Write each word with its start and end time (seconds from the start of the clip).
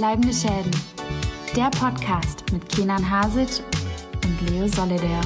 Bleibende 0.00 0.32
Schäden. 0.32 0.70
Der 1.54 1.68
Podcast 1.68 2.50
mit 2.54 2.66
Kenan 2.70 3.10
Hasic 3.10 3.62
und 4.24 4.50
Leo 4.50 4.66
Solidaire. 4.66 5.20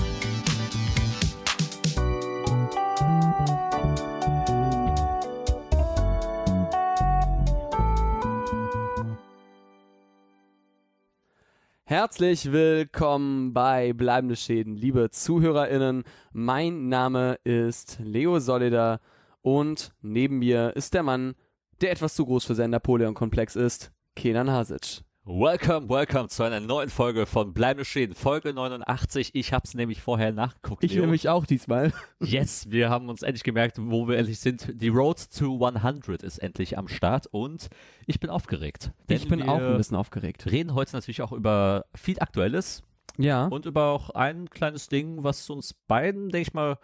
Herzlich 11.85 12.51
willkommen 12.51 13.53
bei 13.53 13.93
Bleibende 13.93 14.35
Schäden, 14.35 14.75
liebe 14.75 15.09
ZuhörerInnen. 15.09 16.03
Mein 16.33 16.89
Name 16.89 17.39
ist 17.45 18.01
Leo 18.03 18.41
Solida 18.41 18.99
und 19.41 19.93
neben 20.03 20.41
mir 20.41 20.75
ist 20.75 20.95
der 20.95 21.05
Mann, 21.05 21.37
der 21.81 21.93
etwas 21.93 22.17
zu 22.17 22.27
groß 22.27 22.45
für 22.45 22.57
seinen 22.57 22.71
Napoleon-Komplex 22.71 23.55
ist, 23.55 23.94
Kenan 24.17 24.51
Hasic. 24.51 25.03
Welcome, 25.27 25.89
welcome 25.89 26.29
zu 26.29 26.43
einer 26.43 26.61
neuen 26.61 26.91
Folge 26.91 27.25
von 27.25 27.55
Bleibende 27.55 27.85
Schäden, 27.85 28.15
Folge 28.15 28.53
89. 28.53 29.31
Ich 29.35 29.53
hab's 29.55 29.75
nämlich 29.75 30.03
vorher 30.03 30.33
nachgeguckt. 30.33 30.85
Ich 30.85 30.93
Leo. 30.93 31.03
nämlich 31.03 31.29
auch 31.31 31.47
diesmal. 31.47 31.93
Yes, 32.21 32.71
wir 32.71 32.91
haben 32.91 33.09
uns 33.09 33.23
endlich 33.23 33.43
gemerkt, 33.43 33.77
wo 33.81 34.07
wir 34.07 34.19
endlich 34.19 34.39
sind. 34.41 34.71
Die 34.81 34.89
Road 34.89 35.19
to 35.37 35.65
100 35.67 36.23
ist 36.23 36.39
endlich 36.39 36.77
am 36.77 36.89
Start 36.89 37.27
und 37.29 37.69
ich 38.07 38.21
bin 38.21 38.29
aufgeregt. 38.31 38.93
Ich 39.09 39.27
bin 39.29 39.41
wir 39.41 39.49
auch 39.49 39.61
ein 39.61 39.77
bisschen 39.79 39.97
aufgeregt. 39.97 40.45
reden 40.51 40.75
heute 40.75 40.93
natürlich 40.95 41.23
auch 41.23 41.33
über 41.33 41.87
viel 41.95 42.21
Aktuelles 42.21 42.83
Ja. 43.17 43.47
und 43.47 43.65
über 43.67 43.87
auch 43.89 44.11
ein 44.11 44.51
kleines 44.51 44.89
Ding, 44.89 45.25
was 45.25 45.49
uns 45.49 45.73
beiden, 45.89 46.29
denke 46.29 46.49
ich 46.49 46.55
mal, 46.55 46.79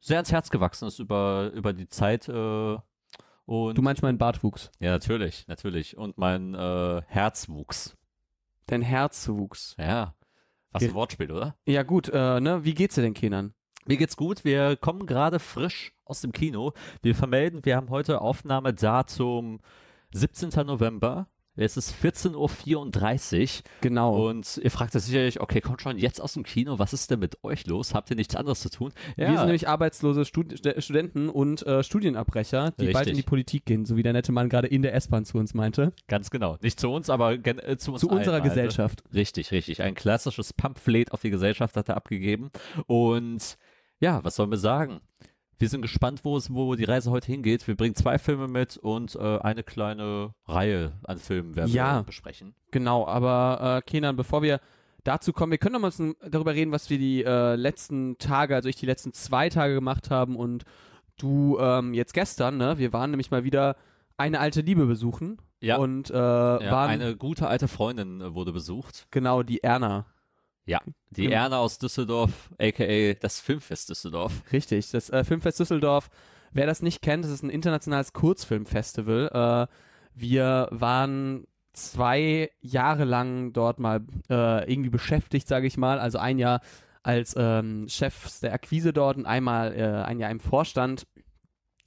sehr 0.00 0.16
ans 0.18 0.30
Herz 0.32 0.50
gewachsen 0.50 0.86
ist 0.88 1.00
über, 1.00 1.50
über 1.52 1.72
die 1.72 1.88
Zeit. 1.88 2.28
Äh, 2.28 2.78
und 3.46 3.76
Du 3.76 3.82
meinst 3.82 4.02
meinen 4.02 4.18
Bartwuchs. 4.18 4.70
ja, 4.78 4.90
natürlich, 4.90 5.46
natürlich. 5.48 5.96
Und 5.96 6.18
mein 6.18 6.54
äh, 6.54 7.02
Herzwuchs. 7.06 7.96
Dein 8.66 8.82
Herzwuchs. 8.82 9.74
Ja. 9.78 10.14
Was 10.72 10.82
ein 10.84 10.94
Wortspiel, 10.94 11.32
oder? 11.32 11.56
Ja 11.66 11.82
gut, 11.82 12.08
äh, 12.08 12.40
ne? 12.40 12.64
Wie 12.64 12.74
geht's 12.74 12.94
dir 12.94 13.02
denn, 13.02 13.14
Kenan? 13.14 13.54
Mir 13.86 13.96
geht's 13.96 14.16
gut. 14.16 14.44
Wir 14.44 14.76
kommen 14.76 15.06
gerade 15.06 15.40
frisch 15.40 15.92
aus 16.04 16.20
dem 16.20 16.30
Kino. 16.32 16.72
Wir 17.02 17.14
vermelden, 17.16 17.64
wir 17.64 17.76
haben 17.76 17.90
heute 17.90 18.20
Aufnahmedatum 18.20 19.60
17. 20.12 20.50
November. 20.66 21.26
Es 21.60 21.76
ist 21.76 21.94
14.34 22.02 23.42
Uhr. 23.58 23.62
Genau. 23.80 24.28
Und 24.28 24.60
ihr 24.62 24.70
fragt 24.70 24.94
euch 24.96 25.02
sicherlich, 25.02 25.40
okay, 25.40 25.60
kommt 25.60 25.82
schon 25.82 25.98
jetzt 25.98 26.20
aus 26.20 26.34
dem 26.34 26.42
Kino, 26.42 26.78
was 26.78 26.92
ist 26.92 27.10
denn 27.10 27.20
mit 27.20 27.42
euch 27.44 27.66
los? 27.66 27.94
Habt 27.94 28.10
ihr 28.10 28.16
nichts 28.16 28.34
anderes 28.36 28.60
zu 28.60 28.70
tun? 28.70 28.92
Wir 29.16 29.26
sind 29.26 29.36
nämlich 29.44 29.68
arbeitslose 29.68 30.24
Stud 30.24 30.52
St- 30.54 30.80
Studenten 30.80 31.28
und 31.28 31.66
äh, 31.66 31.82
Studienabbrecher, 31.82 32.72
die 32.78 32.86
bald 32.86 32.96
Richtig. 33.06 33.10
in 33.12 33.16
die 33.16 33.22
Politik 33.22 33.64
gehen, 33.66 33.84
so 33.84 33.96
wie 33.96 34.02
der 34.02 34.12
nette 34.12 34.32
Mann 34.32 34.48
gerade 34.48 34.68
in 34.68 34.82
der 34.82 34.94
S-Bahn 34.94 35.24
zu 35.24 35.38
uns 35.38 35.54
meinte. 35.54 35.92
ganz 36.08 36.30
genau. 36.30 36.56
Nicht 36.62 36.80
zu 36.80 36.88
uns, 36.90 37.10
aber 37.10 37.32
äh, 37.34 37.76
zu 37.76 37.92
uns 37.92 38.00
Zu 38.00 38.08
unserer 38.08 38.34
allen, 38.34 38.42
also. 38.42 38.54
Gesellschaft. 38.54 39.02
Richtig, 39.12 39.50
richtig. 39.52 39.82
Ein 39.82 39.94
klassisches 39.94 40.52
Pamphlet 40.52 41.12
auf 41.12 41.20
die 41.20 41.30
Gesellschaft 41.30 41.76
hat 41.76 41.88
er 41.88 41.96
abgegeben. 41.96 42.50
Und 42.86 43.56
ja, 44.00 44.24
was 44.24 44.36
sollen 44.36 44.50
wir 44.50 44.56
sagen? 44.58 45.00
Wir 45.60 45.68
sind 45.68 45.82
gespannt, 45.82 46.20
wo 46.24 46.36
es, 46.38 46.52
wo 46.52 46.74
die 46.74 46.84
Reise 46.84 47.10
heute 47.10 47.26
hingeht. 47.26 47.68
Wir 47.68 47.76
bringen 47.76 47.94
zwei 47.94 48.18
Filme 48.18 48.48
mit 48.48 48.78
und 48.78 49.14
äh, 49.14 49.38
eine 49.40 49.62
kleine 49.62 50.34
Reihe 50.46 50.92
an 51.04 51.18
Filmen 51.18 51.54
werden 51.54 51.70
Ja. 51.70 51.98
wir 52.00 52.04
besprechen. 52.04 52.54
Genau, 52.70 53.06
aber 53.06 53.76
äh, 53.78 53.82
Kenan, 53.90 54.16
bevor 54.16 54.40
wir 54.42 54.58
dazu 55.04 55.34
kommen, 55.34 55.50
wir 55.52 55.58
können 55.58 55.80
noch 55.80 55.98
mal 55.98 56.14
darüber 56.30 56.54
reden, 56.54 56.72
was 56.72 56.88
wir 56.88 56.96
die 56.98 57.22
äh, 57.24 57.56
letzten 57.56 58.16
Tage, 58.16 58.54
also 58.54 58.70
ich 58.70 58.76
die 58.76 58.86
letzten 58.86 59.12
zwei 59.12 59.50
Tage 59.50 59.74
gemacht 59.74 60.10
haben 60.10 60.34
und 60.34 60.64
du 61.18 61.58
ähm, 61.60 61.92
jetzt 61.92 62.14
gestern, 62.14 62.56
ne? 62.56 62.78
Wir 62.78 62.94
waren 62.94 63.10
nämlich 63.10 63.30
mal 63.30 63.44
wieder 63.44 63.76
eine 64.16 64.40
alte 64.40 64.62
Liebe 64.62 64.86
besuchen 64.86 65.36
Ja. 65.60 65.76
und 65.76 66.08
äh, 66.10 66.14
Ja, 66.14 66.70
waren 66.72 66.88
eine 66.90 67.16
gute 67.16 67.48
alte 67.48 67.68
Freundin 67.68 68.22
äh, 68.22 68.34
wurde 68.34 68.52
besucht. 68.52 69.06
genau 69.10 69.42
die 69.42 69.62
Erna. 69.62 70.06
Ja, 70.66 70.80
die 71.10 71.22
Genau. 71.24 71.34
Erna 71.36 71.58
aus 71.58 71.78
Düsseldorf, 71.78 72.50
aka 72.58 73.14
das 73.20 73.40
Filmfest 73.40 73.88
Düsseldorf. 73.90 74.42
Richtig, 74.52 74.90
das 74.90 75.10
äh, 75.10 75.24
Filmfest 75.24 75.58
Düsseldorf. 75.58 76.10
Wer 76.52 76.66
das 76.66 76.82
nicht 76.82 77.02
kennt, 77.02 77.24
das 77.24 77.30
ist 77.30 77.42
ein 77.42 77.50
internationales 77.50 78.12
Kurzfilmfestival. 78.12 79.68
Äh, 79.68 79.74
wir 80.14 80.68
waren 80.70 81.46
zwei 81.72 82.50
Jahre 82.60 83.04
lang 83.04 83.52
dort 83.52 83.78
mal 83.78 84.00
äh, 84.28 84.70
irgendwie 84.70 84.90
beschäftigt, 84.90 85.46
sage 85.48 85.66
ich 85.66 85.76
mal. 85.76 85.98
Also 85.98 86.18
ein 86.18 86.38
Jahr 86.38 86.60
als 87.02 87.34
ähm, 87.38 87.86
Chef 87.88 88.40
der 88.40 88.52
Akquise 88.52 88.92
dort 88.92 89.16
und 89.16 89.26
einmal 89.26 89.72
äh, 89.74 90.04
ein 90.04 90.18
Jahr 90.18 90.30
im 90.30 90.40
Vorstand. 90.40 91.06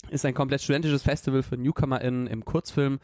Ist 0.10 0.26
ein 0.26 0.34
komplett 0.34 0.62
studentisches 0.62 1.04
Festival 1.04 1.44
für 1.44 1.58
NewcomerInnen 1.58 2.28
im 2.28 2.44
Kurzfilm 2.44 3.00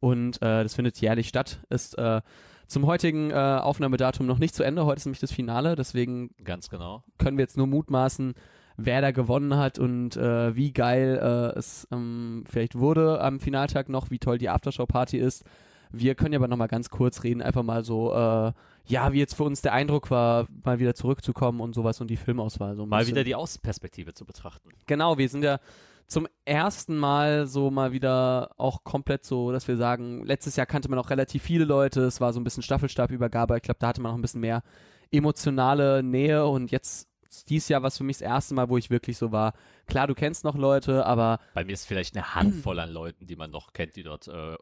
und 0.00 0.36
äh, 0.42 0.62
das 0.62 0.74
findet 0.74 1.00
jährlich 1.00 1.28
statt. 1.28 1.60
Ist 1.70 1.96
äh, 1.98 2.20
zum 2.66 2.86
heutigen 2.86 3.30
äh, 3.30 3.34
Aufnahmedatum 3.34 4.26
noch 4.26 4.38
nicht 4.38 4.54
zu 4.54 4.62
Ende. 4.62 4.84
Heute 4.84 4.98
ist 4.98 5.06
nämlich 5.06 5.20
das 5.20 5.32
Finale, 5.32 5.76
deswegen 5.76 6.30
Ganz 6.44 6.68
genau. 6.68 7.02
können 7.18 7.36
wir 7.36 7.42
jetzt 7.42 7.56
nur 7.56 7.66
mutmaßen, 7.66 8.34
wer 8.76 9.00
da 9.00 9.10
gewonnen 9.10 9.56
hat 9.56 9.78
und 9.78 10.16
äh, 10.16 10.54
wie 10.56 10.72
geil 10.72 11.18
äh, 11.22 11.58
es 11.58 11.86
ähm, 11.92 12.44
vielleicht 12.48 12.76
wurde 12.78 13.20
am 13.20 13.40
Finaltag 13.40 13.88
noch, 13.88 14.10
wie 14.10 14.18
toll 14.18 14.38
die 14.38 14.48
Aftershow-Party 14.48 15.18
ist. 15.18 15.44
Wir 15.90 16.14
können 16.14 16.32
ja 16.32 16.40
aber 16.40 16.48
nochmal 16.48 16.68
ganz 16.68 16.90
kurz 16.90 17.22
reden, 17.22 17.40
einfach 17.40 17.62
mal 17.62 17.84
so, 17.84 18.12
äh, 18.12 18.52
ja, 18.86 19.12
wie 19.12 19.18
jetzt 19.18 19.34
für 19.34 19.44
uns 19.44 19.62
der 19.62 19.72
Eindruck 19.72 20.10
war, 20.10 20.46
mal 20.62 20.78
wieder 20.78 20.94
zurückzukommen 20.94 21.60
und 21.60 21.74
sowas 21.74 22.00
und 22.00 22.08
die 22.08 22.16
Filmauswahl 22.16 22.76
so 22.76 22.86
Mal 22.86 22.98
bisschen. 22.98 23.14
wieder 23.14 23.24
die 23.24 23.34
Außenperspektive 23.34 24.12
zu 24.12 24.24
betrachten. 24.24 24.70
Genau, 24.86 25.16
wir 25.18 25.28
sind 25.28 25.42
ja 25.42 25.58
zum 26.06 26.28
ersten 26.44 26.98
Mal 26.98 27.46
so 27.46 27.70
mal 27.70 27.92
wieder 27.92 28.50
auch 28.58 28.84
komplett 28.84 29.24
so, 29.24 29.52
dass 29.52 29.66
wir 29.68 29.76
sagen, 29.76 30.24
letztes 30.24 30.56
Jahr 30.56 30.66
kannte 30.66 30.90
man 30.90 30.98
auch 30.98 31.08
relativ 31.08 31.42
viele 31.42 31.64
Leute, 31.64 32.02
es 32.02 32.20
war 32.20 32.32
so 32.34 32.40
ein 32.40 32.44
bisschen 32.44 32.62
Staffelstabübergabe, 32.62 33.56
ich 33.56 33.62
glaube, 33.62 33.78
da 33.80 33.88
hatte 33.88 34.02
man 34.02 34.12
noch 34.12 34.18
ein 34.18 34.22
bisschen 34.22 34.42
mehr 34.42 34.62
emotionale 35.10 36.02
Nähe 36.02 36.46
und 36.46 36.70
jetzt 36.70 37.08
dieses 37.48 37.68
Jahr 37.68 37.82
war 37.82 37.88
es 37.88 37.96
für 37.98 38.04
mich 38.04 38.18
das 38.18 38.22
erste 38.28 38.54
Mal, 38.54 38.68
wo 38.68 38.76
ich 38.76 38.90
wirklich 38.90 39.16
so 39.16 39.32
war, 39.32 39.54
klar, 39.86 40.06
du 40.06 40.14
kennst 40.14 40.44
noch 40.44 40.56
Leute, 40.56 41.06
aber 41.06 41.38
Bei 41.54 41.64
mir 41.64 41.72
ist 41.72 41.86
vielleicht 41.86 42.16
eine 42.16 42.34
Handvoll 42.34 42.78
an 42.78 42.90
Leuten, 42.90 43.26
die 43.26 43.36
man 43.36 43.50
noch 43.50 43.72
kennt, 43.72 43.96
die 43.96 44.02
dort 44.02 44.28
äh, 44.28 44.56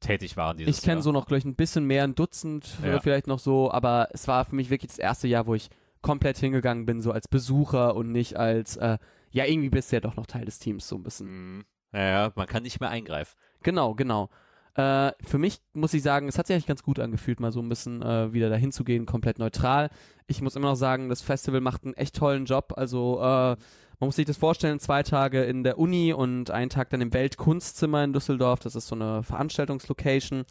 tätig 0.00 0.36
waren 0.36 0.56
dieses 0.56 0.78
ich 0.78 0.84
kenne 0.84 1.02
so 1.02 1.12
noch 1.12 1.26
gleich 1.26 1.44
ein 1.44 1.54
bisschen 1.54 1.84
mehr, 1.84 2.04
ein 2.04 2.14
Dutzend 2.14 2.78
Ja. 2.84 3.00
vielleicht 3.00 3.26
noch 3.26 3.38
so, 3.38 3.70
aber 3.70 4.08
es 4.12 4.28
war 4.28 4.44
für 4.44 4.54
mich 4.54 4.70
wirklich 4.70 4.90
das 4.90 4.98
erste 4.98 5.28
Jahr, 5.28 5.46
wo 5.46 5.54
ich 5.54 5.70
komplett 6.02 6.38
hingegangen 6.38 6.86
bin, 6.86 7.00
so 7.00 7.10
als 7.12 7.26
Besucher 7.28 7.96
und 7.96 8.12
nicht 8.12 8.36
als, 8.36 8.76
äh, 8.76 8.98
ja, 9.30 9.44
irgendwie 9.44 9.70
bist 9.70 9.90
du 9.90 9.96
ja 9.96 10.00
doch 10.00 10.16
noch 10.16 10.26
Teil 10.26 10.44
des 10.44 10.58
Teams, 10.58 10.86
so 10.86 10.96
ein 10.96 11.02
bisschen. 11.02 11.26
Mhm. 11.56 11.64
Naja, 11.92 12.32
man 12.36 12.46
kann 12.46 12.62
nicht 12.62 12.80
mehr 12.80 12.90
eingreifen. 12.90 13.36
Genau, 13.62 13.94
genau. 13.94 14.30
Äh, 14.74 15.12
für 15.24 15.38
mich 15.38 15.60
muss 15.72 15.92
ich 15.94 16.02
sagen, 16.02 16.28
es 16.28 16.38
hat 16.38 16.46
sich 16.46 16.54
eigentlich 16.54 16.66
ganz 16.66 16.84
gut 16.84 17.00
angefühlt, 17.00 17.40
mal 17.40 17.50
so 17.50 17.60
ein 17.60 17.68
bisschen 17.68 18.00
äh, 18.02 18.32
wieder 18.32 18.48
dahin 18.48 18.70
zu 18.70 18.84
gehen, 18.84 19.06
komplett 19.06 19.38
neutral. 19.40 19.90
Ich 20.28 20.40
muss 20.40 20.54
immer 20.54 20.68
noch 20.68 20.76
sagen, 20.76 21.08
das 21.08 21.20
Festival 21.20 21.60
macht 21.60 21.84
einen 21.84 21.94
echt 21.94 22.14
tollen 22.14 22.44
Job. 22.44 22.74
Also 22.76 23.20
äh, 23.20 23.56
man 24.00 24.08
muss 24.08 24.16
sich 24.16 24.26
das 24.26 24.36
vorstellen, 24.36 24.78
zwei 24.78 25.02
Tage 25.02 25.42
in 25.42 25.64
der 25.64 25.78
Uni 25.78 26.12
und 26.12 26.50
einen 26.50 26.70
Tag 26.70 26.90
dann 26.90 27.00
im 27.00 27.12
Weltkunstzimmer 27.12 28.04
in 28.04 28.12
Düsseldorf. 28.12 28.60
Das 28.60 28.76
ist 28.76 28.86
so 28.86 28.94
eine 28.94 29.22
Veranstaltungslocation. 29.24 30.44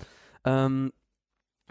Ähm, 0.44 0.92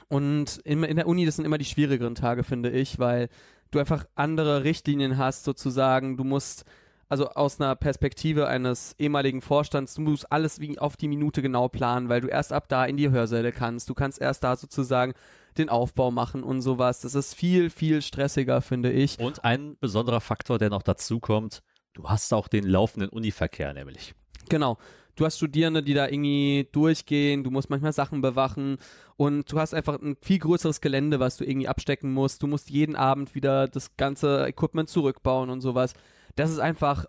und 0.08 0.58
in, 0.58 0.82
in 0.84 0.96
der 0.96 1.06
Uni, 1.06 1.26
das 1.26 1.36
sind 1.36 1.44
immer 1.44 1.58
die 1.58 1.64
schwierigeren 1.64 2.14
Tage, 2.14 2.44
finde 2.44 2.70
ich, 2.70 2.98
weil 2.98 3.28
du 3.70 3.78
einfach 3.78 4.06
andere 4.14 4.64
Richtlinien 4.64 5.18
hast, 5.18 5.44
sozusagen. 5.44 6.16
Du 6.16 6.24
musst 6.24 6.64
also 7.08 7.28
aus 7.30 7.60
einer 7.60 7.76
Perspektive 7.76 8.48
eines 8.48 8.94
ehemaligen 8.98 9.40
Vorstands, 9.40 9.94
du 9.94 10.00
musst 10.00 10.30
alles 10.32 10.60
wie 10.60 10.78
auf 10.78 10.96
die 10.96 11.08
Minute 11.08 11.40
genau 11.40 11.68
planen, 11.68 12.08
weil 12.08 12.20
du 12.20 12.28
erst 12.28 12.52
ab 12.52 12.68
da 12.68 12.84
in 12.84 12.96
die 12.96 13.10
Hörsäle 13.10 13.52
kannst. 13.52 13.88
Du 13.88 13.94
kannst 13.94 14.20
erst 14.20 14.42
da 14.42 14.56
sozusagen 14.56 15.14
den 15.58 15.68
Aufbau 15.68 16.10
machen 16.10 16.42
und 16.42 16.60
sowas. 16.60 17.00
Das 17.00 17.14
ist 17.14 17.34
viel, 17.34 17.70
viel 17.70 18.02
stressiger, 18.02 18.60
finde 18.60 18.92
ich. 18.92 19.18
Und 19.18 19.44
ein 19.44 19.76
besonderer 19.78 20.20
Faktor, 20.20 20.58
der 20.58 20.70
noch 20.70 20.82
dazu 20.82 21.20
kommt, 21.20 21.62
du 21.94 22.08
hast 22.08 22.32
auch 22.32 22.48
den 22.48 22.64
laufenden 22.64 23.10
Univerkehr 23.10 23.72
nämlich. 23.72 24.14
Genau. 24.48 24.78
Du 25.16 25.24
hast 25.24 25.38
Studierende, 25.38 25.82
die 25.82 25.94
da 25.94 26.06
irgendwie 26.06 26.68
durchgehen, 26.72 27.42
du 27.42 27.50
musst 27.50 27.70
manchmal 27.70 27.94
Sachen 27.94 28.20
bewachen 28.20 28.76
und 29.16 29.50
du 29.50 29.58
hast 29.58 29.72
einfach 29.72 29.98
ein 29.98 30.16
viel 30.20 30.38
größeres 30.38 30.82
Gelände, 30.82 31.18
was 31.20 31.38
du 31.38 31.44
irgendwie 31.44 31.68
abstecken 31.68 32.12
musst. 32.12 32.42
Du 32.42 32.46
musst 32.46 32.68
jeden 32.68 32.96
Abend 32.96 33.34
wieder 33.34 33.66
das 33.66 33.96
ganze 33.96 34.46
Equipment 34.46 34.90
zurückbauen 34.90 35.48
und 35.48 35.62
sowas. 35.62 35.94
Das 36.34 36.50
ist 36.50 36.58
einfach 36.58 37.06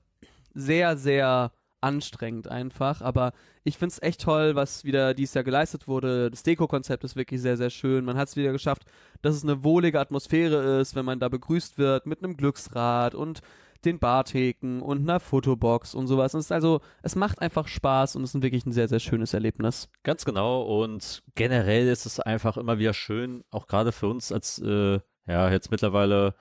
sehr, 0.53 0.95
sehr 0.95 1.51
anstrengend 1.81 2.47
einfach, 2.47 3.01
aber 3.01 3.33
ich 3.63 3.77
find's 3.77 4.01
echt 4.01 4.21
toll, 4.21 4.55
was 4.55 4.83
wieder 4.83 5.13
dieses 5.13 5.35
Jahr 5.35 5.43
geleistet 5.43 5.87
wurde. 5.87 6.31
Das 6.31 6.43
Deko-Konzept 6.43 7.03
ist 7.03 7.15
wirklich 7.15 7.41
sehr, 7.41 7.57
sehr 7.57 7.69
schön. 7.69 8.05
Man 8.05 8.17
hat 8.17 8.29
es 8.29 8.35
wieder 8.35 8.51
geschafft, 8.51 8.83
dass 9.21 9.35
es 9.35 9.43
eine 9.43 9.63
wohlige 9.63 9.99
Atmosphäre 9.99 10.79
ist, 10.79 10.95
wenn 10.95 11.05
man 11.05 11.19
da 11.19 11.29
begrüßt 11.29 11.77
wird 11.77 12.05
mit 12.05 12.23
einem 12.23 12.37
Glücksrad 12.37 13.15
und 13.15 13.41
den 13.85 13.99
Bartheken 13.99 14.81
und 14.81 15.01
einer 15.01 15.19
Fotobox 15.19 15.93
und 15.93 16.07
sowas. 16.07 16.33
Und 16.33 16.39
es 16.39 16.47
ist 16.47 16.51
also, 16.51 16.81
es 17.03 17.15
macht 17.15 17.41
einfach 17.41 17.67
Spaß 17.67 18.15
und 18.15 18.23
es 18.23 18.33
ist 18.33 18.41
wirklich 18.41 18.65
ein 18.65 18.71
sehr, 18.71 18.87
sehr 18.87 18.99
schönes 18.99 19.33
Erlebnis. 19.33 19.89
Ganz 20.03 20.25
genau. 20.25 20.63
Und 20.63 21.23
generell 21.35 21.87
ist 21.87 22.05
es 22.05 22.19
einfach 22.19 22.57
immer 22.57 22.79
wieder 22.79 22.93
schön, 22.93 23.43
auch 23.51 23.67
gerade 23.67 23.91
für 23.91 24.07
uns 24.07 24.31
als, 24.31 24.59
äh, 24.59 24.99
ja, 25.27 25.51
jetzt 25.51 25.71
mittlerweile 25.71 26.35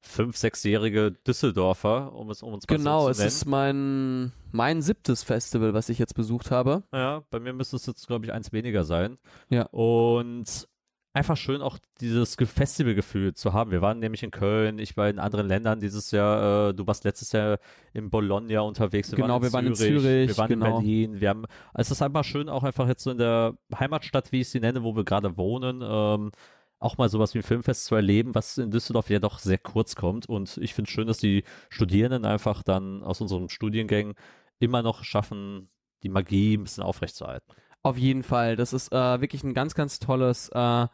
fünf, 0.00 0.36
sechsjährige 0.36 1.12
Düsseldorfer, 1.26 2.12
um 2.14 2.30
es 2.30 2.42
um 2.42 2.52
uns 2.54 2.66
Genau, 2.66 3.04
so 3.04 3.08
es 3.10 3.16
zu 3.16 3.22
nennen. 3.22 3.28
ist 3.28 3.46
mein, 3.46 4.32
mein 4.52 4.82
siebtes 4.82 5.22
Festival, 5.22 5.74
was 5.74 5.88
ich 5.88 5.98
jetzt 5.98 6.14
besucht 6.14 6.50
habe. 6.50 6.82
Ja, 6.92 7.22
bei 7.30 7.40
mir 7.40 7.52
müsste 7.52 7.76
es 7.76 7.86
jetzt, 7.86 8.06
glaube 8.06 8.24
ich, 8.26 8.32
eins 8.32 8.52
weniger 8.52 8.84
sein. 8.84 9.18
Ja. 9.50 9.62
Und 9.72 10.68
einfach 11.14 11.36
schön 11.36 11.62
auch 11.62 11.78
dieses 12.00 12.36
Ge- 12.36 12.46
Festivalgefühl 12.46 13.34
zu 13.34 13.52
haben. 13.52 13.72
Wir 13.72 13.82
waren 13.82 13.98
nämlich 13.98 14.22
in 14.22 14.30
Köln, 14.30 14.78
ich 14.78 14.96
war 14.96 15.08
in 15.08 15.18
anderen 15.18 15.48
Ländern 15.48 15.80
dieses 15.80 16.12
Jahr. 16.12 16.68
Äh, 16.68 16.74
du 16.74 16.86
warst 16.86 17.02
letztes 17.02 17.32
Jahr 17.32 17.58
in 17.92 18.08
Bologna 18.08 18.60
unterwegs. 18.60 19.10
Wir 19.10 19.16
Genau, 19.16 19.34
waren 19.34 19.42
wir 19.42 19.52
waren 19.52 19.66
in 19.66 19.74
Zürich, 19.74 20.00
Zürich, 20.02 20.28
wir 20.28 20.38
waren 20.38 20.48
genau. 20.48 20.66
in 20.66 20.72
Berlin. 20.84 21.20
Wir 21.20 21.28
haben, 21.30 21.44
also 21.74 21.88
es 21.88 21.98
ist 21.98 22.02
einfach 22.02 22.22
schön, 22.24 22.48
auch 22.48 22.62
einfach 22.62 22.86
jetzt 22.86 23.02
so 23.02 23.10
in 23.10 23.18
der 23.18 23.54
Heimatstadt, 23.76 24.30
wie 24.30 24.42
ich 24.42 24.48
sie 24.48 24.60
nenne, 24.60 24.84
wo 24.84 24.94
wir 24.94 25.04
gerade 25.04 25.36
wohnen, 25.36 25.82
ähm, 25.82 26.30
auch 26.78 26.98
mal 26.98 27.08
sowas 27.08 27.34
wie 27.34 27.38
ein 27.38 27.44
Filmfest 27.44 27.86
zu 27.86 27.94
erleben, 27.94 28.34
was 28.34 28.58
in 28.58 28.70
Düsseldorf 28.70 29.10
ja 29.10 29.18
doch 29.18 29.38
sehr 29.38 29.58
kurz 29.58 29.96
kommt. 29.96 30.28
Und 30.28 30.58
ich 30.58 30.74
finde 30.74 30.88
es 30.88 30.92
schön, 30.92 31.06
dass 31.06 31.18
die 31.18 31.44
Studierenden 31.70 32.24
einfach 32.24 32.62
dann 32.62 33.02
aus 33.02 33.20
unseren 33.20 33.48
Studiengängen 33.48 34.14
immer 34.60 34.82
noch 34.82 35.04
schaffen, 35.04 35.70
die 36.02 36.08
Magie 36.08 36.56
ein 36.56 36.64
bisschen 36.64 36.84
aufrechtzuerhalten. 36.84 37.52
Auf 37.82 37.96
jeden 37.96 38.22
Fall. 38.22 38.56
Das 38.56 38.72
ist 38.72 38.92
äh, 38.92 39.20
wirklich 39.20 39.42
ein 39.44 39.54
ganz, 39.54 39.74
ganz 39.74 39.98
tolles, 39.98 40.50
äh, 40.50 40.86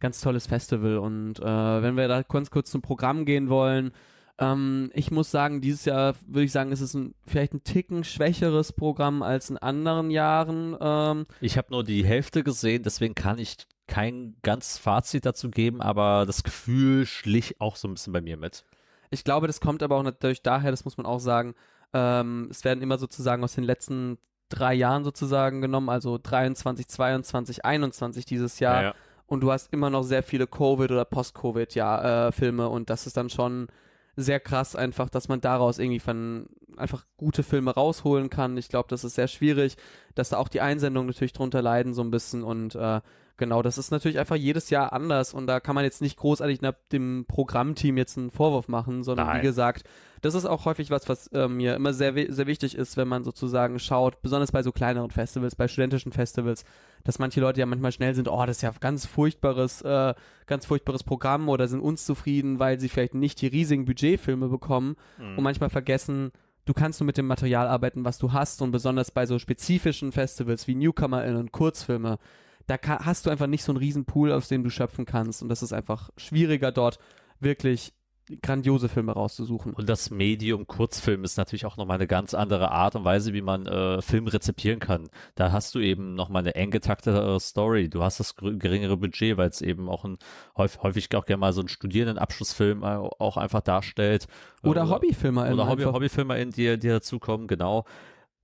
ganz 0.00 0.20
tolles 0.20 0.46
Festival. 0.46 0.98
Und 0.98 1.38
äh, 1.38 1.82
wenn 1.82 1.96
wir 1.96 2.08
da 2.08 2.22
ganz 2.22 2.50
kurz 2.50 2.70
zum 2.70 2.82
Programm 2.82 3.24
gehen 3.24 3.48
wollen, 3.48 3.92
ähm, 4.40 4.90
ich 4.94 5.10
muss 5.10 5.30
sagen, 5.30 5.60
dieses 5.60 5.84
Jahr 5.84 6.14
würde 6.26 6.44
ich 6.44 6.52
sagen, 6.52 6.72
es 6.72 6.80
ist 6.80 6.94
ein, 6.94 7.14
vielleicht 7.26 7.52
ein 7.52 7.62
Ticken 7.62 8.04
schwächeres 8.04 8.72
Programm 8.72 9.22
als 9.22 9.50
in 9.50 9.58
anderen 9.58 10.10
Jahren. 10.10 10.76
Ähm, 10.80 11.26
Ich 11.40 11.58
habe 11.58 11.68
nur 11.70 11.84
die 11.84 12.04
Hälfte 12.04 12.42
gesehen, 12.42 12.82
deswegen 12.82 13.14
kann 13.14 13.38
ich 13.38 13.58
kein 13.86 14.36
ganz 14.42 14.78
Fazit 14.78 15.26
dazu 15.26 15.50
geben, 15.50 15.82
aber 15.82 16.24
das 16.26 16.42
Gefühl 16.42 17.04
schlich 17.06 17.60
auch 17.60 17.76
so 17.76 17.88
ein 17.88 17.94
bisschen 17.94 18.12
bei 18.12 18.20
mir 18.20 18.36
mit. 18.36 18.64
ich 19.10 19.24
glaube, 19.24 19.46
das 19.46 19.60
kommt 19.60 19.82
aber 19.82 19.96
auch 19.96 20.02
natürlich 20.04 20.42
daher, 20.42 20.70
das 20.70 20.84
muss 20.84 20.96
man 20.96 21.06
auch 21.06 21.18
sagen, 21.18 21.54
ähm, 21.92 22.48
es 22.50 22.64
werden 22.64 22.82
immer 22.82 22.98
sozusagen 22.98 23.42
aus 23.42 23.54
den 23.56 23.64
letzten 23.64 24.18
drei 24.48 24.74
Jahren 24.74 25.04
sozusagen 25.04 25.60
genommen, 25.60 25.88
also 25.88 26.18
23, 26.22 26.86
22, 26.88 27.64
21 27.64 28.24
dieses 28.24 28.58
Jahr. 28.60 28.82
ja. 28.82 28.94
und 29.26 29.40
du 29.40 29.50
hast 29.50 29.72
immer 29.72 29.90
noch 29.90 30.04
sehr 30.04 30.22
viele 30.22 30.44
Covid- 30.46 30.92
oder 30.92 31.04
Post-Covid-Filme 31.04 32.68
und 32.68 32.90
das 32.90 33.06
ist 33.06 33.16
dann 33.16 33.28
schon 33.28 33.68
sehr 34.16 34.40
krass 34.40 34.76
einfach, 34.76 35.08
dass 35.08 35.28
man 35.28 35.40
daraus 35.40 35.78
irgendwie 35.78 36.00
von 36.00 36.46
einfach 36.76 37.04
gute 37.16 37.42
Filme 37.42 37.72
rausholen 37.72 38.30
kann. 38.30 38.56
Ich 38.56 38.68
glaube, 38.68 38.88
das 38.88 39.04
ist 39.04 39.14
sehr 39.14 39.28
schwierig, 39.28 39.76
dass 40.14 40.30
da 40.30 40.38
auch 40.38 40.48
die 40.48 40.60
Einsendungen 40.60 41.08
natürlich 41.08 41.32
drunter 41.32 41.62
leiden 41.62 41.94
so 41.94 42.02
ein 42.02 42.10
bisschen 42.10 42.42
und 42.42 42.74
äh, 42.74 43.00
genau, 43.36 43.62
das 43.62 43.78
ist 43.78 43.90
natürlich 43.90 44.18
einfach 44.18 44.36
jedes 44.36 44.70
Jahr 44.70 44.92
anders 44.92 45.34
und 45.34 45.46
da 45.46 45.60
kann 45.60 45.74
man 45.74 45.84
jetzt 45.84 46.00
nicht 46.00 46.16
großartig 46.16 46.60
dem 46.92 47.24
Programmteam 47.26 47.96
jetzt 47.96 48.18
einen 48.18 48.30
Vorwurf 48.30 48.68
machen, 48.68 49.02
sondern 49.02 49.26
Nein. 49.26 49.38
wie 49.38 49.46
gesagt, 49.46 49.84
das 50.22 50.34
ist 50.34 50.44
auch 50.44 50.64
häufig 50.66 50.90
was, 50.90 51.08
was 51.08 51.28
äh, 51.28 51.48
mir 51.48 51.74
immer 51.76 51.92
sehr, 51.92 52.12
sehr 52.32 52.46
wichtig 52.46 52.74
ist, 52.74 52.96
wenn 52.96 53.08
man 53.08 53.24
sozusagen 53.24 53.78
schaut, 53.78 54.20
besonders 54.22 54.52
bei 54.52 54.62
so 54.62 54.72
kleineren 54.72 55.10
Festivals, 55.10 55.54
bei 55.54 55.68
studentischen 55.68 56.12
Festivals, 56.12 56.64
dass 57.04 57.18
manche 57.18 57.40
Leute 57.40 57.60
ja 57.60 57.66
manchmal 57.66 57.92
schnell 57.92 58.14
sind, 58.14 58.28
oh, 58.28 58.44
das 58.46 58.58
ist 58.58 58.62
ja 58.62 58.72
ganz 58.80 59.06
furchtbares, 59.06 59.82
äh, 59.82 60.14
ganz 60.46 60.66
furchtbares 60.66 61.04
Programm 61.04 61.48
oder 61.48 61.68
sind 61.68 61.80
unzufrieden, 61.80 62.58
weil 62.58 62.78
sie 62.80 62.88
vielleicht 62.88 63.14
nicht 63.14 63.40
die 63.40 63.46
riesigen 63.46 63.84
Budgetfilme 63.86 64.48
bekommen 64.48 64.96
Mhm. 65.18 65.38
und 65.38 65.44
manchmal 65.44 65.70
vergessen, 65.70 66.32
du 66.66 66.74
kannst 66.74 67.00
nur 67.00 67.06
mit 67.06 67.16
dem 67.16 67.26
Material 67.26 67.66
arbeiten, 67.66 68.04
was 68.04 68.18
du 68.18 68.32
hast 68.32 68.60
und 68.62 68.70
besonders 68.70 69.10
bei 69.10 69.26
so 69.26 69.38
spezifischen 69.38 70.12
Festivals 70.12 70.66
wie 70.68 70.74
NewcomerInnen 70.74 71.36
und 71.40 71.52
Kurzfilme, 71.52 72.18
da 72.66 72.76
hast 73.04 73.26
du 73.26 73.30
einfach 73.30 73.46
nicht 73.48 73.64
so 73.64 73.72
einen 73.72 73.78
riesen 73.78 74.04
Pool, 74.04 74.30
aus 74.30 74.48
dem 74.48 74.62
du 74.62 74.70
schöpfen 74.70 75.06
kannst 75.06 75.42
und 75.42 75.48
das 75.48 75.62
ist 75.62 75.72
einfach 75.72 76.10
schwieriger 76.16 76.70
dort 76.70 76.98
wirklich 77.40 77.94
grandiose 78.42 78.88
Filme 78.88 79.12
rauszusuchen. 79.12 79.74
Und 79.74 79.88
das 79.88 80.10
Medium 80.10 80.66
Kurzfilm 80.66 81.24
ist 81.24 81.36
natürlich 81.36 81.66
auch 81.66 81.76
nochmal 81.76 81.96
eine 81.96 82.06
ganz 82.06 82.34
andere 82.34 82.70
Art 82.70 82.96
und 82.96 83.04
Weise, 83.04 83.32
wie 83.32 83.42
man 83.42 83.66
äh, 83.66 84.00
Film 84.02 84.26
rezipieren 84.26 84.78
kann. 84.78 85.08
Da 85.34 85.52
hast 85.52 85.74
du 85.74 85.80
eben 85.80 86.14
nochmal 86.14 86.42
eine 86.42 86.54
eng 86.54 86.70
getaktetere 86.70 87.38
Story. 87.40 87.88
Du 87.88 88.02
hast 88.02 88.20
das 88.20 88.36
geringere 88.36 88.96
Budget, 88.96 89.36
weil 89.36 89.48
es 89.48 89.60
eben 89.60 89.88
auch 89.88 90.04
ein 90.04 90.18
häufig, 90.56 90.82
häufig 90.82 91.14
auch 91.16 91.26
gerne 91.26 91.40
mal 91.40 91.52
so 91.52 91.60
einen 91.60 91.68
Studierendenabschlussfilm 91.68 92.82
äh, 92.82 92.86
auch 92.86 93.36
einfach 93.36 93.60
darstellt. 93.60 94.26
Oder 94.62 94.82
Äh, 94.82 94.88
Hobbyfilme 94.88 95.52
Oder 95.52 95.68
Hobby, 95.68 95.82
einfach. 95.82 95.94
Hobbyfilmer, 95.94 96.44
die, 96.44 96.78
die 96.78 96.88
dazukommen, 96.88 97.46
genau. 97.46 97.84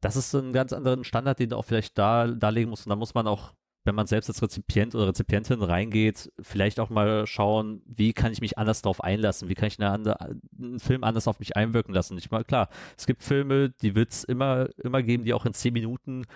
Das 0.01 0.17
ist 0.17 0.31
so 0.31 0.39
ein 0.39 0.53
ganz 0.53 0.73
anderen 0.73 1.05
Standard, 1.05 1.39
den 1.39 1.51
du 1.51 1.57
auch 1.57 1.65
vielleicht 1.65 1.97
da 1.99 2.27
darlegen 2.27 2.71
musst. 2.71 2.87
Und 2.87 2.91
da 2.91 2.97
muss 2.97 3.15
man 3.15 3.27
auch, 3.27 3.55
wenn 3.87 3.95
man 3.95 4.07
selbst 4.07 4.29
als 4.29 4.43
Rezipient 4.43 4.95
oder 4.95 5.09
Rezipientin 5.09 5.63
reingeht, 5.63 6.33
vielleicht 6.41 6.81
auch 6.81 6.91
mal 6.91 7.27
schauen, 7.27 7.83
wie 7.87 8.13
kann 8.13 8.33
ich 8.33 8.41
mich 8.41 8.59
anders 8.59 8.83
darauf 8.83 9.03
einlassen? 9.03 9.49
Wie 9.49 9.55
kann 9.55 9.69
ich 9.69 9.79
eine 9.79 9.91
andere, 9.91 10.37
einen 10.59 10.81
Film 10.81 11.05
anders 11.05 11.29
auf 11.29 11.39
mich 11.39 11.57
einwirken 11.57 11.95
lassen? 11.95 12.19
Ich 12.19 12.31
meine, 12.31 12.45
klar, 12.45 12.69
es 12.99 13.07
gibt 13.07 13.23
Filme, 13.23 13.71
die 13.71 13.95
wird 13.95 14.13
es 14.13 14.25
immer, 14.25 14.69
immer 14.83 15.03
geben, 15.03 15.25
die 15.25 15.33
auch 15.33 15.47
in 15.47 15.55
zehn 15.55 15.73
Minuten 15.73 16.27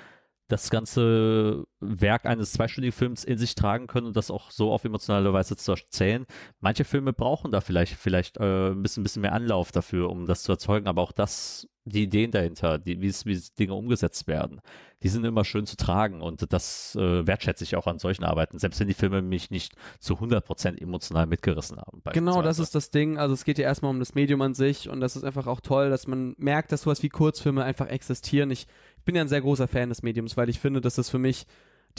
das 0.51 0.71
ganze 0.71 1.65
Werk 1.81 2.27
eines 2.27 2.53
zweistündigen 2.53 2.97
Films 2.97 3.25
in 3.25 3.39
sich 3.39 3.55
tragen 3.55 3.87
können 3.87 4.07
und 4.09 4.17
das 4.17 4.31
auch 4.31 4.51
so 4.51 4.73
auf 4.73 4.85
emotionale 4.85 5.33
Weise 5.33 5.57
zu 5.57 5.73
erzählen. 5.73 6.27
Manche 6.61 6.85
Filme 6.85 7.13
brauchen 7.13 7.53
da 7.53 7.61
vielleicht, 7.61 7.95
vielleicht 7.95 8.37
äh, 8.39 8.71
ein 8.71 8.83
bisschen, 8.83 9.03
bisschen 9.03 9.23
mehr 9.23 9.33
Anlauf 9.33 9.73
dafür, 9.73 10.11
um 10.11 10.27
das 10.27 10.43
zu 10.43 10.53
erzeugen, 10.53 10.89
aber 10.89 11.03
auch 11.03 11.13
das, 11.13 11.69
die 11.91 12.05
Ideen 12.05 12.31
dahinter, 12.31 12.79
die, 12.79 13.01
wie, 13.01 13.13
wie 13.25 13.41
Dinge 13.59 13.75
umgesetzt 13.75 14.27
werden, 14.27 14.61
die 15.03 15.09
sind 15.09 15.25
immer 15.25 15.45
schön 15.45 15.67
zu 15.67 15.77
tragen 15.77 16.21
und 16.21 16.53
das 16.53 16.95
äh, 16.97 17.27
wertschätze 17.27 17.65
ich 17.65 17.77
auch 17.77 17.87
an 17.87 17.99
solchen 17.99 18.25
Arbeiten, 18.25 18.59
selbst 18.59 18.81
wenn 18.81 18.89
die 18.89 18.95
Filme 18.95 19.23
mich 19.23 19.51
nicht 19.51 19.75
zu 19.99 20.15
100% 20.15 20.81
emotional 20.81 21.27
mitgerissen 21.27 21.79
haben. 21.79 22.03
Genau, 22.13 22.43
das 22.43 22.59
ist 22.59 22.75
das 22.75 22.91
Ding. 22.91 23.19
Also 23.19 23.35
es 23.35 23.45
geht 23.45 23.59
ja 23.59 23.65
erstmal 23.65 23.91
um 23.91 23.99
das 23.99 24.15
Medium 24.15 24.43
an 24.43 24.55
sich 24.55 24.89
und 24.89 25.01
das 25.01 25.17
ist 25.17 25.25
einfach 25.25 25.47
auch 25.47 25.61
toll, 25.61 25.91
dass 25.91 26.07
man 26.07 26.35
merkt, 26.39 26.73
dass 26.73 26.83
sowas 26.83 27.03
wie 27.03 27.09
Kurzfilme 27.09 27.65
einfach 27.65 27.89
existieren. 27.89 28.51
Ich, 28.51 28.67
ich 28.99 29.05
bin 29.05 29.15
ja 29.15 29.23
ein 29.23 29.29
sehr 29.29 29.41
großer 29.41 29.69
Fan 29.69 29.89
des 29.89 30.03
Mediums, 30.03 30.37
weil 30.37 30.49
ich 30.49 30.61
finde, 30.61 30.81
das 30.81 30.99
ist 30.99 31.11
für 31.11 31.19
mich 31.19 31.47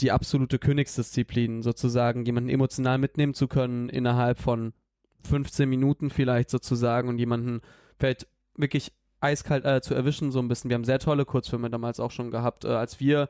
die 0.00 0.10
absolute 0.10 0.58
Königsdisziplin, 0.58 1.62
sozusagen, 1.62 2.24
jemanden 2.24 2.48
emotional 2.48 2.98
mitnehmen 2.98 3.34
zu 3.34 3.48
können 3.48 3.88
innerhalb 3.88 4.38
von 4.38 4.72
15 5.24 5.68
Minuten 5.68 6.10
vielleicht 6.10 6.50
sozusagen 6.50 7.08
und 7.08 7.18
jemanden 7.18 7.60
vielleicht 7.98 8.26
wirklich 8.56 8.92
eiskalt 9.22 9.64
äh, 9.64 9.80
zu 9.80 9.94
erwischen, 9.94 10.30
so 10.32 10.38
ein 10.40 10.48
bisschen. 10.48 10.70
Wir 10.70 10.74
haben 10.74 10.84
sehr 10.84 10.98
tolle 10.98 11.24
Kurzfilme 11.24 11.70
damals 11.70 12.00
auch 12.00 12.10
schon 12.10 12.30
gehabt, 12.30 12.64
äh, 12.64 12.68
als 12.68 13.00
wir 13.00 13.28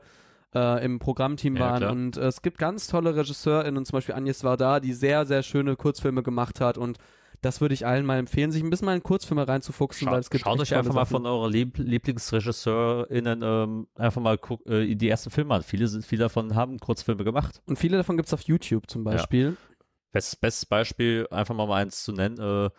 äh, 0.55 0.83
im 0.85 0.99
Programmteam 0.99 1.55
Ja, 1.55 1.61
waren. 1.61 1.77
klar. 1.79 1.91
Und 1.91 2.17
äh, 2.17 2.27
es 2.27 2.41
gibt 2.41 2.57
ganz 2.57 2.87
tolle 2.87 3.15
RegisseurInnen, 3.15 3.85
zum 3.85 3.97
Beispiel 3.97 4.15
Agnes 4.15 4.43
Varda, 4.43 4.79
die 4.79 4.93
sehr, 4.93 5.25
sehr 5.25 5.43
schöne 5.43 5.75
Kurzfilme 5.75 6.23
gemacht 6.23 6.59
hat 6.61 6.77
und 6.77 6.97
das 7.41 7.59
würde 7.59 7.73
ich 7.73 7.85
allen 7.85 8.05
mal 8.05 8.19
empfehlen, 8.19 8.53
sich 8.53 8.63
ein 8.63 8.69
bisschen 8.69 8.85
mal 8.85 8.95
in 8.95 9.03
Kurzfilme 9.03 9.45
reinzufuchsen, 9.45 10.07
weil 10.09 10.19
es 10.19 10.27
Schaut, 10.27 10.31
gibt 10.31 10.43
schaut 10.45 10.59
euch 10.61 10.73
einfach 10.75 10.93
mal 10.93 11.03
von 11.03 11.25
eurer 11.25 11.49
Lieb 11.49 11.77
LieblingsregisseurInnen 11.77 13.41
ähm, 13.43 13.87
einfach 13.95 14.21
mal 14.21 14.37
guck, 14.37 14.65
äh, 14.67 14.95
die 14.95 15.09
ersten 15.09 15.29
Filme 15.29 15.55
an. 15.55 15.61
Viele, 15.63 15.87
sind- 15.87 16.05
viele 16.05 16.23
davon 16.23 16.55
haben 16.55 16.79
Kurzfilme 16.79 17.23
gemacht. 17.23 17.61
Und 17.65 17.77
viele 17.77 17.97
davon 17.97 18.15
gibt 18.17 18.27
es 18.27 18.33
auf 18.33 18.41
YouTube 18.41 18.89
zum 18.89 19.03
Beispiel. 19.03 19.57
Best, 20.11 20.39
bestes 20.41 20.65
Beispiel, 20.65 21.27
einfach 21.31 21.55
mal, 21.55 21.67
mal 21.67 21.81
eins 21.81 22.03
zu 22.03 22.11
nennen, 22.13 22.39
äh, 22.39 22.69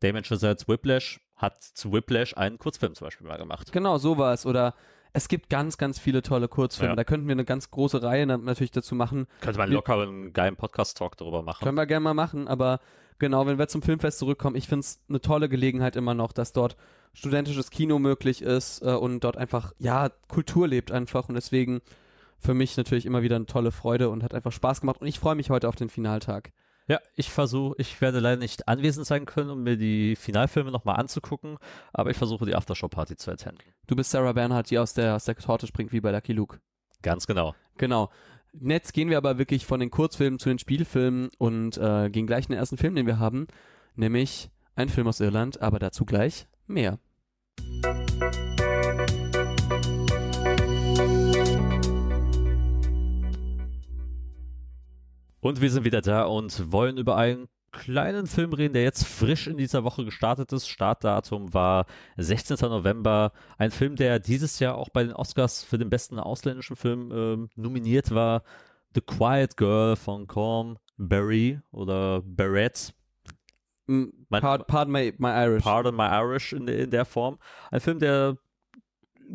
Damien 0.00 0.24
Chazelle's 0.24 0.66
Whiplash 0.68 1.20
hat 1.42 1.62
zu 1.62 1.92
Whiplash 1.92 2.34
einen 2.36 2.56
Kurzfilm 2.58 2.94
zum 2.94 3.06
Beispiel 3.06 3.26
mal 3.26 3.36
gemacht. 3.36 3.72
Genau, 3.72 3.98
sowas. 3.98 4.46
Oder 4.46 4.74
es 5.12 5.28
gibt 5.28 5.50
ganz, 5.50 5.76
ganz 5.76 5.98
viele 5.98 6.22
tolle 6.22 6.48
Kurzfilme. 6.48 6.92
Ja. 6.92 6.96
Da 6.96 7.04
könnten 7.04 7.26
wir 7.28 7.32
eine 7.32 7.44
ganz 7.44 7.70
große 7.70 8.02
Reihe 8.02 8.24
na- 8.24 8.38
natürlich 8.38 8.70
dazu 8.70 8.94
machen. 8.94 9.26
Könnte 9.42 9.58
man 9.58 9.68
Wir- 9.68 9.74
locker 9.74 10.00
einen 10.00 10.32
geilen 10.32 10.56
Podcast-Talk 10.56 11.16
darüber 11.18 11.42
machen. 11.42 11.62
Können 11.64 11.76
wir 11.76 11.84
gerne 11.86 12.04
mal 12.04 12.14
machen, 12.14 12.48
aber 12.48 12.80
genau, 13.18 13.46
wenn 13.46 13.58
wir 13.58 13.68
zum 13.68 13.82
Filmfest 13.82 14.18
zurückkommen, 14.18 14.56
ich 14.56 14.68
finde 14.68 14.80
es 14.80 15.00
eine 15.08 15.20
tolle 15.20 15.48
Gelegenheit 15.50 15.96
immer 15.96 16.14
noch, 16.14 16.32
dass 16.32 16.52
dort 16.52 16.76
studentisches 17.12 17.70
Kino 17.70 17.98
möglich 17.98 18.40
ist 18.40 18.80
äh, 18.82 18.92
und 18.94 19.20
dort 19.24 19.36
einfach, 19.36 19.74
ja, 19.78 20.08
Kultur 20.28 20.66
lebt 20.66 20.90
einfach 20.92 21.28
und 21.28 21.34
deswegen 21.34 21.82
für 22.38 22.54
mich 22.54 22.76
natürlich 22.76 23.04
immer 23.04 23.22
wieder 23.22 23.36
eine 23.36 23.46
tolle 23.46 23.70
Freude 23.70 24.08
und 24.08 24.22
hat 24.22 24.32
einfach 24.34 24.50
Spaß 24.52 24.80
gemacht 24.80 25.00
und 25.00 25.06
ich 25.08 25.18
freue 25.18 25.34
mich 25.34 25.50
heute 25.50 25.68
auf 25.68 25.76
den 25.76 25.90
Finaltag. 25.90 26.52
Ja, 26.92 27.00
ich 27.16 27.30
versuche, 27.30 27.74
ich 27.78 28.02
werde 28.02 28.20
leider 28.20 28.36
nicht 28.36 28.68
anwesend 28.68 29.06
sein 29.06 29.24
können, 29.24 29.48
um 29.48 29.62
mir 29.62 29.78
die 29.78 30.14
Finalfilme 30.14 30.70
nochmal 30.70 30.96
anzugucken, 30.96 31.56
aber 31.90 32.10
ich 32.10 32.18
versuche 32.18 32.44
die 32.44 32.54
Aftershow-Party 32.54 33.16
zu 33.16 33.30
attenden. 33.30 33.64
Du 33.86 33.96
bist 33.96 34.10
Sarah 34.10 34.34
Bernhardt, 34.34 34.68
die 34.68 34.78
aus 34.78 34.92
der, 34.92 35.16
aus 35.16 35.24
der 35.24 35.34
Torte 35.36 35.66
springt 35.66 35.94
wie 35.94 36.02
bei 36.02 36.10
Lucky 36.10 36.34
Luke. 36.34 36.60
Ganz 37.00 37.26
genau. 37.26 37.54
Genau. 37.78 38.10
Jetzt 38.60 38.92
gehen 38.92 39.08
wir 39.08 39.16
aber 39.16 39.38
wirklich 39.38 39.64
von 39.64 39.80
den 39.80 39.90
Kurzfilmen 39.90 40.38
zu 40.38 40.50
den 40.50 40.58
Spielfilmen 40.58 41.30
und 41.38 41.78
äh, 41.78 42.10
gehen 42.10 42.26
gleich 42.26 42.44
in 42.44 42.50
den 42.50 42.58
ersten 42.58 42.76
Film, 42.76 42.94
den 42.94 43.06
wir 43.06 43.18
haben, 43.18 43.46
nämlich 43.94 44.50
ein 44.74 44.90
Film 44.90 45.08
aus 45.08 45.20
Irland, 45.20 45.62
aber 45.62 45.78
dazu 45.78 46.04
gleich 46.04 46.46
mehr. 46.66 46.98
Und 55.42 55.60
wir 55.60 55.70
sind 55.72 55.84
wieder 55.84 56.00
da 56.00 56.22
und 56.22 56.70
wollen 56.70 56.96
über 56.98 57.16
einen 57.16 57.48
kleinen 57.72 58.28
Film 58.28 58.52
reden, 58.52 58.74
der 58.74 58.84
jetzt 58.84 59.04
frisch 59.04 59.48
in 59.48 59.56
dieser 59.56 59.82
Woche 59.82 60.04
gestartet 60.04 60.52
ist. 60.52 60.68
Startdatum 60.68 61.52
war 61.52 61.86
16. 62.16 62.58
November. 62.60 63.32
Ein 63.58 63.72
Film, 63.72 63.96
der 63.96 64.20
dieses 64.20 64.60
Jahr 64.60 64.76
auch 64.76 64.88
bei 64.90 65.02
den 65.02 65.12
Oscars 65.12 65.64
für 65.64 65.78
den 65.78 65.90
besten 65.90 66.20
ausländischen 66.20 66.76
Film 66.76 67.10
ähm, 67.12 67.48
nominiert 67.56 68.14
war. 68.14 68.44
The 68.94 69.00
Quiet 69.00 69.56
Girl 69.56 69.96
von 69.96 70.28
Corm 70.28 70.78
Barry 70.96 71.60
oder 71.72 72.22
Barrett. 72.22 72.94
Mm, 73.88 74.10
Pardon, 74.30 74.64
pardon 74.68 74.92
my, 74.92 75.12
my 75.18 75.30
Irish. 75.30 75.64
Pardon 75.64 75.96
My 75.96 76.06
Irish 76.06 76.52
in, 76.52 76.68
in 76.68 76.90
der 76.90 77.04
Form. 77.04 77.40
Ein 77.72 77.80
Film, 77.80 77.98
der 77.98 78.36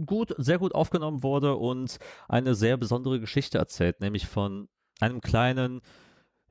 gut, 0.06 0.34
sehr 0.38 0.58
gut 0.58 0.74
aufgenommen 0.74 1.22
wurde 1.22 1.58
und 1.58 1.98
eine 2.30 2.56
sehr 2.56 2.78
besondere 2.78 3.20
Geschichte 3.20 3.58
erzählt, 3.58 4.00
nämlich 4.00 4.26
von 4.26 4.70
einem 5.00 5.22
kleinen, 5.22 5.82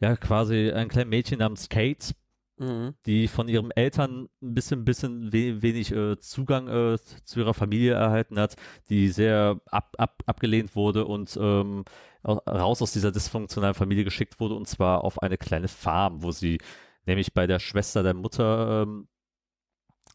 ja 0.00 0.16
quasi 0.16 0.70
ein 0.70 0.88
kleines 0.88 1.10
Mädchen 1.10 1.38
namens 1.38 1.68
Kate, 1.68 2.14
Mhm. 2.58 2.94
die 3.04 3.28
von 3.28 3.48
ihren 3.48 3.70
Eltern 3.70 4.30
ein 4.40 4.54
bisschen, 4.54 4.86
bisschen 4.86 5.30
we 5.30 5.60
wenig 5.60 5.92
äh, 5.92 6.18
Zugang 6.18 6.68
äh, 6.68 6.96
zu 7.24 7.40
ihrer 7.40 7.52
Familie 7.52 7.92
erhalten 7.92 8.38
hat, 8.38 8.56
die 8.88 9.08
sehr 9.08 9.60
ab, 9.66 9.94
ab, 9.98 10.22
abgelehnt 10.24 10.74
wurde 10.74 11.04
und 11.04 11.36
ähm, 11.38 11.84
au- 12.22 12.40
raus 12.48 12.80
aus 12.80 12.92
dieser 12.94 13.12
dysfunktionalen 13.12 13.74
Familie 13.74 14.04
geschickt 14.04 14.40
wurde 14.40 14.54
und 14.54 14.66
zwar 14.66 15.04
auf 15.04 15.20
eine 15.22 15.36
kleine 15.36 15.68
Farm, 15.68 16.22
wo 16.22 16.30
sie 16.30 16.56
nämlich 17.04 17.34
bei 17.34 17.46
der 17.46 17.58
Schwester 17.58 18.02
der 18.02 18.14
Mutter 18.14 18.84
ähm, 18.84 19.06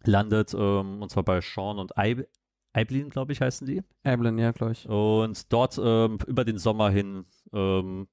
landet, 0.03 0.53
ähm, 0.55 1.01
und 1.01 1.09
zwar 1.09 1.23
bei 1.23 1.41
Sean 1.41 1.79
und 1.79 1.97
Eib 1.97 2.27
Eiblin, 2.73 3.09
glaube 3.09 3.33
ich, 3.33 3.41
heißen 3.41 3.67
die. 3.67 3.83
Evelyn, 4.03 4.37
ja, 4.39 4.51
glaube 4.51 4.71
ich. 4.71 4.87
Und 4.87 5.51
dort 5.51 5.77
ähm, 5.83 6.17
über 6.25 6.45
den 6.45 6.57
Sommer 6.57 6.89
hin 6.89 7.25
ähm, 7.53 8.07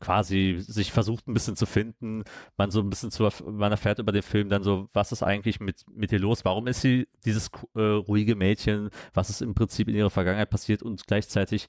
quasi 0.00 0.56
sich 0.58 0.92
versucht 0.92 1.26
ein 1.26 1.34
bisschen 1.34 1.56
zu 1.56 1.66
finden. 1.66 2.24
Man 2.56 2.70
so 2.70 2.80
ein 2.80 2.90
bisschen 2.90 3.10
zu, 3.10 3.28
man 3.46 3.72
erfährt 3.72 3.98
über 3.98 4.12
den 4.12 4.22
Film 4.22 4.48
dann 4.48 4.62
so, 4.62 4.88
was 4.92 5.12
ist 5.12 5.22
eigentlich 5.22 5.60
mit, 5.60 5.84
mit 5.90 6.12
ihr 6.12 6.18
los? 6.18 6.44
Warum 6.44 6.66
ist 6.66 6.82
sie 6.82 7.08
dieses 7.24 7.50
äh, 7.74 7.80
ruhige 7.80 8.36
Mädchen? 8.36 8.90
Was 9.14 9.30
ist 9.30 9.42
im 9.42 9.54
Prinzip 9.54 9.88
in 9.88 9.94
ihrer 9.94 10.10
Vergangenheit 10.10 10.50
passiert? 10.50 10.82
Und 10.82 11.06
gleichzeitig, 11.06 11.68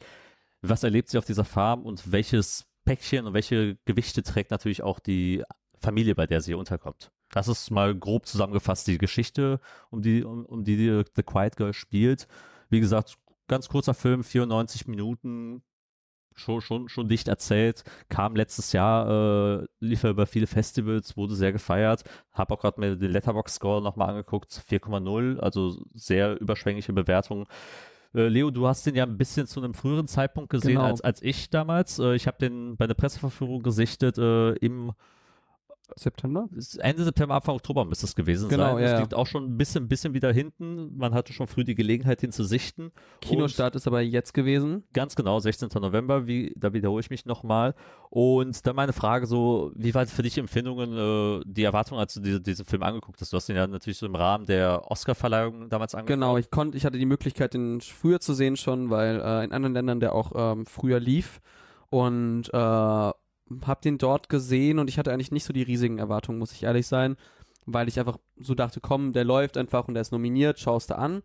was 0.62 0.84
erlebt 0.84 1.10
sie 1.10 1.17
auf 1.17 1.25
dieser 1.25 1.46
Farm 1.46 1.84
und 1.84 2.12
welches 2.12 2.67
Päckchen 2.86 3.25
und 3.25 3.34
welche 3.34 3.77
Gewichte 3.86 4.24
trägt 4.24 4.51
natürlich 4.51 4.84
auch 4.84 5.00
die 5.00 5.43
Familie, 5.79 6.15
bei 6.15 6.27
der 6.27 6.41
sie 6.41 6.53
unterkommt? 6.53 7.12
Das 7.31 7.48
ist 7.48 7.72
mal 7.72 7.96
grob 7.96 8.25
zusammengefasst 8.25 8.88
die 8.88 8.98
Geschichte, 8.98 9.60
um 9.89 10.01
die, 10.01 10.24
um, 10.24 10.46
um 10.46 10.63
die 10.63 10.77
die 10.77 11.03
The 11.15 11.24
Quiet 11.24 11.55
Girl 11.55 11.74
spielt. 11.74 12.27
Wie 12.69 12.79
gesagt, 12.79 13.17
ganz 13.48 13.69
kurzer 13.69 13.93
Film, 13.93 14.24
94 14.24 14.88
Minuten, 14.88 15.62
schon, 16.38 16.62
schon, 16.62 16.88
schon 16.89 17.10
dicht 17.10 17.27
erzählt, 17.27 17.84
kam 18.10 18.36
letztes 18.36 18.72
Jahr, 18.72 19.62
äh, 19.62 19.65
lief 19.79 20.03
er 20.03 20.12
über 20.12 20.25
viele 20.25 20.48
Festivals, 20.48 21.17
wurde 21.17 21.36
sehr 21.36 21.51
gefeiert, 21.51 22.03
habe 22.32 22.53
auch 22.53 22.60
gerade 22.62 22.79
mir 22.79 22.96
den 22.96 23.12
Letterbox-Score 23.12 23.82
nochmal 23.82 24.10
angeguckt, 24.10 24.51
4,0, 24.70 25.39
also 25.39 25.84
sehr 25.94 26.39
überschwängliche 26.39 26.94
Bewertung. 26.94 27.48
Äh, 28.13 28.27
Leo, 28.27 28.51
du 28.51 28.67
hast 28.67 28.86
den 28.86 28.96
ja 28.96 29.03
ein 29.03 29.17
bisschen 29.17 29.48
zu 29.48 29.60
einem 29.60 29.74
früheren 29.74 30.08
Zeitpunkt 30.08 30.50
gesehen 30.50 30.75
Genau. 30.75 30.86
als, 30.86 31.01
als 31.01 31.22
ich 31.22 31.50
damals. 31.50 32.00
Äh, 32.00 32.15
ich 32.15 32.27
habe 32.27 32.38
den 32.39 32.77
bei 32.77 32.88
der 32.88 32.94
Presseverführung 32.94 33.62
gesichtet 33.63 34.17
äh, 34.17 34.53
im 34.53 34.94
September? 35.96 36.48
Ende 36.79 37.03
September, 37.03 37.36
Anfang 37.36 37.56
Oktober 37.56 37.86
müsste 37.86 38.06
es 38.06 38.15
gewesen 38.15 38.50
Genau, 38.50 38.74
sein. 38.75 38.84
ja, 38.84 38.94
Es 38.96 39.00
liegt 39.01 39.13
auch 39.13 39.27
schon 39.27 39.46
ein 39.46 39.58
bisschen, 39.58 39.88
bisschen 39.88 40.13
wieder 40.13 40.32
hinten. 40.32 40.96
Man 40.98 41.13
hatte 41.13 41.34
schon 41.34 41.48
früh 41.48 41.63
die 41.63 41.75
Gelegenheit, 41.75 42.22
ihn 42.24 42.32
zu 42.32 42.44
sichten. 42.44 42.91
Kinostart 43.22 43.75
ist 43.75 43.88
aber 43.88 44.01
jetzt 44.01 44.34
gewesen. 44.34 44.84
Ganz 44.94 45.15
genau, 45.15 45.39
16. 45.39 45.70
November, 45.82 46.27
wie, 46.27 46.53
da 46.58 46.74
wiederhole 46.74 47.00
ich 47.01 47.10
mich 47.10 47.25
nochmal. 47.25 47.74
Und 48.10 48.65
dann 48.67 48.75
meine 48.75 48.94
Frage 48.94 49.27
so, 49.27 49.72
wie 49.75 49.94
war 49.94 50.06
für 50.06 50.24
dich 50.24 50.38
Empfindungen, 50.38 51.41
äh, 51.41 51.44
die 51.46 51.63
Erwartung, 51.63 51.98
als 51.98 52.13
du 52.13 52.20
diese, 52.22 52.41
diesen 52.41 52.65
Film 52.65 52.84
angeguckt 52.84 53.20
hast? 53.22 53.32
Du 53.32 53.38
hast 53.38 53.50
ihn 53.50 53.56
ja 53.56 53.67
natürlich 53.67 53.98
so 53.98 54.06
im 54.06 54.15
Rahmen 54.15 54.46
der 54.46 54.89
Oscar-Verleihung 54.91 55.70
damals 55.70 55.96
angeguckt. 55.96 56.13
Genau, 56.20 56.38
ich 56.38 56.50
konnte, 56.51 56.77
ich 56.77 56.86
hatte 56.86 56.98
die 56.98 57.06
Möglichkeit, 57.06 57.53
den 57.53 57.82
früher 57.82 58.20
zu 58.20 58.34
sehen 58.34 58.56
schon, 58.58 58.89
weil 58.89 59.20
äh, 59.22 59.44
in 59.44 59.51
anderen 59.51 59.74
Ländern 59.74 60.00
der 60.00 60.13
auch 60.15 60.32
ähm, 60.36 60.65
früher 60.65 61.00
lief 61.00 61.39
und 61.89 62.50
äh, 62.53 63.12
habe 63.66 63.82
den 63.82 63.98
dort 63.98 64.30
gesehen 64.30 64.80
und 64.80 64.89
ich 64.89 64.98
hatte 64.98 65.12
eigentlich 65.12 65.32
nicht 65.32 65.44
so 65.46 65.54
die 65.54 65.63
riesigen 65.63 66.00
Erwartungen, 66.00 66.39
muss 66.39 66.51
ich 66.54 66.63
ehrlich 66.63 66.88
sein, 66.88 67.16
weil 67.66 67.88
ich 67.88 68.00
einfach 68.00 68.18
so 68.39 68.56
dachte, 68.56 68.80
komm, 68.82 69.13
der 69.13 69.24
läuft 69.25 69.58
einfach 69.58 69.88
und 69.88 69.94
der 69.94 70.01
ist 70.01 70.12
nominiert, 70.12 70.60
schaust 70.60 70.89
du 70.92 70.98
an. 70.98 71.22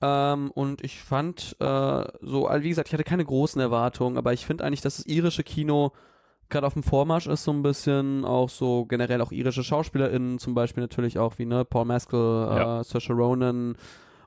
Ähm, 0.00 0.50
und 0.52 0.82
ich 0.84 1.00
fand 1.00 1.56
äh, 1.60 2.04
so, 2.20 2.46
also 2.46 2.64
wie 2.64 2.68
gesagt, 2.68 2.88
ich 2.88 2.92
hatte 2.94 3.04
keine 3.04 3.24
großen 3.24 3.60
Erwartungen, 3.60 4.16
aber 4.18 4.32
ich 4.32 4.44
finde 4.46 4.64
eigentlich, 4.64 4.80
dass 4.80 4.96
das 4.96 5.06
irische 5.06 5.44
Kino 5.44 5.92
gerade 6.48 6.66
auf 6.66 6.74
dem 6.74 6.82
Vormarsch 6.82 7.28
ist 7.28 7.44
so 7.44 7.52
ein 7.52 7.62
bisschen, 7.62 8.24
auch 8.24 8.50
so 8.50 8.84
generell 8.84 9.22
auch 9.22 9.32
irische 9.32 9.62
SchauspielerInnen, 9.64 10.38
zum 10.38 10.54
Beispiel 10.54 10.82
natürlich 10.82 11.18
auch 11.18 11.38
wie 11.38 11.46
ne 11.46 11.64
Paul 11.64 11.86
Mescal, 11.86 12.46
Ja. 12.56 12.80
äh, 12.80 12.84
Saoirse 12.84 13.12
Ronan 13.14 13.76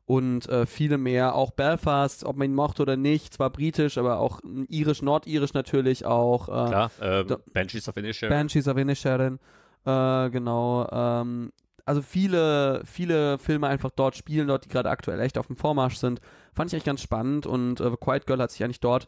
und 0.05 0.47
äh, 0.49 0.65
viele 0.65 0.97
mehr, 0.97 1.33
auch 1.35 1.51
Belfast, 1.51 2.23
ob 2.25 2.37
man 2.37 2.49
ihn 2.49 2.55
mochte 2.55 2.83
oder 2.83 2.95
nicht, 2.95 3.33
zwar 3.33 3.49
britisch, 3.49 3.97
aber 3.97 4.19
auch 4.19 4.39
irisch, 4.69 5.01
nordirisch 5.01 5.53
natürlich 5.53 6.05
auch, 6.05 6.47
äh, 6.47 6.69
Klar, 6.69 6.91
ähm, 7.01 7.27
da- 7.27 7.39
Banshees 7.53 7.89
of 7.89 7.97
Inisherin. 7.97 8.29
Banshees 8.35 8.67
of 8.67 8.77
Inisherin, 8.77 9.39
äh, 9.85 10.29
genau, 10.29 10.87
ähm, 10.91 11.51
also 11.85 12.01
viele, 12.01 12.81
viele 12.85 13.37
Filme 13.37 13.67
einfach 13.67 13.91
dort 13.95 14.15
spielen, 14.15 14.47
dort, 14.47 14.65
die 14.65 14.69
gerade 14.69 14.89
aktuell 14.89 15.19
echt 15.19 15.37
auf 15.37 15.47
dem 15.47 15.55
Vormarsch 15.55 15.95
sind, 15.97 16.19
fand 16.53 16.69
ich 16.69 16.73
eigentlich 16.75 16.85
ganz 16.85 17.01
spannend 17.01 17.45
und 17.45 17.79
äh, 17.79 17.89
The 17.89 17.97
Quiet 17.99 18.25
Girl 18.27 18.39
hat 18.41 18.51
sich 18.51 18.63
eigentlich 18.63 18.79
dort 18.79 19.07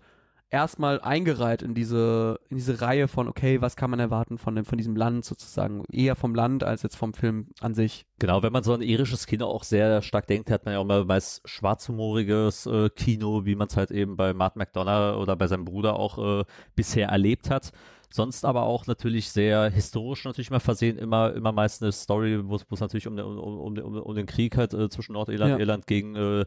erstmal 0.50 1.02
eingereiht 1.02 1.62
in 1.62 1.74
diese, 1.74 2.40
in 2.50 2.56
diese 2.58 2.80
Reihe 2.82 3.08
von, 3.08 3.28
okay, 3.28 3.62
was 3.62 3.76
kann 3.76 3.90
man 3.90 4.00
erwarten 4.00 4.38
von, 4.38 4.56
dem, 4.56 4.66
von 4.66 4.78
diesem 4.78 4.96
Land 4.96 5.26
sozusagen, 5.26 5.84
eher 5.92 6.16
vom 6.16 6.34
Land 6.36 6.64
als 6.64 6.84
jetzt 6.84 6.96
vom 6.96 7.14
Film 7.14 7.48
an 7.60 7.74
sich. 7.74 8.06
Genau, 8.20 8.44
wenn 8.44 8.54
man 8.54 8.64
so 8.64 8.74
an 8.74 8.82
irisches 8.82 9.28
Kino 9.28 9.46
auch 9.48 9.64
sehr 9.64 10.02
stark 10.02 10.28
denkt, 10.28 10.50
hat 10.50 10.66
man 10.66 10.74
ja 10.74 10.80
auch 10.80 10.86
mal 10.86 11.04
meist 11.06 11.42
schwarzhumoriges 11.48 12.66
äh, 12.66 12.90
Kino, 12.90 13.46
wie 13.46 13.56
man 13.56 13.68
es 13.68 13.78
halt 13.78 13.92
eben 13.92 14.16
bei 14.16 14.34
Martin 14.34 14.60
McDonough 14.60 15.18
oder 15.22 15.36
bei 15.36 15.48
seinem 15.48 15.66
Bruder 15.66 15.98
auch 15.98 16.40
äh, 16.42 16.44
bisher 16.76 17.10
erlebt 17.10 17.50
hat. 17.50 17.72
Sonst 18.10 18.46
aber 18.46 18.64
auch 18.64 18.88
natürlich 18.88 19.30
sehr 19.32 19.70
historisch 19.70 20.24
natürlich 20.24 20.50
mal 20.50 20.62
versehen, 20.62 20.98
immer, 20.98 21.34
immer 21.34 21.52
meist 21.52 21.84
eine 21.84 21.92
Story, 21.92 22.40
wo 22.48 22.56
es 22.56 22.80
natürlich 22.80 23.06
um, 23.08 23.18
den- 23.18 23.26
um, 23.26 23.78
um, 23.78 23.98
um, 23.98 24.16
den 24.16 24.26
Krieg 24.26 24.56
halt 24.56 24.74
äh, 24.74 24.88
zwischen 24.88 25.12
Nordirland 25.12 25.50
Ja. 25.50 25.56
und 25.56 25.60
Irland 25.60 25.88
gegen 25.88 26.16
äh, 26.16 26.46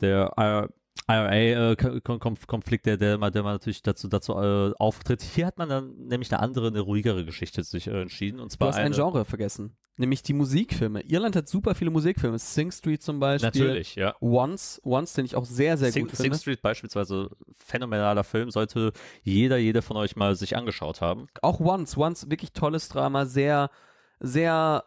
der 0.00 0.68
IRA-Konflikt, 1.08 2.86
der, 2.86 2.96
der, 2.96 3.18
der 3.18 3.42
mal 3.42 3.52
natürlich 3.52 3.82
dazu, 3.82 4.08
dazu 4.08 4.32
äh, 4.32 4.72
auftritt. 4.78 5.22
Hier 5.22 5.46
hat 5.46 5.58
man 5.58 5.68
dann 5.68 5.94
nämlich 5.96 6.32
eine 6.32 6.42
andere, 6.42 6.68
eine 6.68 6.80
ruhigere 6.80 7.24
Geschichte 7.24 7.62
sich 7.62 7.86
äh, 7.86 8.02
entschieden. 8.02 8.40
Und 8.40 8.52
Du 8.52 8.56
zwar 8.56 8.68
hast 8.68 8.76
ein 8.76 8.86
eine, 8.86 8.94
Genre 8.94 9.24
vergessen, 9.24 9.76
nämlich 9.96 10.22
die 10.22 10.32
Musikfilme. 10.32 11.02
Irland 11.02 11.36
hat 11.36 11.48
super 11.48 11.74
viele 11.74 11.90
Musikfilme, 11.90 12.38
Sing 12.38 12.72
Street 12.72 13.02
zum 13.02 13.20
Beispiel. 13.20 13.46
Natürlich, 13.46 13.94
ja. 13.94 14.14
Once, 14.20 14.80
Once, 14.84 15.12
den 15.12 15.24
ich 15.24 15.36
auch 15.36 15.44
sehr, 15.44 15.76
sehr 15.76 15.92
Sing, 15.92 16.06
gut 16.06 16.16
Sing 16.16 16.24
finde. 16.24 16.38
Street 16.38 16.62
beispielsweise, 16.62 17.30
phänomenaler 17.52 18.24
Film, 18.24 18.50
sollte 18.50 18.92
jeder, 19.22 19.58
jede 19.58 19.82
von 19.82 19.96
euch 19.96 20.16
mal 20.16 20.34
sich 20.34 20.56
angeschaut 20.56 21.00
haben. 21.00 21.28
Auch 21.42 21.60
Once, 21.60 21.96
Once, 21.96 22.30
wirklich 22.30 22.52
tolles 22.52 22.88
Drama, 22.88 23.26
sehr, 23.26 23.70
sehr, 24.18 24.84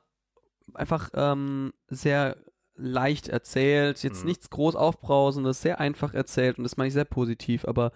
einfach 0.73 1.09
ähm, 1.13 1.71
sehr 1.87 2.35
leicht 2.79 3.27
erzählt, 3.27 4.01
jetzt 4.03 4.21
Mhm. 4.21 4.29
nichts 4.29 4.49
groß 4.49 4.75
aufbrausendes, 4.75 5.61
sehr 5.61 5.79
einfach 5.79 6.13
erzählt 6.13 6.57
und 6.57 6.63
das 6.63 6.77
meine 6.77 6.87
ich 6.87 6.93
sehr 6.93 7.05
positiv, 7.05 7.65
aber 7.65 7.91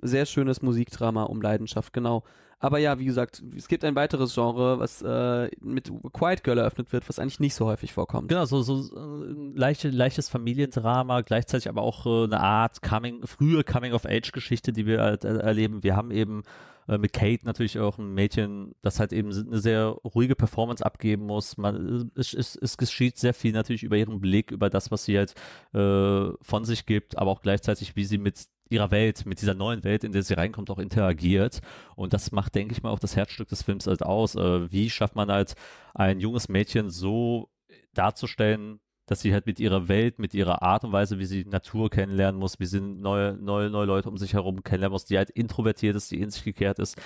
sehr 0.00 0.26
schönes 0.26 0.62
Musikdrama 0.62 1.24
um 1.24 1.42
Leidenschaft, 1.42 1.92
genau. 1.92 2.22
Aber 2.60 2.78
ja, 2.78 2.98
wie 2.98 3.04
gesagt, 3.04 3.40
es 3.56 3.68
gibt 3.68 3.84
ein 3.84 3.94
weiteres 3.94 4.34
Genre, 4.34 4.80
was 4.80 5.00
äh, 5.02 5.48
mit 5.60 5.92
Quiet 6.12 6.42
Girl 6.42 6.58
eröffnet 6.58 6.92
wird, 6.92 7.08
was 7.08 7.20
eigentlich 7.20 7.38
nicht 7.38 7.54
so 7.54 7.66
häufig 7.66 7.92
vorkommt. 7.92 8.28
Genau, 8.28 8.46
so, 8.46 8.62
so 8.62 8.80
äh, 8.96 9.30
ein 9.30 9.54
leichte, 9.54 9.90
leichtes 9.90 10.28
Familiendrama, 10.28 11.20
gleichzeitig 11.20 11.68
aber 11.68 11.82
auch 11.82 12.04
äh, 12.06 12.24
eine 12.24 12.40
Art 12.40 12.82
Coming, 12.82 13.24
frühe 13.26 13.62
Coming-of-Age-Geschichte, 13.62 14.72
die 14.72 14.86
wir 14.86 15.00
halt 15.02 15.24
äh, 15.24 15.36
erleben. 15.36 15.84
Wir 15.84 15.94
haben 15.94 16.10
eben 16.10 16.42
äh, 16.88 16.98
mit 16.98 17.12
Kate 17.12 17.44
natürlich 17.44 17.78
auch 17.78 17.98
ein 17.98 18.14
Mädchen, 18.14 18.74
das 18.82 18.98
halt 18.98 19.12
eben 19.12 19.30
eine 19.30 19.58
sehr 19.58 19.86
ruhige 19.88 20.34
Performance 20.34 20.84
abgeben 20.84 21.26
muss. 21.26 21.56
Man, 21.56 22.10
es, 22.14 22.34
es, 22.34 22.56
es 22.56 22.76
geschieht 22.76 23.18
sehr 23.18 23.34
viel 23.34 23.52
natürlich 23.52 23.82
über 23.82 23.96
ihren 23.96 24.20
Blick, 24.20 24.50
über 24.50 24.70
das, 24.70 24.90
was 24.90 25.04
sie 25.04 25.18
halt 25.18 25.34
äh, 25.74 26.32
von 26.40 26.64
sich 26.64 26.86
gibt, 26.86 27.18
aber 27.18 27.30
auch 27.30 27.42
gleichzeitig, 27.42 27.94
wie 27.96 28.04
sie 28.04 28.18
mit 28.18 28.46
ihrer 28.70 28.90
Welt, 28.90 29.24
mit 29.26 29.40
dieser 29.40 29.54
neuen 29.54 29.84
Welt, 29.84 30.04
in 30.04 30.12
der 30.12 30.22
sie 30.22 30.34
reinkommt, 30.34 30.70
auch 30.70 30.78
interagiert. 30.78 31.60
Und 31.96 32.12
das 32.12 32.32
macht, 32.32 32.54
denke 32.54 32.72
ich 32.72 32.82
mal, 32.82 32.90
auch 32.90 32.98
das 32.98 33.16
Herzstück 33.16 33.48
des 33.48 33.62
Films 33.62 33.86
halt 33.86 34.02
aus. 34.02 34.34
Äh, 34.34 34.70
wie 34.72 34.90
schafft 34.90 35.16
man 35.16 35.30
halt 35.30 35.54
ein 35.94 36.20
junges 36.20 36.48
Mädchen 36.48 36.90
so 36.90 37.50
darzustellen, 37.94 38.80
dass 39.08 39.20
sie 39.20 39.32
halt 39.32 39.46
mit 39.46 39.58
ihrer 39.58 39.88
Welt, 39.88 40.18
mit 40.18 40.34
ihrer 40.34 40.62
Art 40.62 40.84
und 40.84 40.92
Weise, 40.92 41.18
wie 41.18 41.24
sie 41.26 41.44
Natur 41.44 41.90
kennenlernen 41.90 42.38
muss, 42.38 42.60
wie 42.60 42.66
sie 42.66 42.80
neue, 42.80 43.32
neue, 43.34 43.70
neue 43.70 43.86
Leute 43.86 44.08
um 44.08 44.16
sich 44.18 44.34
herum 44.34 44.62
kennenlernen 44.62 44.92
muss, 44.92 45.06
die 45.06 45.16
halt 45.18 45.30
introvertiert 45.30 45.96
ist, 45.96 46.10
die 46.10 46.20
in 46.20 46.30
sich 46.30 46.44
gekehrt 46.44 46.78
ist, 46.78 46.96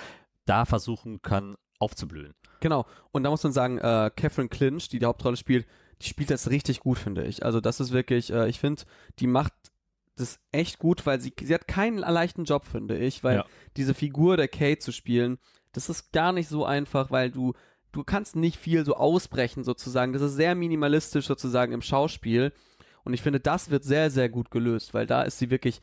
da 0.45 0.65
versuchen 0.65 1.21
kann, 1.21 1.55
aufzublühen. 1.79 2.33
Genau. 2.59 2.85
Und 3.11 3.23
da 3.23 3.29
muss 3.29 3.43
man 3.43 3.53
sagen, 3.53 3.77
äh, 3.79 4.11
Catherine 4.15 4.49
Clinch, 4.49 4.89
die 4.89 4.99
die 4.99 5.05
Hauptrolle 5.05 5.37
spielt, 5.37 5.65
die 6.01 6.07
spielt 6.07 6.29
das 6.29 6.49
richtig 6.49 6.81
gut, 6.81 6.97
finde 6.97 7.23
ich. 7.25 7.45
Also 7.45 7.61
das 7.61 7.79
ist 7.79 7.91
wirklich, 7.93 8.31
äh, 8.31 8.47
ich 8.49 8.59
finde, 8.59 8.83
die 9.19 9.27
macht 9.27 9.53
das 10.15 10.39
echt 10.51 10.79
gut, 10.79 11.05
weil 11.05 11.19
sie, 11.19 11.33
sie 11.41 11.53
hat 11.53 11.67
keinen 11.67 11.97
leichten 11.97 12.43
Job, 12.43 12.65
finde 12.65 12.97
ich, 12.97 13.23
weil 13.23 13.37
Ja. 13.37 13.45
diese 13.77 13.93
Figur 13.93 14.37
der 14.37 14.47
Kate 14.47 14.79
zu 14.79 14.91
spielen, 14.91 15.39
das 15.71 15.89
ist 15.89 16.11
gar 16.11 16.33
nicht 16.33 16.47
so 16.49 16.65
einfach, 16.65 17.09
weil 17.09 17.31
du, 17.31 17.53
du 17.93 18.03
kannst 18.03 18.35
nicht 18.35 18.57
viel 18.57 18.83
so 18.83 18.95
ausbrechen 18.95 19.63
sozusagen. 19.63 20.11
Das 20.11 20.21
ist 20.21 20.35
sehr 20.35 20.55
minimalistisch 20.55 21.27
sozusagen 21.27 21.71
im 21.71 21.81
Schauspiel. 21.81 22.51
Und 23.05 23.13
ich 23.13 23.21
finde, 23.21 23.39
das 23.39 23.69
wird 23.69 23.83
sehr, 23.85 24.09
sehr 24.11 24.27
gut 24.27 24.51
gelöst, 24.51 24.93
weil 24.93 25.05
da 25.05 25.21
ist 25.23 25.39
sie 25.39 25.49
wirklich, 25.49 25.79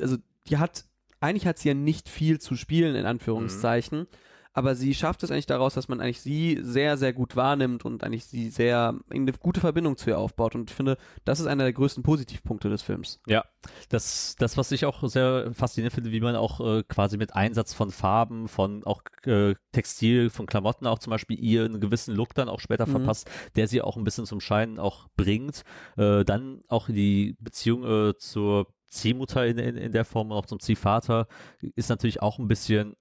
also 0.00 0.16
die 0.48 0.56
hat, 0.56 0.84
eigentlich 1.20 1.46
hat 1.46 1.58
sie 1.58 1.68
ja 1.68 1.74
nicht 1.74 2.08
viel 2.08 2.40
zu 2.40 2.56
spielen, 2.56 2.96
in 2.96 3.06
Anführungszeichen. 3.06 4.06
Aber 4.56 4.74
sie 4.74 4.94
schafft 4.94 5.22
es 5.22 5.30
eigentlich 5.30 5.44
daraus, 5.44 5.74
dass 5.74 5.86
man 5.86 6.00
eigentlich 6.00 6.22
sie 6.22 6.58
sehr, 6.62 6.96
sehr 6.96 7.12
gut 7.12 7.36
wahrnimmt 7.36 7.84
und 7.84 8.02
eigentlich 8.02 8.24
sie 8.24 8.48
sehr 8.48 8.94
in 9.10 9.22
eine 9.22 9.32
gute 9.32 9.60
Verbindung 9.60 9.98
zu 9.98 10.08
ihr 10.08 10.18
aufbaut. 10.18 10.54
Und 10.54 10.70
ich 10.70 10.74
finde, 10.74 10.96
das 11.26 11.40
ist 11.40 11.46
einer 11.46 11.64
der 11.64 11.74
größten 11.74 12.02
Positivpunkte 12.02 12.70
des 12.70 12.80
Films. 12.80 13.20
Ja, 13.26 13.44
das, 13.90 14.34
das 14.38 14.56
was 14.56 14.72
ich 14.72 14.86
auch 14.86 15.06
sehr 15.08 15.52
faszinierend 15.52 15.92
finde, 15.94 16.10
wie 16.10 16.20
man 16.22 16.36
auch 16.36 16.60
äh, 16.60 16.82
quasi 16.88 17.18
mit 17.18 17.34
Einsatz 17.34 17.74
von 17.74 17.90
Farben, 17.90 18.48
von 18.48 18.82
auch 18.84 19.02
äh, 19.26 19.54
Textil, 19.72 20.30
von 20.30 20.46
Klamotten 20.46 20.86
auch 20.86 21.00
zum 21.00 21.10
Beispiel 21.10 21.38
ihr 21.38 21.66
einen 21.66 21.78
gewissen 21.78 22.14
Look 22.14 22.32
dann 22.34 22.48
auch 22.48 22.60
später 22.60 22.86
Mhm. 22.86 22.92
verpasst, 22.92 23.30
der 23.56 23.68
sie 23.68 23.82
auch 23.82 23.98
ein 23.98 24.04
bisschen 24.04 24.24
zum 24.24 24.40
Scheinen 24.40 24.78
auch 24.78 25.08
bringt. 25.18 25.64
Äh, 25.98 26.24
dann 26.24 26.62
auch 26.68 26.86
die 26.88 27.36
Beziehung 27.40 27.84
äh, 27.84 28.14
zur 28.16 28.68
Ziehmutter 28.88 29.44
in, 29.46 29.58
in, 29.58 29.76
in 29.76 29.92
der 29.92 30.06
Form 30.06 30.30
und 30.30 30.36
auch 30.38 30.46
zum 30.46 30.60
Ziehvater 30.60 31.26
ist 31.74 31.90
natürlich 31.90 32.22
auch 32.22 32.38
ein 32.38 32.48
bisschen 32.48 32.94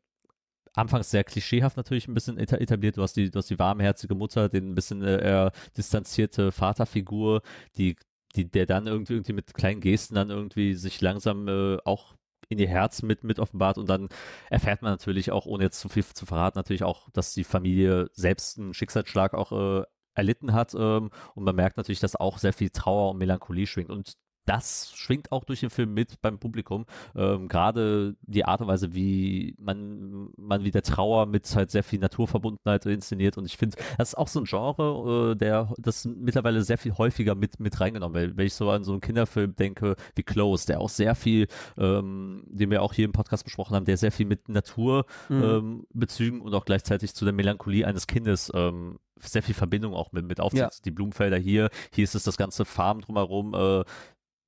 anfangs 0.76 1.12
sehr 1.12 1.24
klischeehaft 1.24 1.78
natürlich 1.78 2.08
ein 2.08 2.14
bisschen 2.14 2.38
eta- 2.38 2.58
etabliert. 2.58 2.98
Du 2.98 3.02
hast 3.02 3.14
die, 3.16 3.30
du 3.32 3.40
hast 3.40 3.50
die 3.50 3.60
warmherzige 3.60 4.16
Mutter, 4.16 4.50
den 4.50 4.72
ein 4.72 4.76
bisschen 4.76 5.02
äh, 5.04 5.18
eher 5.24 5.52
distanzierte 5.78 6.52
Vaterfigur, 6.52 7.42
die, 7.78 7.96
die, 8.36 8.50
der 8.50 8.66
dann 8.66 8.88
irgendwie, 8.88 9.14
irgendwie 9.14 9.34
mit 9.34 9.54
kleinen 9.54 9.82
Gesten 9.82 10.16
dann 10.16 10.30
irgendwie 10.30 10.74
sich 10.74 11.02
langsam 11.02 11.48
äh, 11.48 11.78
auch 11.86 12.16
in 12.50 12.60
ihr 12.60 12.68
Herz 12.68 13.02
mit, 13.02 13.24
mit 13.24 13.40
offenbart 13.40 13.78
und 13.78 13.90
dann 13.90 14.10
erfährt 14.50 14.82
man 14.82 14.92
natürlich 14.92 15.32
auch, 15.32 15.46
ohne 15.46 15.64
jetzt 15.64 15.80
zu 15.80 15.90
viel 15.90 16.06
zu 16.06 16.26
verraten, 16.26 16.60
natürlich 16.60 16.84
auch, 16.84 17.10
dass 17.12 17.34
die 17.34 17.44
Familie 17.44 18.10
selbst 18.14 18.60
einen 18.60 18.74
Schicksalsschlag 18.74 19.34
auch 19.34 19.52
äh, 19.82 19.84
erlitten 20.14 20.54
hat 20.54 20.74
ähm, 20.76 21.10
und 21.34 21.44
man 21.44 21.56
merkt 21.56 21.78
natürlich, 21.78 22.00
dass 22.00 22.16
auch 22.16 22.38
sehr 22.38 22.54
viel 22.54 22.70
Trauer 22.70 23.12
und 23.12 23.18
Melancholie 23.18 23.66
schwingt 23.68 23.90
und 23.90 24.14
das 24.46 24.92
schwingt 24.96 25.32
auch 25.32 25.44
durch 25.44 25.62
den 25.62 25.70
Film 25.70 25.94
mit 25.94 26.22
beim 26.22 26.40
Publikum. 26.40 26.86
Ähm, 27.16 27.48
Gerade 27.48 28.16
die 28.22 28.46
Art 28.46 28.62
und 28.62 28.68
Weise, 28.68 28.94
wie 28.94 29.56
man, 29.60 30.30
man 30.38 30.64
wieder 30.64 30.82
Trauer 30.82 31.26
mit 31.26 31.54
halt 31.56 31.72
sehr 31.72 31.84
viel 31.84 32.00
Naturverbundenheit 32.00 32.86
inszeniert. 32.86 33.38
Und 33.38 33.46
ich 33.46 33.58
finde, 33.58 33.78
das 33.98 34.10
ist 34.10 34.16
auch 34.16 34.28
so 34.28 34.42
ein 34.42 34.46
Genre, 34.46 35.32
äh, 35.32 35.36
der 35.36 35.74
das 35.78 36.06
mittlerweile 36.06 36.62
sehr 36.64 36.78
viel 36.78 36.98
häufiger 36.98 37.36
mit, 37.36 37.60
mit 37.60 37.80
reingenommen 37.80 38.16
wird. 38.16 38.38
Wenn 38.38 38.48
ich 38.48 38.54
so 38.54 38.70
an 38.70 38.84
so 38.84 38.92
einen 38.92 39.02
Kinderfilm 39.02 39.56
denke 39.56 39.96
wie 40.16 40.24
Close, 40.24 40.66
der 40.68 40.80
auch 40.80 40.90
sehr 40.90 41.16
viel, 41.16 41.48
ähm, 41.78 42.44
den 42.48 42.70
wir 42.70 42.82
auch 42.82 42.94
hier 42.94 43.06
im 43.06 43.12
Podcast 43.12 43.44
besprochen 43.44 43.76
haben, 43.76 43.86
der 43.86 43.98
sehr 43.98 44.12
viel 44.12 44.26
mit 44.26 44.50
Natur 44.50 45.06
Mhm. 45.30 45.86
ähm, 45.94 46.42
und 46.42 46.54
auch 46.54 46.66
gleichzeitig 46.66 47.14
zu 47.14 47.26
der 47.26 47.34
Melancholie 47.34 47.86
eines 47.86 48.08
Kindes 48.08 48.52
ähm, 48.54 49.00
sehr 49.20 49.44
viel 49.44 49.56
Verbindung 49.56 49.94
auch 49.94 50.12
mit, 50.12 50.26
mit 50.26 50.40
aufzieht. 50.40 50.60
Ja. 50.60 50.70
Die 50.84 50.92
Blumenfelder 50.92 51.38
hier, 51.38 51.70
hier 51.94 52.04
ist 52.04 52.16
es 52.16 52.24
das 52.24 52.38
ganze 52.38 52.66
Farm 52.66 53.02
drumherum, 53.02 53.54
äh, 53.54 53.84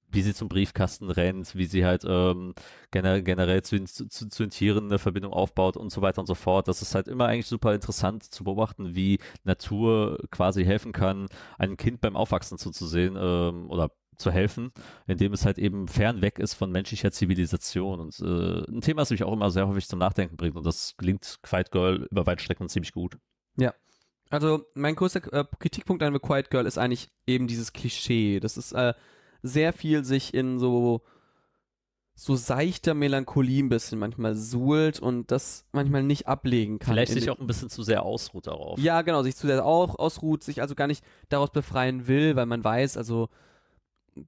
wie 0.10 0.22
sie 0.22 0.34
zum 0.34 0.50
Briefkasten 0.50 1.10
rennt, 1.10 1.56
wie 1.56 1.66
sie 1.66 1.86
halt 1.86 2.04
ähm, 2.08 2.54
gener 2.92 3.22
generell 3.22 3.64
zu, 3.64 3.84
zu, 3.86 4.08
zu 4.08 4.44
den 4.44 4.50
Tieren 4.50 4.86
eine 4.86 5.00
Verbindung 5.00 5.34
aufbaut 5.34 5.78
und 5.78 5.92
so 5.92 6.02
weiter 6.02 6.20
und 6.20 6.28
so 6.28 6.36
fort. 6.36 6.68
Das 6.68 6.82
ist 6.82 6.96
halt 6.96 7.08
immer 7.08 7.26
eigentlich 7.26 7.48
super 7.48 7.74
interessant 7.74 8.24
zu 8.24 8.44
beobachten, 8.44 8.96
wie 8.96 9.20
Natur 9.44 10.18
quasi 10.32 10.64
helfen 10.64 10.92
kann, 10.92 11.28
einem 11.58 11.78
Kind 11.78 12.02
beim 12.02 12.16
Aufwachsen 12.16 12.58
zuzusehen 12.58 13.18
ähm, 13.20 13.70
oder 13.70 13.92
zu 14.16 14.32
helfen, 14.32 14.72
indem 15.06 15.34
es 15.34 15.46
halt 15.46 15.60
eben 15.60 15.88
fern 15.88 16.22
weg 16.22 16.40
ist 16.40 16.56
von 16.56 16.72
menschlicher 16.72 17.12
Zivilisation. 17.12 18.00
Und 18.00 18.20
äh, 18.20 18.70
ein 18.72 18.82
Thema, 18.82 19.02
das 19.02 19.12
mich 19.12 19.24
auch 19.24 19.34
immer 19.34 19.52
sehr 19.52 19.68
häufig 19.68 19.88
zum 19.88 20.00
Nachdenken 20.00 20.38
bringt. 20.38 20.56
Und 20.56 20.66
das 20.66 20.96
gelingt 20.98 21.40
Quiet 21.44 21.72
Girl 21.72 22.08
über 22.10 22.26
weite 22.26 22.44
Strecken 22.44 22.68
ziemlich 22.68 22.94
gut. 22.94 23.18
Also 24.30 24.66
mein 24.74 24.96
größter 24.96 25.34
äh, 25.34 25.46
Kritikpunkt 25.60 26.04
an 26.04 26.14
The 26.14 26.20
Quiet 26.20 26.50
Girl 26.50 26.66
ist 26.66 26.78
eigentlich 26.78 27.10
eben 27.26 27.48
dieses 27.48 27.74
Klischee. 27.74 28.40
Das 28.40 28.58
ist 28.58 28.74
äh, 28.74 28.94
sehr 29.44 29.74
viel 29.74 30.04
sich 30.04 30.34
in 30.34 30.60
so 30.60 31.02
so 32.20 32.36
seichter 32.36 32.96
Melancholie 32.96 33.62
ein 33.62 33.70
bisschen 33.70 34.00
manchmal 34.00 34.34
suhlt 34.34 35.00
und 35.00 35.30
das 35.30 35.66
manchmal 35.72 36.02
nicht 36.02 36.28
ablegen 36.28 36.80
kann. 36.80 36.96
Vielleicht 36.96 37.12
sich 37.12 37.30
auch 37.30 37.40
ein 37.40 37.46
bisschen 37.46 37.70
zu 37.70 37.84
sehr 37.84 38.02
ausruht 38.02 38.48
darauf. 38.48 38.80
Ja, 38.80 39.04
genau, 39.04 39.22
sich 39.22 39.36
zu 39.36 39.46
sehr 39.46 39.64
auch 39.64 40.00
ausruht, 40.00 40.44
sich 40.44 40.62
also 40.62 40.74
gar 40.74 40.88
nicht 40.88 41.06
daraus 41.30 41.52
befreien 41.52 42.08
will, 42.08 42.36
weil 42.36 42.48
man 42.48 42.64
weiß, 42.64 42.98
also 42.98 43.30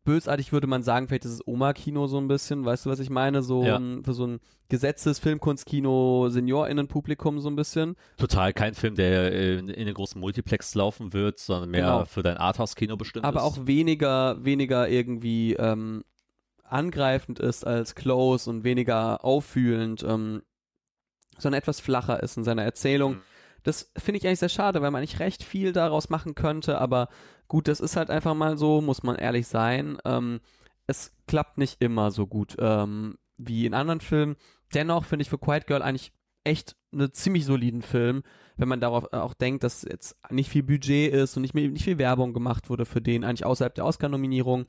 bösartig 0.04 0.52
würde 0.52 0.68
man 0.68 0.84
sagen, 0.84 1.08
vielleicht 1.08 1.26
ist 1.26 1.32
es 1.32 1.48
Oma-Kino 1.48 2.08
so 2.08 2.18
ein 2.18 2.28
bisschen, 2.28 2.66
weißt 2.66 2.86
du, 2.86 2.90
was 2.90 3.00
ich 3.00 3.10
meine? 3.10 3.42
So 3.42 3.64
Ja. 3.64 3.78
ein, 3.78 4.04
für 4.04 4.14
so 4.14 4.26
ein 4.28 4.40
gesetztes 4.70 5.20
Filmkunstkino 5.20 6.30
SeniorInnen-Publikum 6.30 7.40
so 7.40 7.50
ein 7.50 7.56
bisschen. 7.56 7.96
Total 8.18 8.54
kein 8.54 8.74
Film, 8.76 8.96
der 8.96 9.32
äh, 9.34 9.58
in, 9.58 9.68
in 9.70 9.86
den 9.86 9.94
großen 9.96 10.20
Multiplex 10.22 10.76
laufen 10.76 11.14
wird, 11.14 11.40
sondern 11.40 11.70
mehr 11.72 11.82
Genau. 11.82 12.06
für 12.06 12.24
dein 12.24 12.38
Arthouse-Kino 12.38 12.98
bestimmt 12.98 13.26
aber 13.26 13.40
ist. 13.40 13.46
auch 13.46 13.66
weniger, 13.68 14.44
weniger 14.46 14.88
irgendwie 14.90 15.54
ähm, 15.54 16.04
angreifend 16.64 17.40
ist 17.40 17.66
als 17.66 17.96
Close 17.96 18.50
und 18.50 18.64
weniger 18.64 19.24
auffühlend, 19.26 20.04
ähm, 20.04 20.44
sondern 21.38 21.60
etwas 21.60 21.80
flacher 21.80 22.22
ist 22.22 22.38
in 22.38 22.44
seiner 22.44 22.64
Erzählung. 22.64 23.14
Mhm. 23.14 23.22
Das 23.64 23.92
finde 23.98 24.20
ich 24.20 24.28
eigentlich 24.28 24.40
sehr 24.40 24.50
schade, 24.50 24.82
weil 24.82 24.92
man 24.92 25.02
nicht 25.02 25.20
recht 25.20 25.44
viel 25.44 25.74
daraus 25.74 26.10
machen 26.10 26.36
könnte, 26.36 26.80
aber 26.80 27.10
gut, 27.48 27.68
das 27.68 27.80
ist 27.80 27.96
halt 27.96 28.10
einfach 28.10 28.36
mal 28.36 28.58
so, 28.58 28.82
muss 28.82 29.04
man 29.04 29.16
ehrlich 29.16 29.48
sein. 29.48 29.98
Ähm, 30.06 30.40
es 30.88 31.14
klappt 31.28 31.58
nicht 31.58 31.82
immer 31.82 32.12
so 32.12 32.26
gut 32.26 32.56
ähm, 32.60 33.18
wie 33.38 33.66
in 33.66 33.74
anderen 33.74 34.02
Filmen. 34.02 34.36
Dennoch 34.74 35.06
finde 35.06 35.24
ich 35.24 35.30
für 35.30 35.38
Quiet 35.38 35.68
Girl 35.68 35.82
eigentlich 35.82 36.14
echt 36.44 36.76
einen 36.92 37.14
ziemlich 37.14 37.46
soliden 37.46 37.82
Film, 37.82 38.24
wenn 38.58 38.68
man 38.68 38.82
darauf 38.82 39.14
auch 39.14 39.34
denkt, 39.34 39.64
dass 39.64 39.84
jetzt 39.84 40.18
nicht 40.30 40.50
viel 40.50 40.64
Budget 40.64 41.14
ist 41.14 41.36
und 41.36 41.44
nicht, 41.44 41.54
nicht 41.54 41.84
viel 41.84 41.98
Werbung 41.98 42.34
gemacht 42.34 42.70
wurde 42.70 42.86
für 42.86 43.02
den, 43.02 43.24
eigentlich 43.24 43.46
außerhalb 43.46 43.76
der 43.76 43.86
Oscar-Nominierung, 43.86 44.66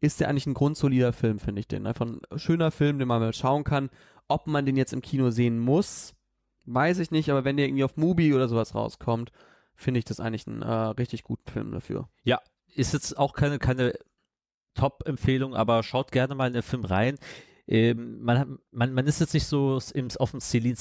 ist 0.00 0.20
der 0.20 0.28
eigentlich 0.28 0.46
ein 0.46 0.54
grundsolider 0.54 1.12
Film, 1.12 1.38
finde 1.38 1.60
ich 1.60 1.68
den. 1.68 1.86
Einfach 1.86 2.06
ein 2.06 2.20
schöner 2.36 2.70
Film, 2.70 2.98
den 2.98 3.08
man 3.08 3.20
mal 3.20 3.32
schauen 3.32 3.62
kann. 3.62 3.88
Ob 4.26 4.46
man 4.46 4.66
den 4.66 4.76
jetzt 4.76 4.92
im 4.92 5.00
Kino 5.00 5.30
sehen 5.30 5.58
muss, 5.58 6.14
weiß 6.64 6.98
ich 6.98 7.10
nicht, 7.10 7.30
aber 7.30 7.44
wenn 7.44 7.56
der 7.56 7.66
irgendwie 7.66 7.84
auf 7.84 7.96
Mubi 7.96 8.34
oder 8.34 8.48
sowas 8.48 8.74
rauskommt, 8.74 9.32
finde 9.74 9.98
ich 9.98 10.04
das 10.04 10.20
eigentlich 10.20 10.46
einen 10.46 10.62
äh, 10.62 10.70
richtig 10.70 11.24
guten 11.24 11.50
Film 11.50 11.72
dafür. 11.72 12.08
ist 12.74 12.92
jetzt 12.92 13.18
auch 13.18 13.32
keine, 13.32 13.58
keine 13.58 13.94
Top-Empfehlung, 14.74 15.54
aber 15.54 15.82
schaut 15.82 16.12
gerne 16.12 16.34
mal 16.34 16.46
in 16.46 16.52
den 16.54 16.62
Film 16.62 16.84
rein. 16.84 17.18
Ähm, 17.68 18.20
man, 18.20 18.38
hat- 18.40 18.48
man, 18.72 18.92
man 18.92 19.06
ist 19.06 19.20
jetzt 19.20 19.34
nicht 19.34 19.46
so 19.46 19.78
im, 19.94 20.08
auf 20.18 20.32
dem 20.32 20.40
Celine 20.40 20.74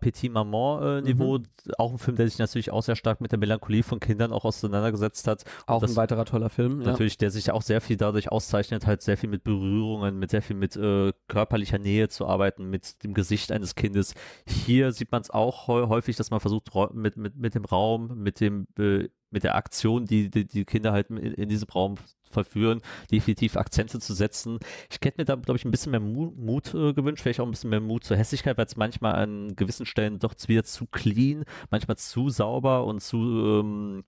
Petit 0.00 0.30
Maman 0.30 0.82
äh, 0.82 1.00
Niveau. 1.02 1.38
Mhm. 1.38 1.44
Auch 1.78 1.92
ein 1.92 1.98
Film, 1.98 2.16
der 2.16 2.28
sich 2.28 2.38
natürlich 2.38 2.70
auch 2.70 2.82
sehr 2.82 2.94
stark 2.96 3.20
mit 3.22 3.32
der 3.32 3.38
Melancholie 3.38 3.82
von 3.82 4.00
Kindern 4.00 4.30
auch 4.32 4.44
auseinandergesetzt 4.44 5.26
hat. 5.26 5.44
Auch 5.66 5.80
das- 5.80 5.92
ein 5.92 5.96
weiterer 5.96 6.26
toller 6.26 6.50
Film. 6.50 6.82
Ja. 6.82 6.88
Natürlich, 6.88 7.16
der 7.16 7.30
sich 7.30 7.50
auch 7.50 7.62
sehr 7.62 7.80
viel 7.80 7.96
dadurch 7.96 8.30
auszeichnet, 8.30 8.86
halt 8.86 9.00
sehr 9.02 9.16
viel 9.16 9.30
mit 9.30 9.44
Berührungen, 9.44 10.18
mit 10.18 10.30
sehr 10.30 10.42
viel 10.42 10.56
mit 10.56 10.76
äh, 10.76 11.12
körperlicher 11.28 11.78
Nähe 11.78 12.08
zu 12.08 12.26
arbeiten, 12.26 12.68
mit 12.68 13.02
dem 13.02 13.14
Gesicht 13.14 13.50
eines 13.50 13.74
Kindes. 13.74 14.14
Hier 14.46 14.92
sieht 14.92 15.10
man 15.12 15.22
es 15.22 15.30
auch 15.30 15.68
häu- 15.68 15.88
häufig, 15.88 16.16
dass 16.16 16.30
man 16.30 16.40
versucht, 16.40 16.68
mit, 16.92 17.16
mit, 17.16 17.36
mit 17.36 17.54
dem 17.54 17.64
Raum, 17.64 18.18
mit 18.22 18.40
dem, 18.40 18.66
äh, 18.78 19.08
mit 19.30 19.44
der 19.44 19.54
Aktion, 19.54 20.06
die 20.06 20.30
die, 20.30 20.46
die 20.46 20.64
Kinder 20.64 20.92
halt 20.92 21.10
in, 21.10 21.18
in 21.18 21.48
diesem 21.48 21.68
Raum 21.68 21.96
verführen, 22.30 22.80
definitiv 23.10 23.56
Akzente 23.56 23.98
zu 23.98 24.14
setzen. 24.14 24.58
Ich 24.88 24.98
hätte 25.02 25.20
mir 25.20 25.24
da, 25.24 25.34
glaube 25.34 25.56
ich, 25.58 25.64
ein 25.64 25.70
bisschen 25.72 25.90
mehr 25.90 26.00
Mu 26.00 26.32
Mut 26.36 26.72
äh, 26.74 26.92
gewünscht, 26.92 27.22
vielleicht 27.22 27.40
auch 27.40 27.44
ein 27.44 27.50
bisschen 27.50 27.70
mehr 27.70 27.80
Mut 27.80 28.04
zur 28.04 28.16
Hässlichkeit, 28.16 28.56
weil 28.56 28.66
es 28.66 28.76
manchmal 28.76 29.14
an 29.16 29.56
gewissen 29.56 29.84
Stellen 29.86 30.18
doch 30.20 30.34
wieder 30.46 30.62
zu 30.64 30.86
clean, 30.86 31.44
manchmal 31.70 31.96
zu 31.96 32.28
sauber 32.30 32.84
und 32.86 33.00
zu 33.00 33.16
ähm, 33.18 34.04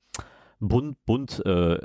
bunt, 0.61 1.04
bunt 1.04 1.44
äh, 1.44 1.80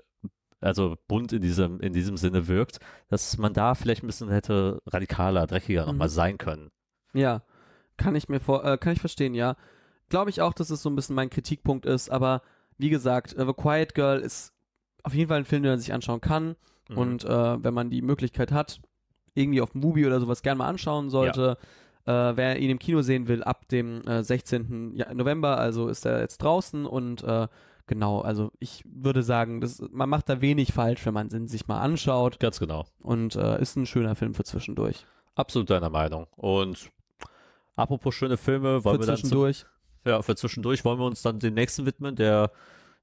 also 0.59 0.95
bunt 1.07 1.33
in 1.33 1.41
diesem, 1.41 1.79
in 1.81 1.93
diesem 1.93 2.17
Sinne 2.17 2.47
wirkt, 2.47 2.79
dass 3.09 3.37
man 3.37 3.53
da 3.53 3.75
vielleicht 3.75 4.03
ein 4.03 4.07
bisschen 4.07 4.29
hätte 4.29 4.81
radikaler, 4.87 5.45
dreckiger 5.45 5.85
nochmal 5.85 6.07
Mhm. 6.07 6.13
sein 6.13 6.37
können. 6.37 6.71
Ja, 7.13 7.43
kann 7.97 8.15
ich 8.15 8.27
mir 8.29 8.39
vor, 8.39 8.63
äh, 8.65 8.77
kann 8.77 8.93
ich 8.93 8.99
verstehen, 8.99 9.33
ja. 9.33 9.55
Glaube 10.09 10.29
ich 10.29 10.41
auch, 10.41 10.53
dass 10.53 10.69
es 10.69 10.81
so 10.81 10.89
ein 10.89 10.95
bisschen 10.95 11.15
mein 11.15 11.29
Kritikpunkt 11.29 11.85
ist, 11.85 12.09
aber 12.09 12.41
wie 12.77 12.89
gesagt, 12.89 13.33
äh, 13.35 13.45
The 13.45 13.53
Quiet 13.53 13.93
Girl 13.95 14.19
ist 14.19 14.53
auf 15.03 15.13
jeden 15.13 15.29
Fall 15.29 15.37
ein 15.39 15.45
Film, 15.45 15.63
den 15.63 15.71
man 15.73 15.79
sich 15.79 15.93
anschauen 15.93 16.21
kann 16.21 16.55
Mhm. 16.89 16.97
und 16.97 17.23
äh, 17.25 17.63
wenn 17.63 17.73
man 17.73 17.89
die 17.89 18.01
Möglichkeit 18.01 18.51
hat, 18.51 18.79
irgendwie 19.33 19.61
auf 19.61 19.75
Mubi 19.75 20.05
oder 20.07 20.19
sowas 20.21 20.41
gerne 20.41 20.57
mal 20.59 20.67
anschauen 20.67 21.09
sollte. 21.09 21.57
Äh, 22.05 22.11
wer 22.37 22.57
ihn 22.59 22.69
im 22.69 22.79
Kino 22.79 23.01
sehen 23.01 23.27
will, 23.27 23.43
ab 23.43 23.67
dem 23.67 24.01
äh, 24.07 24.23
16. 24.23 24.93
Ja- 24.95 25.13
November, 25.13 25.57
also 25.57 25.89
ist 25.89 26.05
er 26.05 26.21
jetzt 26.21 26.37
draußen 26.37 26.85
und 26.85 27.21
äh, 27.23 27.47
genau, 27.87 28.21
also 28.21 28.51
ich 28.59 28.81
würde 28.85 29.21
sagen, 29.23 29.59
das, 29.59 29.83
man 29.91 30.07
macht 30.09 30.29
da 30.29 30.39
wenig 30.39 30.71
falsch, 30.71 31.05
wenn 31.05 31.13
man 31.13 31.27
ihn 31.29 31.47
sich 31.49 31.67
mal 31.67 31.81
anschaut 31.81 32.39
Ganz 32.39 32.59
genau. 32.59 32.85
und 32.99 33.35
äh, 33.35 33.61
ist 33.61 33.75
ein 33.75 33.85
schöner 33.85 34.15
Film 34.15 34.33
für 34.33 34.45
zwischendurch. 34.45 35.05
Absolut 35.35 35.69
deiner 35.69 35.89
Meinung. 35.89 36.27
Und 36.37 36.89
apropos 37.75 38.15
schöne 38.15 38.37
Filme, 38.37 38.83
wollen 38.85 38.95
für 38.95 39.01
wir 39.03 39.07
dann 39.07 39.15
zum, 39.17 39.23
zwischendurch. 39.29 39.65
Ja, 40.07 40.21
für 40.21 40.35
zwischendurch 40.35 40.83
wollen 40.85 40.99
wir 40.99 41.05
uns 41.05 41.21
dann 41.21 41.39
dem 41.39 41.53
nächsten 41.53 41.85
widmen, 41.85 42.15
der 42.15 42.51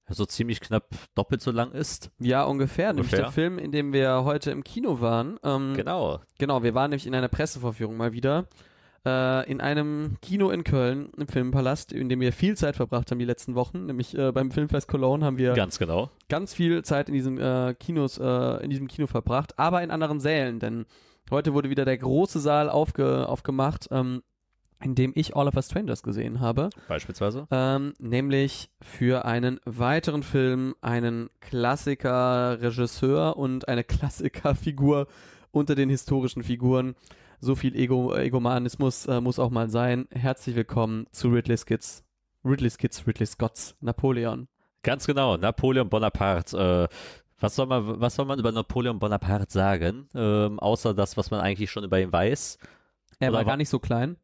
so 0.09 0.27
ziemlich 0.27 0.61
knapp 0.61 0.88
doppelt 1.14 1.40
so 1.40 1.51
lang 1.51 1.73
ist. 1.73 2.11
Ja, 2.19 2.43
ungefähr. 2.45 2.93
Nämlich 2.93 3.07
Ungefähr. 3.07 3.25
der 3.25 3.33
Film, 3.33 3.59
in 3.59 3.73
dem 3.73 3.93
wir 3.93 4.25
heute 4.25 4.51
im 4.51 4.62
Kino 4.62 5.01
waren. 5.01 5.38
Ähm, 5.43 5.73
Genau. 5.75 6.21
Genau, 6.38 6.62
wir 6.62 6.75
waren 6.75 6.90
nämlich 6.90 7.07
in 7.07 7.14
einer 7.14 7.29
Pressevorführung 7.29 7.97
mal 7.97 8.12
wieder. 8.12 8.47
Äh, 9.07 9.51
in 9.51 9.61
einem 9.61 10.17
Kino 10.23 10.51
in 10.51 10.64
Köln, 10.64 11.11
im 11.19 11.27
Filmpalast, 11.29 11.93
in 11.93 12.09
dem 12.09 12.21
wir 12.21 12.33
viel 12.33 12.57
Zeit 12.57 12.77
verbracht 12.77 13.11
haben 13.11 13.19
die 13.19 13.25
letzten 13.25 13.55
Wochen. 13.55 13.87
Nämlich 13.87 14.17
äh, 14.17 14.31
beim 14.33 14.51
Filmfest 14.51 14.88
Cologne 14.88 15.25
haben 15.25 15.37
wir 15.38 15.53
Ganz 15.55 15.79
genau. 15.79 16.11
ganz 16.29 16.55
viel 16.55 16.83
Zeit 16.85 17.09
in 17.09 17.14
diesem 17.14 17.38
äh, 17.38 17.75
Kinos, 17.75 18.19
äh, 18.19 18.62
in 18.64 18.71
diesem 18.71 18.88
Kino 18.88 19.07
verbracht, 19.07 19.59
aber 19.59 19.83
in 19.83 19.90
anderen 19.90 20.21
Sälen, 20.21 20.59
denn 20.59 20.87
heute 21.31 21.53
wurde 21.55 21.69
wieder 21.71 21.85
der 21.85 21.97
große 21.99 22.40
Saal 22.40 22.69
aufge, 22.71 23.27
aufgemacht. 23.29 23.88
Ähm, 23.90 24.23
in 24.85 24.94
dem 24.94 25.12
ich 25.14 25.35
All 25.35 25.49
of 25.49 25.57
Us 25.57 25.66
Strangers 25.66 26.03
gesehen 26.03 26.40
habe. 26.40 26.68
Beispielsweise. 26.88 27.47
Ähm, 27.51 27.94
nämlich 27.99 28.68
für 28.83 29.25
einen 29.25 29.59
weiteren 29.64 30.23
Film, 30.23 30.75
einen 30.83 31.31
Klassiker-Regisseur 31.40 33.37
und 33.37 33.66
eine 33.68 33.83
Klassikerfigur 33.85 35.07
unter 35.53 35.75
den 35.75 35.88
historischen 35.88 36.42
Figuren. 36.42 36.94
So 37.40 37.55
viel 37.55 37.75
Ego 37.77 38.14
Egomanismus 38.14 39.07
äh, 39.07 39.20
muss 39.20 39.38
auch 39.38 39.51
mal 39.51 39.68
sein. 39.70 40.07
Herzlich 40.11 40.55
willkommen 40.57 41.07
zu 41.12 41.29
Ridley 41.29 41.57
Skits. 41.57 42.05
Ridley 42.44 42.70
Skits, 42.70 43.07
Ridley 43.07 43.27
Scotts, 43.27 43.75
Napoleon. 43.81 44.49
Ganz 44.83 45.07
genau, 45.07 45.37
Napoleon 45.38 45.88
Bonaparte. 45.88 46.88
Äh, 46.90 46.94
was, 47.40 47.57
soll 47.57 47.66
man, 47.66 48.01
was 48.01 48.16
soll 48.16 48.27
man 48.27 48.38
über 48.38 48.53
Napoleon 48.53 48.99
Bonaparte 48.99 49.47
sagen? 49.49 50.09
Ähm, 50.14 50.59
außer 50.61 50.92
das, 50.92 51.16
was 51.16 51.31
man 51.31 51.40
eigentlich 51.40 51.70
schon 51.70 51.85
über 51.85 51.99
ihn 52.01 52.12
weiß. 52.12 52.59
Er 53.18 53.29
Oder 53.31 53.38
war 53.38 53.44
wa- 53.47 53.51
gar 53.51 53.57
nicht 53.57 53.68
so 53.70 53.79
klein. 53.79 54.16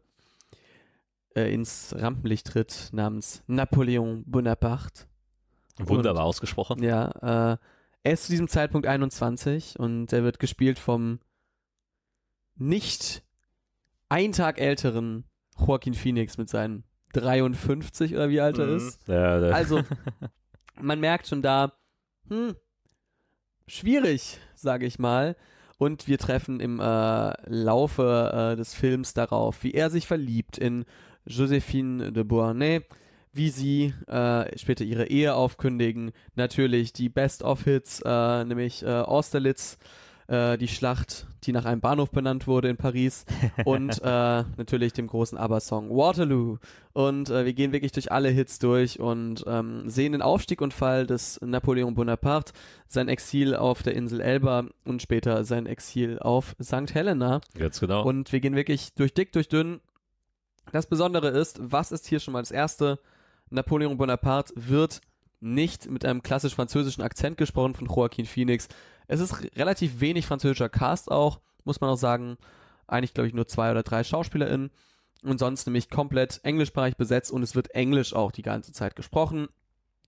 äh, 1.36 1.54
ins 1.54 1.94
Rampenlicht 1.98 2.48
tritt 2.48 2.90
namens 2.92 3.44
Napoleon 3.48 4.24
Bonaparte. 4.26 5.06
Wunderbar 5.80 6.24
ausgesprochen. 6.24 6.82
Ja, 6.82 7.54
äh, 7.54 7.58
er 8.04 8.14
ist 8.14 8.26
zu 8.26 8.32
diesem 8.32 8.48
Zeitpunkt 8.48 8.88
21 8.88 9.78
und 9.80 10.12
er 10.14 10.24
wird 10.24 10.40
gespielt 10.40 10.80
vom 10.80 11.20
nicht 12.56 13.24
ein 14.10 14.32
Tag 14.32 14.60
älteren 14.60 15.26
Joaquin 15.60 15.94
Phoenix 15.94 16.38
mit 16.38 16.50
seinen 16.50 16.84
53 17.14 18.14
oder 18.14 18.30
wie 18.30 18.42
alt 18.42 18.58
er 18.58 18.68
Mhm. 18.68 18.78
ist. 18.78 19.08
Ja, 19.08 19.36
Also, 19.40 19.84
man 20.80 21.00
merkt 21.00 21.28
schon 21.28 21.42
da, 21.42 21.74
hm, 22.30 22.56
schwierig, 23.68 24.40
sage 24.56 24.86
ich 24.86 25.00
mal. 25.00 25.36
Und 25.80 26.08
wir 26.08 26.18
treffen 26.18 26.60
im 26.60 26.80
äh, 26.80 27.34
Laufe 27.50 28.32
äh, 28.54 28.56
des 28.56 28.74
Films 28.74 29.14
darauf, 29.14 29.64
wie 29.64 29.74
er 29.74 29.90
sich 29.92 30.08
verliebt 30.08 30.58
in 30.58 30.86
Josephine 31.26 32.12
de 32.12 32.24
Beauharnais, 32.24 32.82
wie 33.38 33.50
sie 33.50 33.94
äh, 34.08 34.58
später 34.58 34.84
ihre 34.84 35.08
Ehe 35.08 35.36
aufkündigen. 35.36 36.12
Natürlich 36.36 36.94
die 36.94 37.10
Best-of-Hits, 37.10 38.02
äh, 38.06 38.44
nämlich 38.46 38.84
äh, 38.84 38.88
Austerlitz, 38.88 39.78
äh, 40.28 40.58
die 40.58 40.68
Schlacht, 40.68 41.28
die 41.44 41.52
nach 41.54 41.66
einem 41.66 41.82
Bahnhof 41.82 42.12
benannt 42.12 42.48
wurde 42.48 42.70
in 42.70 42.78
Paris 42.78 43.26
und 43.66 44.02
äh, 44.04 44.44
natürlich 44.58 44.94
dem 44.94 45.08
großen 45.08 45.38
ABBA-Song 45.38 45.90
Waterloo. 45.90 46.58
Und 46.94 47.30
äh, 47.30 47.46
wir 47.46 47.54
gehen 47.54 47.72
wirklich 47.72 47.92
durch 47.92 48.12
alle 48.12 48.30
Hits 48.30 48.60
durch 48.60 49.00
und 49.00 49.44
ähm, 49.48 49.90
sehen 49.90 50.12
den 50.12 50.22
Aufstieg 50.22 50.62
und 50.62 50.74
Fall 50.74 51.08
des 51.08 51.40
Napoleon 51.42 51.94
Bonaparte, 51.94 52.54
sein 52.88 53.08
Exil 53.08 53.56
auf 53.56 53.84
der 53.84 53.96
Insel 53.96 54.20
Elba 54.20 54.66
und 54.84 55.02
später 55.02 55.44
sein 55.44 55.66
Exil 55.66 56.20
auf 56.20 56.56
St. 56.62 56.94
Helena. 56.94 57.42
Ganz 57.58 57.80
genau. 57.80 58.04
Und 58.04 58.32
wir 58.34 58.40
gehen 58.40 58.56
wirklich 58.56 58.94
durch 58.96 59.14
dick, 59.14 59.32
durch 59.32 59.48
dünn. 59.48 59.80
Das 60.74 60.88
Besondere 60.88 61.30
ist, 61.30 61.60
was 61.62 61.92
ist 61.92 62.08
hier 62.08 62.20
schon 62.20 62.34
mal 62.34 62.42
das 62.42 62.52
Erste? 62.52 63.00
Napoleon 63.50 63.98
Bonaparte 63.98 64.54
wird 64.56 65.02
nicht 65.40 65.90
mit 65.90 66.06
einem 66.06 66.24
klassisch 66.24 66.56
französischen 66.56 67.04
Akzent 67.04 67.38
gesprochen 67.38 67.76
von 67.76 67.88
Joaquin 67.88 68.26
Phoenix. 68.26 68.68
Es 69.08 69.20
ist 69.20 69.44
relativ 69.56 70.00
wenig 70.00 70.26
französischer 70.26 70.70
Cast 70.70 71.12
auch, 71.12 71.40
muss 71.64 71.80
man 71.80 71.90
auch 71.90 71.98
sagen. 71.98 72.38
Eigentlich, 72.88 73.14
glaube 73.14 73.28
ich, 73.28 73.34
nur 73.34 73.48
zwei 73.48 73.72
oder 73.72 73.84
drei 73.84 74.04
SchauspielerInnen. 74.04 74.72
Und 75.24 75.40
sonst 75.40 75.66
nämlich 75.66 75.90
komplett 75.90 76.40
englischsprachig 76.44 76.96
besetzt 76.96 77.32
und 77.32 77.44
es 77.44 77.56
wird 77.56 77.72
Englisch 77.72 78.14
auch 78.14 78.32
die 78.32 78.44
ganze 78.44 78.72
Zeit 78.72 78.96
gesprochen. 78.96 79.48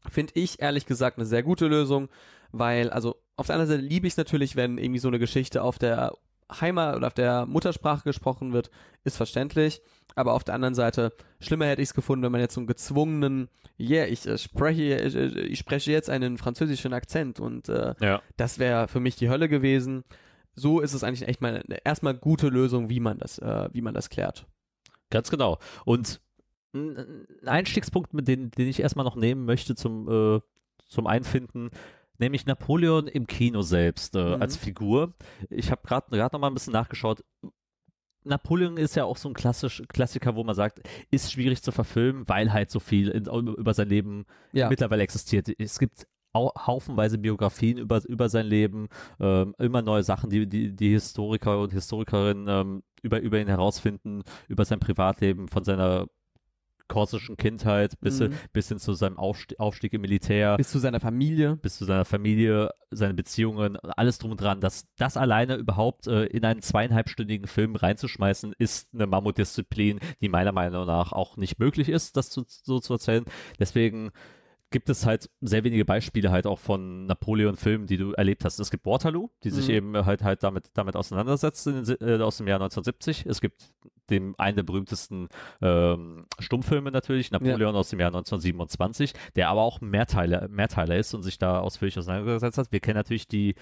Finde 0.07 0.33
ich 0.35 0.61
ehrlich 0.61 0.85
gesagt 0.85 1.17
eine 1.17 1.25
sehr 1.25 1.43
gute 1.43 1.67
Lösung, 1.67 2.09
weil, 2.51 2.89
also 2.89 3.21
auf 3.35 3.47
der 3.47 3.55
anderen 3.55 3.71
Seite 3.71 3.87
liebe 3.87 4.07
ich 4.07 4.13
es 4.13 4.17
natürlich, 4.17 4.55
wenn 4.55 4.77
irgendwie 4.77 4.99
so 4.99 5.07
eine 5.07 5.19
Geschichte 5.19 5.63
auf 5.63 5.77
der 5.79 6.13
Heimat 6.51 6.95
oder 6.95 7.07
auf 7.07 7.13
der 7.13 7.45
Muttersprache 7.45 8.03
gesprochen 8.03 8.53
wird, 8.53 8.69
ist 9.03 9.17
verständlich. 9.17 9.81
Aber 10.15 10.33
auf 10.33 10.43
der 10.43 10.55
anderen 10.55 10.75
Seite, 10.75 11.13
schlimmer 11.39 11.65
hätte 11.65 11.81
ich 11.81 11.89
es 11.89 11.93
gefunden, 11.93 12.23
wenn 12.23 12.31
man 12.31 12.41
jetzt 12.41 12.55
so 12.55 12.59
einen 12.59 12.67
gezwungenen, 12.67 13.49
yeah, 13.79 14.05
ich, 14.05 14.25
äh, 14.25 14.37
spreche, 14.37 14.95
ich, 14.95 15.15
äh, 15.15 15.27
ich 15.41 15.59
spreche 15.59 15.91
jetzt 15.91 16.09
einen 16.09 16.37
französischen 16.37 16.93
Akzent 16.93 17.39
und 17.39 17.69
äh, 17.69 17.93
ja. 18.01 18.21
das 18.35 18.59
wäre 18.59 18.87
für 18.87 18.99
mich 18.99 19.15
die 19.15 19.29
Hölle 19.29 19.47
gewesen. 19.47 20.03
So 20.55 20.81
ist 20.81 20.93
es 20.93 21.03
eigentlich 21.03 21.27
echt 21.27 21.41
mal 21.41 21.63
eine 21.65 21.85
erstmal 21.85 22.15
gute 22.15 22.49
Lösung, 22.49 22.89
wie 22.89 22.99
man 22.99 23.17
das, 23.17 23.37
äh, 23.37 23.69
wie 23.71 23.81
man 23.81 23.93
das 23.93 24.09
klärt. 24.09 24.45
Ganz 25.09 25.29
genau. 25.29 25.59
Und 25.85 26.21
ein 26.73 26.97
ein 27.41 27.47
Einstiegspunkt, 27.47 28.13
mit 28.13 28.27
den, 28.27 28.51
den 28.51 28.67
ich 28.67 28.79
erstmal 28.79 29.05
noch 29.05 29.15
nehmen 29.15 29.45
möchte 29.45 29.75
zum, 29.75 30.07
äh, 30.09 30.41
zum 30.87 31.07
Einfinden, 31.07 31.69
nämlich 32.19 32.45
Napoleon 32.45 33.07
im 33.07 33.25
Kino 33.27 33.61
selbst 33.61 34.15
äh, 34.15 34.35
Mhm. 34.35 34.41
als 34.41 34.55
Figur. 34.57 35.13
Ich 35.49 35.71
habe 35.71 35.81
gerade 35.85 36.07
gerade 36.11 36.35
noch 36.35 36.39
mal 36.41 36.47
ein 36.47 36.53
bisschen 36.53 36.73
nachgeschaut. 36.73 37.23
Napoleon 38.25 38.77
ist 38.77 38.95
ja 38.95 39.05
auch 39.05 39.17
so 39.17 39.29
ein 39.29 39.33
klassisch, 39.33 39.81
Klassiker, 39.87 40.35
wo 40.35 40.43
man 40.43 40.53
sagt, 40.53 40.81
ist 41.09 41.31
schwierig 41.31 41.63
zu 41.63 41.71
verfilmen, 41.71 42.27
weil 42.27 42.51
halt 42.51 42.69
so 42.69 42.79
viel 42.79 43.07
in, 43.09 43.25
über 43.25 43.73
sein 43.73 43.87
Leben 43.87 44.25
Ja, 44.51 44.69
mittlerweile 44.69 45.03
existiert. 45.03 45.47
Es 45.57 45.79
gibt 45.79 46.05
au 46.33 46.51
haufenweise 46.55 47.17
Biografien 47.17 47.77
über, 47.77 48.03
über 48.07 48.29
sein 48.29 48.45
Leben, 48.45 48.89
ähm, 49.19 49.55
immer 49.57 49.81
neue 49.81 50.03
Sachen, 50.03 50.29
die, 50.29 50.47
die, 50.47 50.75
die 50.75 50.89
Historiker 50.89 51.59
und 51.59 51.71
Historikerinnen 51.73 52.47
ähm, 52.47 52.83
über, 53.01 53.19
über 53.21 53.39
ihn 53.39 53.47
herausfinden, 53.47 54.23
über 54.47 54.65
sein 54.65 54.79
Privatleben, 54.79 55.47
von 55.47 55.63
seiner 55.63 56.07
korsischen 56.89 57.37
Kindheit 57.37 57.97
bis, 58.01 58.19
Mhm. 58.19 58.33
bis 58.51 58.67
hin 58.67 58.79
zu 58.79 58.93
seinem 58.93 59.17
Aufstieg, 59.17 59.57
Aufstieg 59.59 59.93
im 59.93 60.01
Militär, 60.01 60.57
bis, 60.57 60.67
bis 60.67 60.71
zu 60.73 60.79
seiner 60.79 60.99
Familie. 60.99 61.57
zu 61.63 61.85
seiner 61.85 62.03
Familie, 62.03 62.71
seine 62.91 63.13
Beziehungen, 63.13 63.77
alles 63.77 64.17
drum 64.17 64.31
und 64.31 64.41
dran. 64.41 64.59
Das, 64.59 64.87
das 64.97 65.15
alleine 65.15 65.55
überhaupt 65.55 66.07
äh, 66.07 66.25
in 66.25 66.43
einen 66.43 66.61
zweieinhalbstündigen 66.61 67.47
Film 67.47 67.75
reinzuschmeißen, 67.77 68.53
ist 68.57 68.93
eine 68.93 69.07
Mammutdisziplin, 69.07 69.99
die 70.21 70.27
meiner 70.29 70.51
Meinung 70.51 70.85
nach 70.85 71.13
auch 71.13 71.37
nicht 71.37 71.59
möglich 71.59 71.87
ist, 71.87 72.17
das 72.17 72.29
zu, 72.29 72.43
so 72.47 72.79
zu 72.79 72.93
erzählen. 72.93 73.23
Deswegen 73.59 74.11
gibt 74.71 74.89
es 74.89 75.05
halt 75.05 75.29
sehr 75.41 75.63
wenige 75.63 75.83
Beispiele 75.85 76.31
halt 76.31 76.45
auch 76.45 76.59
von 76.59 77.05
Napoleon-Filmen, 77.07 77.87
die 77.87 77.97
du 77.97 78.11
erlebt 78.13 78.45
hast. 78.45 78.59
Es 78.59 78.69
gibt 78.69 78.85
Waterloo, 78.85 79.29
die 79.43 79.49
sich 79.49 79.67
Mhm. 79.67 79.73
eben 79.73 80.05
halt 80.05 80.23
halt 80.23 80.43
damit, 80.43 80.69
damit 80.75 80.95
auseinandersetzt 80.95 81.65
in 81.67 81.83
äh, 82.01 82.21
aus 82.21 82.37
dem 82.37 82.47
Jahr 82.47 82.59
1970. 82.61 83.25
Es 83.25 83.41
gibt 83.41 83.63
den, 84.09 84.33
einen 84.37 84.55
der 84.55 84.63
berühmtesten 84.63 85.29
ähm, 85.61 86.25
Stummfilme 86.39 86.91
natürlich, 86.91 87.31
Napoleon 87.31 87.75
aus 87.75 87.89
dem 87.89 87.99
Jahr 87.99 88.09
1927, 88.09 89.13
der 89.35 89.49
aber 89.49 89.61
auch 89.61 89.81
Mehrteile, 89.81 90.47
Mehrteiler 90.49 90.97
ist 90.97 91.13
und 91.13 91.23
sich 91.23 91.37
da 91.37 91.59
ausführlich 91.59 91.97
auseinandergesetzt 91.97 92.57
hat. 92.57 92.71
Wir 92.71 92.79
kennen 92.79 92.97
natürlich 92.97 93.27
die 93.27 93.55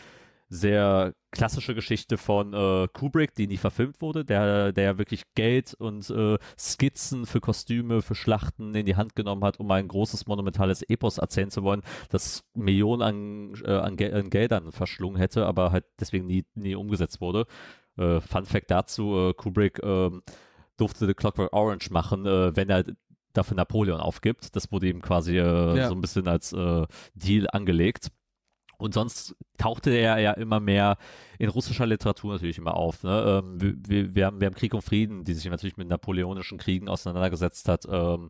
sehr 0.50 1.14
klassische 1.32 1.76
Geschichte 1.76 2.18
von 2.18 2.54
äh, 2.54 2.88
Kubrick, 2.94 3.36
die 3.36 3.48
nie 3.48 3.58
verfilmt 3.58 4.02
wurde, 4.02 4.24
der, 4.24 4.72
der 4.72 4.84
ja 4.84 4.98
wirklich 4.98 5.24
Geld 5.36 5.74
und 5.74 6.10
äh, 6.10 6.38
Skizzen 6.58 7.26
für 7.26 7.42
Kostüme, 7.42 8.02
für 8.02 8.16
Schlachten 8.16 8.74
in 8.74 8.86
die 8.86 8.96
Hand 8.96 9.16
genommen 9.16 9.44
hat, 9.44 9.60
um 9.60 9.70
ein 9.72 9.88
großes 9.88 10.26
monumentales 10.26 10.84
Epos 10.84 11.18
erzählen 11.18 11.52
zu 11.52 11.64
wollen, 11.64 11.82
das 12.10 12.44
Millionen 12.54 13.02
an, 13.02 13.54
äh, 13.66 13.72
an, 13.78 13.98
Gel 13.98 14.14
an 14.14 14.30
Geldern 14.30 14.72
verschlungen 14.72 15.18
hätte, 15.18 15.46
aber 15.46 15.72
halt 15.72 15.86
deswegen 16.00 16.26
nie, 16.28 16.46
nie 16.56 16.76
umgesetzt 16.76 17.20
wurde. 17.20 17.46
Äh, 17.98 18.22
Fun 18.22 18.46
Fact 18.46 18.72
dazu, 18.72 19.16
äh, 19.30 19.34
Kubrick 19.34 19.80
ähm, 19.84 20.22
durfte 20.78 21.08
The 21.08 21.14
Clockwork 21.14 21.52
Orange 21.54 21.90
machen, 21.92 22.26
äh, 22.26 22.56
wenn 22.56 22.70
er 22.70 22.86
dafür 23.34 23.56
Napoleon 23.58 24.00
aufgibt. 24.00 24.56
Das 24.56 24.72
wurde 24.72 24.88
ihm 24.88 25.02
quasi 25.02 25.38
äh, 25.38 25.78
Ja. 25.78 25.90
so 25.90 25.94
ein 25.96 26.02
bisschen 26.02 26.28
als 26.28 26.54
äh, 26.54 26.86
Deal 27.14 27.48
angelegt. 27.52 28.12
Und 28.78 28.94
sonst 28.94 29.36
tauchte 29.58 29.90
er 29.90 30.20
ja 30.20 30.34
immer 30.34 30.60
mehr 30.60 30.98
in 31.40 31.50
russischer 31.50 31.88
Literatur 31.88 32.34
natürlich 32.34 32.58
immer 32.58 32.76
auf. 32.76 33.04
Ne? 33.04 33.44
Ähm, 33.44 33.82
wir, 33.88 34.16
wir, 34.16 34.26
haben, 34.28 34.40
wir 34.40 34.46
haben 34.46 34.56
Krieg 34.56 34.74
und 34.74 34.84
Frieden, 34.84 35.24
die 35.24 35.34
sich 35.34 35.50
natürlich 35.50 35.78
mit 35.78 35.88
napoleonischen 35.88 36.58
Kriegen 36.58 36.88
auseinandergesetzt 36.88 37.68
hat. 37.68 37.86
Ähm, 37.90 38.30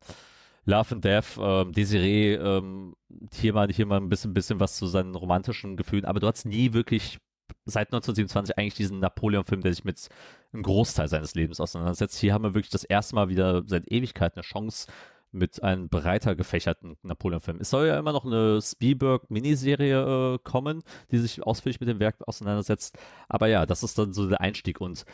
Love 0.66 0.96
and 0.96 1.06
Death, 1.06 1.38
ähm, 1.40 1.72
Desiree, 1.72 2.36
ähm, 2.36 2.96
hier 3.34 3.54
mal, 3.54 3.70
hier 3.72 3.86
mal 3.86 3.98
ein 3.98 4.10
bisschen, 4.10 4.34
bisschen 4.34 4.60
was 4.60 4.78
zu 4.78 4.88
seinen 4.88 5.16
romantischen 5.16 5.78
Gefühlen, 5.78 6.06
aber 6.06 6.20
du 6.20 6.28
hattest 6.28 6.46
nie 6.46 6.74
wirklich 6.74 7.20
seit 7.66 7.88
1927 7.88 8.58
eigentlich 8.58 8.74
diesen 8.76 9.00
Napoleon-Film, 9.00 9.62
der 9.62 9.74
sich 9.74 9.86
mit 9.86 10.10
einem 10.52 10.64
Großteil 10.64 11.08
seines 11.08 11.36
Lebens 11.36 11.60
auseinandersetzt. 11.60 12.18
Hier 12.20 12.34
haben 12.34 12.44
wir 12.44 12.54
wirklich 12.54 12.72
das 12.72 12.84
erste 12.84 13.16
Mal 13.16 13.30
wieder 13.30 13.64
seit 13.66 13.90
Ewigkeit 13.92 14.36
eine 14.36 14.44
Chance 14.44 14.88
mit 15.32 15.62
einem 15.62 15.90
breiter 15.90 16.36
gefächerten 16.36 16.98
Napoleon-Film. 17.04 17.60
Es 17.60 17.70
soll 17.70 17.88
ja 17.88 18.00
immer 18.00 18.14
noch 18.14 18.26
eine 18.26 18.62
Spielberg-Miniserie 18.62 20.36
äh, 20.36 20.40
kommen, 20.44 20.84
die 21.12 21.18
sich 21.18 21.44
ausführlich 21.44 21.80
mit 21.80 21.90
dem 21.90 22.00
Werk 22.00 22.16
auseinandersetzt. 22.26 22.98
Aber 23.28 23.48
ja, 23.48 23.66
das 23.66 23.84
ist 23.84 23.98
dann 23.98 24.14
so 24.14 24.28
der 24.28 24.42
Einstieg. 24.42 24.82
Und 24.82 25.06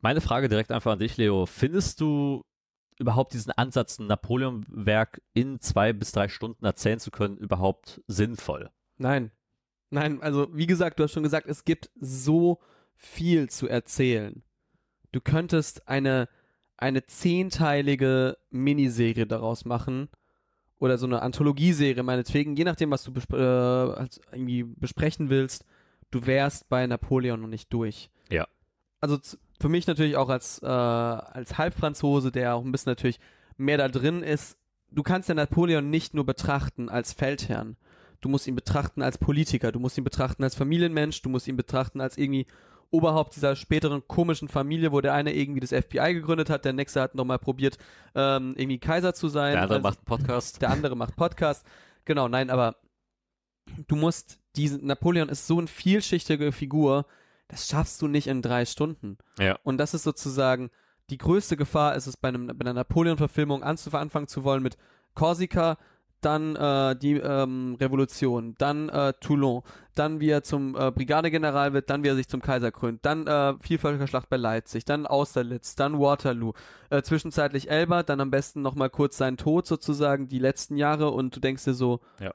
meine 0.00 0.20
Frage 0.20 0.48
direkt 0.48 0.72
einfach 0.72 0.92
an 0.92 0.98
dich, 0.98 1.16
Leo. 1.16 1.46
Findest 1.46 2.00
du 2.00 2.44
überhaupt 2.98 3.32
diesen 3.32 3.52
Ansatz, 3.52 3.98
ein 3.98 4.06
Napoleon-Werk 4.06 5.22
in 5.32 5.58
zwei 5.60 5.92
bis 5.92 6.12
drei 6.12 6.28
Stunden 6.28 6.64
erzählen 6.64 7.00
zu 7.00 7.10
können, 7.10 7.38
überhaupt 7.38 8.02
sinnvoll? 8.06 8.70
Nein. 8.98 9.32
Nein, 9.90 10.22
also 10.22 10.48
wie 10.52 10.66
gesagt, 10.66 10.98
du 10.98 11.04
hast 11.04 11.12
schon 11.12 11.24
gesagt, 11.24 11.48
es 11.48 11.64
gibt 11.64 11.90
so 11.98 12.60
viel 12.94 13.48
zu 13.50 13.66
erzählen. 13.66 14.42
Du 15.12 15.20
könntest 15.20 15.88
eine, 15.88 16.28
eine 16.80 17.06
zehnteilige 17.06 18.38
Miniserie 18.50 19.26
daraus 19.26 19.64
machen 19.64 20.08
oder 20.78 20.96
so 20.96 21.06
eine 21.06 21.22
Anthologieserie 21.22 22.02
meinetwegen, 22.02 22.56
je 22.56 22.64
nachdem, 22.64 22.90
was 22.90 23.04
du 23.04 23.12
besp 23.12 23.32
äh, 23.34 23.36
irgendwie 24.32 24.64
besprechen 24.64 25.28
willst. 25.28 25.64
Du 26.10 26.26
wärst 26.26 26.68
bei 26.68 26.86
Napoleon 26.86 27.40
noch 27.40 27.48
nicht 27.48 27.72
durch. 27.72 28.10
Ja. 28.30 28.48
Also 29.00 29.18
für 29.60 29.68
mich 29.68 29.86
natürlich 29.86 30.16
auch 30.16 30.30
als, 30.30 30.60
äh, 30.62 30.66
als 30.66 31.58
Halbfranzose, 31.58 32.32
der 32.32 32.56
auch 32.56 32.64
ein 32.64 32.72
bisschen 32.72 32.90
natürlich 32.90 33.20
mehr 33.56 33.78
da 33.78 33.88
drin 33.88 34.22
ist, 34.22 34.56
du 34.90 35.02
kannst 35.02 35.28
ja 35.28 35.34
Napoleon 35.34 35.88
nicht 35.88 36.14
nur 36.14 36.24
betrachten 36.24 36.88
als 36.88 37.12
Feldherrn. 37.12 37.76
Du 38.22 38.28
musst 38.28 38.46
ihn 38.46 38.56
betrachten 38.56 39.02
als 39.02 39.18
Politiker, 39.18 39.70
du 39.70 39.80
musst 39.80 39.96
ihn 39.98 40.04
betrachten 40.04 40.42
als 40.42 40.54
Familienmensch, 40.54 41.22
du 41.22 41.28
musst 41.28 41.46
ihn 41.46 41.56
betrachten 41.56 42.00
als 42.00 42.18
irgendwie 42.18 42.46
Oberhaupt 42.90 43.36
dieser 43.36 43.54
späteren 43.56 44.02
komischen 44.08 44.48
Familie, 44.48 44.90
wo 44.92 45.00
der 45.00 45.14
eine 45.14 45.32
irgendwie 45.34 45.60
das 45.60 45.70
FBI 45.72 46.12
gegründet 46.14 46.50
hat, 46.50 46.64
der 46.64 46.72
nächste 46.72 47.00
hat 47.00 47.14
nochmal 47.14 47.38
probiert, 47.38 47.78
ähm, 48.14 48.54
irgendwie 48.56 48.78
Kaiser 48.78 49.14
zu 49.14 49.28
sein. 49.28 49.52
Der 49.52 49.62
andere 49.62 49.76
Also- 49.78 49.88
macht 49.88 50.04
Podcast. 50.04 50.60
der 50.62 50.70
andere 50.70 50.96
macht 50.96 51.16
Podcast. 51.16 51.64
Genau, 52.04 52.26
nein, 52.28 52.50
aber 52.50 52.76
du 53.86 53.94
musst 53.96 54.40
diesen 54.56 54.86
Napoleon 54.86 55.28
ist 55.28 55.46
so 55.46 55.58
eine 55.58 55.68
vielschichtige 55.68 56.50
Figur, 56.50 57.06
das 57.46 57.68
schaffst 57.68 58.02
du 58.02 58.08
nicht 58.08 58.26
in 58.26 58.42
drei 58.42 58.64
Stunden. 58.64 59.18
Ja. 59.38 59.56
Und 59.62 59.78
das 59.78 59.94
ist 59.94 60.02
sozusagen 60.02 60.70
die 61.10 61.18
größte 61.18 61.56
Gefahr, 61.56 61.94
ist 61.94 62.06
es 62.08 62.16
bei, 62.16 62.28
einem, 62.28 62.46
bei 62.48 62.60
einer 62.64 62.72
Napoleon-Verfilmung 62.74 63.62
anzu- 63.64 63.94
anfangen 63.96 64.26
zu 64.28 64.42
wollen 64.44 64.62
mit 64.62 64.76
Korsika, 65.14 65.76
dann 66.20 66.56
äh, 66.56 66.96
die 66.96 67.14
ähm, 67.14 67.76
Revolution, 67.80 68.54
dann 68.58 68.88
äh, 68.88 69.12
Toulon, 69.20 69.62
dann 69.94 70.20
wie 70.20 70.28
er 70.30 70.42
zum 70.42 70.76
äh, 70.76 70.90
Brigadegeneral 70.90 71.72
wird, 71.72 71.90
dann 71.90 72.02
wie 72.04 72.08
er 72.08 72.14
sich 72.16 72.28
zum 72.28 72.40
Kaiser 72.42 72.70
krönt, 72.72 73.04
dann 73.04 73.26
äh, 73.26 73.54
Vielvölkerschlacht 73.60 74.28
bei 74.28 74.36
Leipzig, 74.36 74.84
dann 74.84 75.06
Austerlitz, 75.06 75.74
dann 75.76 75.98
Waterloo, 75.98 76.52
äh, 76.90 77.02
zwischenzeitlich 77.02 77.70
Elba, 77.70 78.02
dann 78.02 78.20
am 78.20 78.30
besten 78.30 78.62
nochmal 78.62 78.90
kurz 78.90 79.16
sein 79.16 79.36
Tod 79.36 79.66
sozusagen, 79.66 80.28
die 80.28 80.38
letzten 80.38 80.76
Jahre. 80.76 81.10
Und 81.10 81.34
du 81.36 81.40
denkst 81.40 81.64
dir 81.64 81.74
so, 81.74 82.00
Ja. 82.20 82.32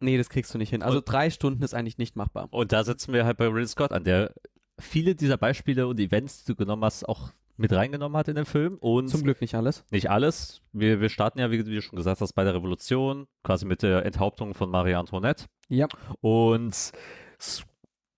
nee, 0.00 0.16
das 0.18 0.28
kriegst 0.28 0.52
du 0.54 0.58
nicht 0.58 0.70
hin. 0.70 0.82
Also 0.82 0.98
Und- 0.98 1.08
drei 1.08 1.30
Stunden 1.30 1.62
ist 1.62 1.74
eigentlich 1.74 1.98
nicht 1.98 2.16
machbar. 2.16 2.48
Und 2.50 2.72
da 2.72 2.84
setzen 2.84 3.12
wir 3.14 3.24
halt 3.24 3.36
bei 3.36 3.46
Ridley 3.46 3.66
Scott 3.68 3.92
an, 3.92 4.04
der 4.04 4.32
viele 4.78 5.14
dieser 5.14 5.36
Beispiele 5.36 5.86
und 5.86 6.00
Events, 6.00 6.44
die 6.44 6.52
du 6.52 6.56
genommen 6.56 6.84
hast, 6.84 7.08
auch 7.08 7.30
mit 7.60 7.72
reingenommen 7.72 8.16
hat 8.16 8.28
in 8.28 8.34
den 8.36 8.44
Film. 8.46 8.76
Und 8.78 9.08
Zum 9.08 9.22
Glück 9.22 9.40
nicht 9.40 9.54
alles. 9.54 9.84
nicht 9.90 10.10
alles. 10.10 10.60
Wir, 10.72 11.00
wir 11.00 11.08
starten 11.08 11.38
ja, 11.38 11.50
wie, 11.50 11.64
wie 11.66 11.74
du 11.74 11.82
schon 11.82 11.96
gesagt 11.96 12.20
hast, 12.20 12.32
bei 12.32 12.44
der 12.44 12.54
Revolution, 12.54 13.26
quasi 13.44 13.66
mit 13.66 13.82
der 13.82 14.04
Enthauptung 14.04 14.54
von 14.54 14.70
Marie 14.70 14.94
Antoinette. 14.94 15.44
Ja. 15.68 15.86
Und 16.20 16.92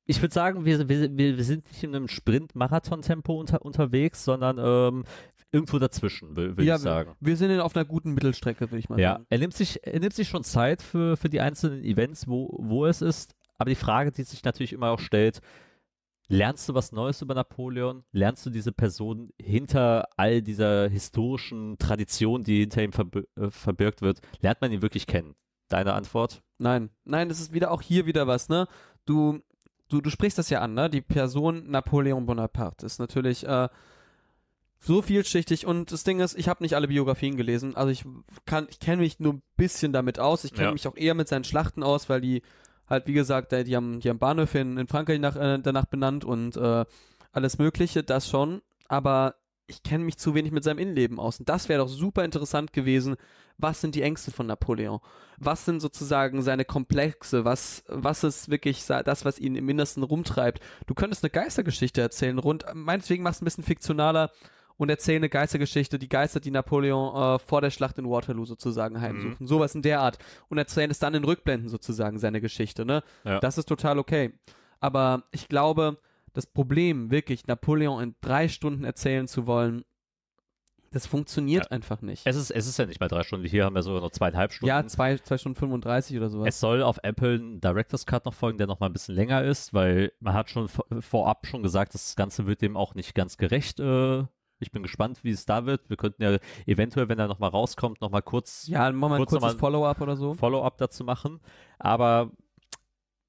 ich 0.07 0.21
würde 0.21 0.35
sagen, 0.35 0.65
wir, 0.65 0.89
wir, 0.89 1.17
wir 1.17 1.45
sind 1.45 1.69
nicht 1.69 1.83
in 1.85 1.95
einem 1.95 2.09
Sprint-Marathon-Tempo 2.09 3.39
unter, 3.39 3.65
unterwegs, 3.65 4.25
sondern 4.25 4.59
ähm, 4.59 5.05
irgendwo 5.53 5.79
dazwischen, 5.79 6.31
wür- 6.31 6.57
würde 6.57 6.65
Ja, 6.65 6.77
ich 6.77 6.81
sagen. 6.83 7.15
Wir 7.21 7.37
sind 7.37 7.59
auf 7.61 7.77
einer 7.77 7.85
guten 7.85 8.13
Mittelstrecke, 8.15 8.71
würde 8.71 8.79
ich 8.79 8.89
mal 8.89 8.99
Ja, 8.99 9.13
sagen. 9.15 9.27
er 9.31 9.39
nimmt 9.39 9.55
sich, 9.55 9.81
er 9.87 10.01
nimmt 10.01 10.15
sich 10.15 10.29
schon 10.29 10.45
Zeit 10.45 10.83
für, 10.83 11.17
für 11.17 11.29
die 11.29 11.41
einzelnen 11.41 11.85
Events, 11.85 12.27
wo, 12.27 12.57
wo 12.61 12.87
es 12.87 13.01
ist. 13.03 13.35
Aber 13.59 13.71
die 13.71 13.77
Frage, 13.77 14.11
die 14.11 14.23
sich 14.25 14.43
natürlich 14.45 14.73
immer 14.73 14.91
auch 14.91 14.99
stellt, 14.99 15.41
lernst 16.33 16.69
du 16.69 16.75
was 16.75 16.93
Neues 16.93 17.21
über 17.23 17.35
Napoleon? 17.35 18.05
Lernst 18.13 18.45
du 18.47 18.51
diese 18.51 18.73
Person 18.73 19.31
hinter 19.41 20.09
all 20.17 20.43
dieser 20.43 20.89
historischen 20.89 21.79
Tradition, 21.79 22.43
die 22.43 22.61
hinter 22.61 22.83
ihm 22.83 22.97
verb 22.97 23.17
äh, 23.37 23.51
verbirgt 23.51 24.03
wird, 24.03 24.21
lernt 24.41 24.61
man 24.61 24.73
ihn 24.73 24.83
wirklich 24.83 25.07
kennen? 25.07 25.35
Deine 25.69 25.93
Antwort? 25.95 26.43
Nein, 26.59 26.91
nein, 27.05 27.29
das 27.29 27.41
ist 27.41 27.53
wieder 27.53 27.71
auch 27.71 27.83
hier 27.83 28.07
wieder 28.07 28.27
was, 28.27 28.49
ne? 28.49 28.67
Du, 29.05 29.41
du, 29.89 30.01
du 30.01 30.11
sprichst 30.11 30.39
das 30.39 30.51
ja 30.51 30.61
an, 30.61 30.75
ne? 30.75 30.89
Die 30.91 31.01
Person 31.01 31.71
Napoleon 31.71 32.27
Bonaparte 32.27 32.85
ist 32.87 32.99
natürlich 32.99 33.47
äh, 33.47 33.69
so 34.81 35.01
vielschichtig 35.03 35.67
und 35.67 35.93
das 35.93 36.03
Ding 36.05 36.21
ist, 36.21 36.37
ich 36.37 36.49
habe 36.49 36.63
nicht 36.65 36.75
alle 36.75 36.89
Biografien 36.89 37.37
gelesen, 37.37 37.77
also 37.77 37.91
ich 37.91 38.05
kann, 38.47 38.67
ich 38.71 38.81
kenne 38.81 39.03
mich 39.03 39.21
nur 39.21 39.35
ein 39.35 39.43
bisschen 39.57 39.93
damit 39.93 40.19
aus. 40.19 40.45
Ich 40.45 40.53
kenne 40.55 40.69
Ja. 40.69 40.73
mich 40.73 40.89
auch 40.89 40.97
eher 40.97 41.15
mit 41.15 41.29
seinen 41.29 41.45
Schlachten 41.45 41.83
aus, 41.83 42.09
weil 42.09 42.21
die 42.21 42.43
halt, 42.89 43.07
wie 43.07 43.13
gesagt, 43.13 43.53
die 43.53 43.77
haben, 43.77 44.01
die 44.01 44.09
haben 44.09 44.19
Bahnhöfe 44.19 44.59
in, 44.59 44.77
in 44.77 44.87
Frankreich 44.87 45.21
nach, 45.21 45.37
äh, 45.37 45.59
danach 45.63 45.87
benannt 45.87 46.25
und 46.25 46.57
äh, 46.57 46.85
alles 47.33 47.59
Mögliche, 47.59 48.03
das 48.03 48.29
schon, 48.29 48.63
aber 48.89 49.35
ich 49.67 49.83
kenne 49.83 50.05
mich 50.05 50.19
zu 50.19 50.35
wenig 50.35 50.53
mit 50.53 50.65
seinem 50.65 50.79
Innenleben 50.79 51.19
aus. 51.19 51.39
Und 51.39 51.49
das 51.49 51.69
wäre 51.69 51.81
doch 51.81 51.89
super 51.89 52.25
interessant 52.25 52.73
gewesen. 52.73 53.17
Was 53.59 53.81
sind 53.81 53.95
die 53.95 54.03
Ängste 54.03 54.31
von 54.31 54.47
Napoleon? 54.47 55.01
Was 55.39 55.65
sind 55.65 55.81
sozusagen 55.81 56.43
seine 56.43 56.65
Komplexe? 56.65 57.45
Was, 57.45 57.85
was 57.89 58.25
ist 58.25 58.51
wirklich 58.51 58.85
das, 58.85 59.25
was 59.25 59.39
ihn 59.39 59.57
im 59.57 59.69
Innersten 59.69 60.03
rumtreibt? 60.03 60.61
Du 60.87 60.95
könntest 60.95 61.25
eine 61.25 61.31
Geistergeschichte 61.31 62.01
erzählen, 62.01 62.39
rund, 62.39 62.65
meinetwegen 62.75 63.23
machst 63.23 63.41
du 63.41 63.45
ein 63.45 63.47
bisschen 63.47 63.65
fiktionaler 63.65 64.31
und 64.83 64.89
erzähl 64.91 65.17
eine 65.17 65.29
Geistergeschichte, 65.29 65.99
die 65.99 66.09
Geister, 66.09 66.41
die 66.41 66.51
Napoleon 66.51 67.37
äh, 67.37 67.39
vor 67.39 67.61
der 67.61 67.71
Schlacht 67.71 67.99
in 67.99 68.11
Waterloo 68.11 68.45
sozusagen 68.45 69.01
heimsuchen. 69.01 69.47
Sowas 69.47 69.75
in 69.75 69.83
der 69.83 70.01
Art. 70.01 70.19
Und 70.49 70.59
erzähl 70.59 70.91
es 70.91 70.99
dann 70.99 71.15
in 71.15 71.25
Rückblenden 71.25 71.69
sozusagen, 71.69 72.19
seine 72.19 72.41
Geschichte, 72.41 72.85
ne? 72.85 73.03
Ja. 73.25 73.39
Das 73.41 73.59
ist 73.59 73.67
total 73.69 73.99
okay. 73.99 74.33
Aber 74.81 75.23
ich 75.31 75.49
glaube, 75.49 75.99
das 76.33 76.47
Problem, 76.47 77.11
wirklich 77.11 77.47
Napoleon 77.47 78.03
in 78.03 78.15
drei 78.21 78.49
Stunden 78.49 78.85
erzählen 78.85 79.29
zu 79.29 79.47
wollen, 79.47 79.85
das 80.91 81.07
funktioniert 81.07 81.71
einfach 81.73 82.03
nicht. 82.03 82.23
Es 82.27 82.37
ist, 82.37 82.51
es 82.51 82.67
ist 82.67 82.79
ja 82.79 82.85
nicht 82.85 83.01
mal 83.01 83.09
drei 83.09 83.23
Stunden. 83.23 83.47
Hier 83.47 83.65
haben 83.65 83.75
wir 83.75 83.83
sogar 83.83 84.03
noch 84.03 84.11
zweieinhalb 84.11 84.53
Stunden. 84.53 84.69
ja, 84.69 84.87
zwei, 84.87 85.17
zwei 85.17 85.39
Stunden 85.39 85.57
35 85.57 86.17
oder 86.19 86.29
sowas. 86.29 86.49
Es 86.49 86.61
soll 86.61 86.83
auf 86.83 86.99
Apple 87.03 87.37
ein 87.37 87.61
Director's 87.63 88.05
Cut 88.05 88.27
noch 88.27 88.35
folgen, 88.35 88.59
der 88.59 88.67
noch 88.67 88.79
mal 88.81 88.87
ein 88.89 88.93
bisschen 88.93 89.15
länger 89.15 89.43
ist, 89.43 89.73
weil 89.73 90.13
man 90.21 90.35
hat 90.35 90.51
schon 90.51 90.69
vor- 90.69 90.85
vorab 91.01 91.47
schon 91.47 91.63
gesagt, 91.63 91.95
das 91.95 92.15
Ganze 92.15 92.47
wird 92.47 92.61
dem 92.61 92.77
auch 92.77 92.95
nicht 92.95 93.15
ganz 93.15 93.39
gerecht. 93.39 93.81
Äh, 93.81 94.25
ich 94.63 94.73
bin 94.73 94.83
gespannt, 94.83 95.23
wie 95.25 95.31
es 95.31 95.45
da 95.47 95.67
wird. 95.67 95.89
Wir 95.91 95.97
könnten 95.97 96.23
ja 96.23 96.39
eventuell, 96.67 97.09
wenn 97.09 97.19
er 97.19 97.29
noch 97.29 97.39
mal 97.39 97.49
rauskommt, 97.49 98.01
noch 98.01 98.11
mal 98.11 98.23
kurz 98.23 98.67
ja, 98.69 98.81
machen 98.91 98.99
wir 99.01 99.09
mal 99.09 99.15
ein 99.17 99.27
kurz 99.27 99.41
kurzes 99.43 99.59
Follow-up 99.59 100.01
oder 100.01 100.17
so. 100.17 100.35
Follow-up 100.35 100.79
dazu 100.79 101.05
machen. 101.05 101.41
Aber 101.79 102.31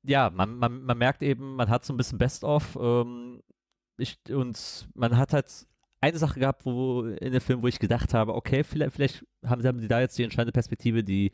ja, 0.03 0.29
man, 0.29 0.57
man, 0.57 0.83
man 0.83 0.97
merkt 0.97 1.21
eben, 1.23 1.55
man 1.55 1.69
hat 1.69 1.85
so 1.85 1.93
ein 1.93 1.97
bisschen 1.97 2.17
Best-of 2.17 2.77
ähm, 2.79 3.41
ich, 3.97 4.17
und 4.29 4.87
man 4.95 5.17
hat 5.17 5.33
halt 5.33 5.47
eine 6.01 6.17
Sache 6.17 6.39
gehabt, 6.39 6.65
wo 6.65 7.03
in 7.03 7.31
dem 7.31 7.41
Film, 7.41 7.61
wo 7.63 7.67
ich 7.67 7.79
gedacht 7.79 8.13
habe, 8.13 8.33
okay, 8.35 8.63
vielleicht, 8.63 8.93
vielleicht 8.93 9.25
haben, 9.45 9.61
sie- 9.61 9.67
haben 9.67 9.79
die 9.79 9.87
da 9.87 10.01
jetzt 10.01 10.17
die 10.17 10.23
entscheidende 10.23 10.51
Perspektive, 10.51 11.03
die 11.03 11.31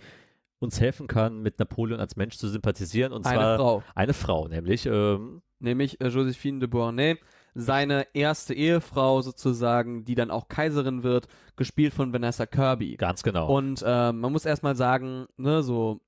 uns 0.59 0.79
helfen 0.79 1.07
kann, 1.07 1.41
mit 1.41 1.57
Napoleon 1.57 1.99
als 1.99 2.15
Mensch 2.17 2.35
zu 2.37 2.47
sympathisieren. 2.49 3.13
Und 3.13 3.25
Eine 3.25 3.37
zwar 3.39 3.57
Frau, 3.57 3.83
eine 3.95 4.13
Frau, 4.13 4.47
nämlich 4.47 4.85
ähm, 4.85 5.41
nämlich 5.59 5.99
äh, 6.01 6.09
Josephine 6.09 6.59
de 6.59 6.67
Beauharnais, 6.67 7.17
seine 7.55 8.07
erste 8.13 8.53
Ehefrau 8.53 9.21
sozusagen, 9.21 10.05
die 10.05 10.15
dann 10.15 10.31
auch 10.31 10.47
Kaiserin 10.47 11.03
wird, 11.03 11.27
gespielt 11.55 11.93
von 11.93 12.13
Vanessa 12.13 12.45
Kirby. 12.45 12.95
ganz 12.97 13.23
genau. 13.23 13.47
Und 13.55 13.81
äh, 13.85 14.11
man 14.11 14.31
muss 14.31 14.45
erstmal 14.45 14.75
sagen, 14.75 15.27
ne, 15.37 15.63
so 15.63 15.99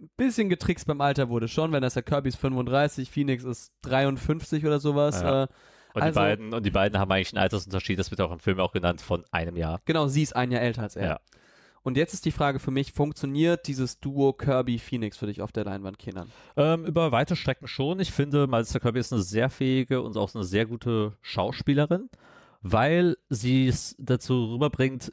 ein 0.00 0.10
bisschen 0.16 0.48
getrickst 0.48 0.86
beim 0.86 1.00
Alter 1.00 1.28
wurde 1.28 1.48
schon. 1.48 1.72
Vanessa 1.72 2.00
Kirby 2.02 2.30
ist 2.30 2.36
35, 2.36 3.10
Phoenix 3.10 3.44
ist 3.44 3.72
53 3.82 4.64
oder 4.64 4.80
sowas. 4.80 5.20
Ja. 5.20 5.44
Äh, 5.44 5.46
und, 5.92 6.02
also- 6.02 6.20
die 6.20 6.24
beiden, 6.24 6.54
und 6.54 6.64
die 6.64 6.70
beiden 6.70 6.98
haben 6.98 7.10
eigentlich 7.10 7.32
einen 7.34 7.42
Altersunterschied, 7.42 7.98
das 7.98 8.10
wird 8.10 8.20
auch 8.20 8.32
im 8.32 8.38
Film 8.38 8.60
auch 8.60 8.72
genannt, 8.72 9.00
von 9.00 9.24
einem 9.32 9.56
Jahr. 9.56 9.80
genau, 9.84 10.06
sie 10.06 10.22
ist 10.22 10.34
ein 10.36 10.50
Jahr 10.52 10.62
älter 10.62 10.82
als 10.82 10.96
er. 10.96 11.06
Ja. 11.06 11.20
Und 11.82 11.96
jetzt 11.96 12.12
ist 12.12 12.26
die 12.26 12.30
Frage 12.30 12.58
für 12.58 12.70
mich, 12.70 12.92
funktioniert 12.92 13.66
dieses 13.66 14.00
Duo 14.00 14.32
Kirby-Phoenix 14.34 15.16
für 15.16 15.26
dich 15.26 15.40
auf 15.40 15.50
der 15.50 15.64
Leinwand, 15.64 15.98
Kindern? 15.98 16.30
Ähm, 16.56 16.84
über 16.84 17.10
weite 17.10 17.36
Strecken 17.36 17.68
schon. 17.68 18.00
Ich 18.00 18.12
finde, 18.12 18.46
Melissa 18.46 18.78
Kirby 18.78 19.00
ist 19.00 19.12
eine 19.12 19.22
sehr 19.22 19.48
fähige 19.48 20.02
und 20.02 20.16
auch 20.16 20.34
eine 20.34 20.44
sehr 20.44 20.66
gute 20.66 21.16
Schauspielerin, 21.22 22.10
weil 22.60 23.16
sie 23.30 23.66
es 23.66 23.96
dazu 23.98 24.52
rüberbringt, 24.52 25.12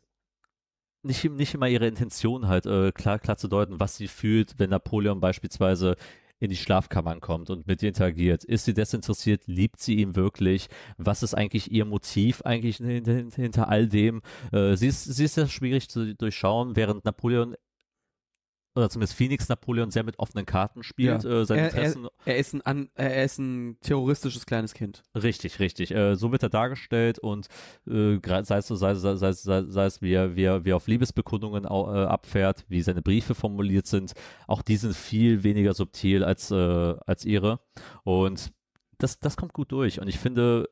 nicht, 1.03 1.23
nicht 1.23 1.53
immer 1.53 1.69
ihre 1.69 1.88
Intention 1.88 2.47
halt 2.47 2.65
äh, 2.65 2.91
klar, 2.91 3.19
klar 3.19 3.38
zu 3.38 3.47
deuten, 3.47 3.80
was 3.80 3.95
sie 3.95 4.10
fühlt, 4.10 4.60
wenn 4.60 4.69
Napoleon 4.69 5.21
beispielsweise 5.21 5.95
in 6.39 6.50
die 6.50 6.56
Schlafkammern 6.56 7.19
kommt 7.19 7.50
und 7.50 7.67
mit 7.67 7.82
ihr 7.82 7.89
interagiert. 7.89 8.43
Ist 8.43 8.65
sie 8.65 8.73
desinteressiert? 8.73 9.43
Liebt 9.47 9.80
sie 9.80 9.95
ihn 9.95 10.15
wirklich? 10.15 10.67
Was 10.97 11.23
ist 11.23 11.34
eigentlich 11.34 11.71
ihr 11.71 11.86
Motiv 11.86 12.41
eigentlich 12.43 12.78
hinter, 12.78 13.36
hinter 13.36 13.69
all 13.69 13.88
dem? 13.88 14.21
Äh, 14.52 14.76
sie, 14.76 14.88
ist, 14.88 15.04
sie 15.04 15.26
ist 15.26 15.36
sehr 15.36 15.47
schwierig 15.47 15.89
zu 15.89 16.15
durchschauen, 16.15 16.76
während 16.76 17.06
Napoleon 17.06 17.56
oder 18.78 18.90
zumindest 18.90 19.16
Phoenix 19.18 19.50
Napoleon 19.50 19.92
sehr 19.92 20.04
mit 20.04 20.20
offenen 20.20 20.46
Karten 20.46 20.84
spielt, 20.84 21.24
Ja. 21.24 21.42
äh, 21.42 21.46
seine 21.46 21.62
Er, 21.62 21.68
Interessen. 21.70 22.06
er, 22.26 22.34
er, 22.34 22.38
ist 22.38 22.54
ein 22.54 22.62
an, 22.62 22.90
er 22.96 23.24
ist 23.26 23.40
ein 23.40 23.78
terroristisches 23.82 24.46
kleines 24.46 24.74
Kind. 24.74 25.04
Richtig, 25.16 25.60
richtig. 25.60 25.92
Äh, 25.92 26.16
so 26.16 26.32
wird 26.32 26.44
er 26.44 26.50
dargestellt 26.50 27.20
und 27.20 27.48
äh, 27.88 28.20
sei 28.44 28.58
es 28.60 28.68
so, 28.68 28.76
sei, 28.76 28.92
es- 28.92 29.02
sei, 29.02 29.16
sei, 29.34 29.63
sei 29.68 29.86
es, 29.86 30.02
wie 30.02 30.13
er, 30.13 30.36
wie, 30.36 30.44
er, 30.44 30.63
wie 30.63 30.70
er 30.70 30.76
auf 30.78 30.88
Liebesbekundungen 30.88 31.66
au, 31.66 31.94
äh, 31.94 32.06
abfährt, 32.06 32.66
wie 32.70 32.82
seine 32.82 33.02
Briefe 33.02 33.36
formuliert 33.36 33.88
sind, 33.88 34.13
auch 34.48 34.62
die 34.62 34.78
sind 34.78 34.96
viel 34.96 35.44
weniger 35.44 35.74
subtil 35.74 36.24
als, 36.24 36.52
äh, 36.52 36.56
als 37.06 37.26
ihre. 37.26 37.60
Und 38.04 38.52
das, 39.00 39.20
das 39.20 39.38
kommt 39.38 39.54
gut 39.54 39.72
durch. 39.72 40.00
Und 40.02 40.08
ich 40.08 40.18
finde, 40.20 40.70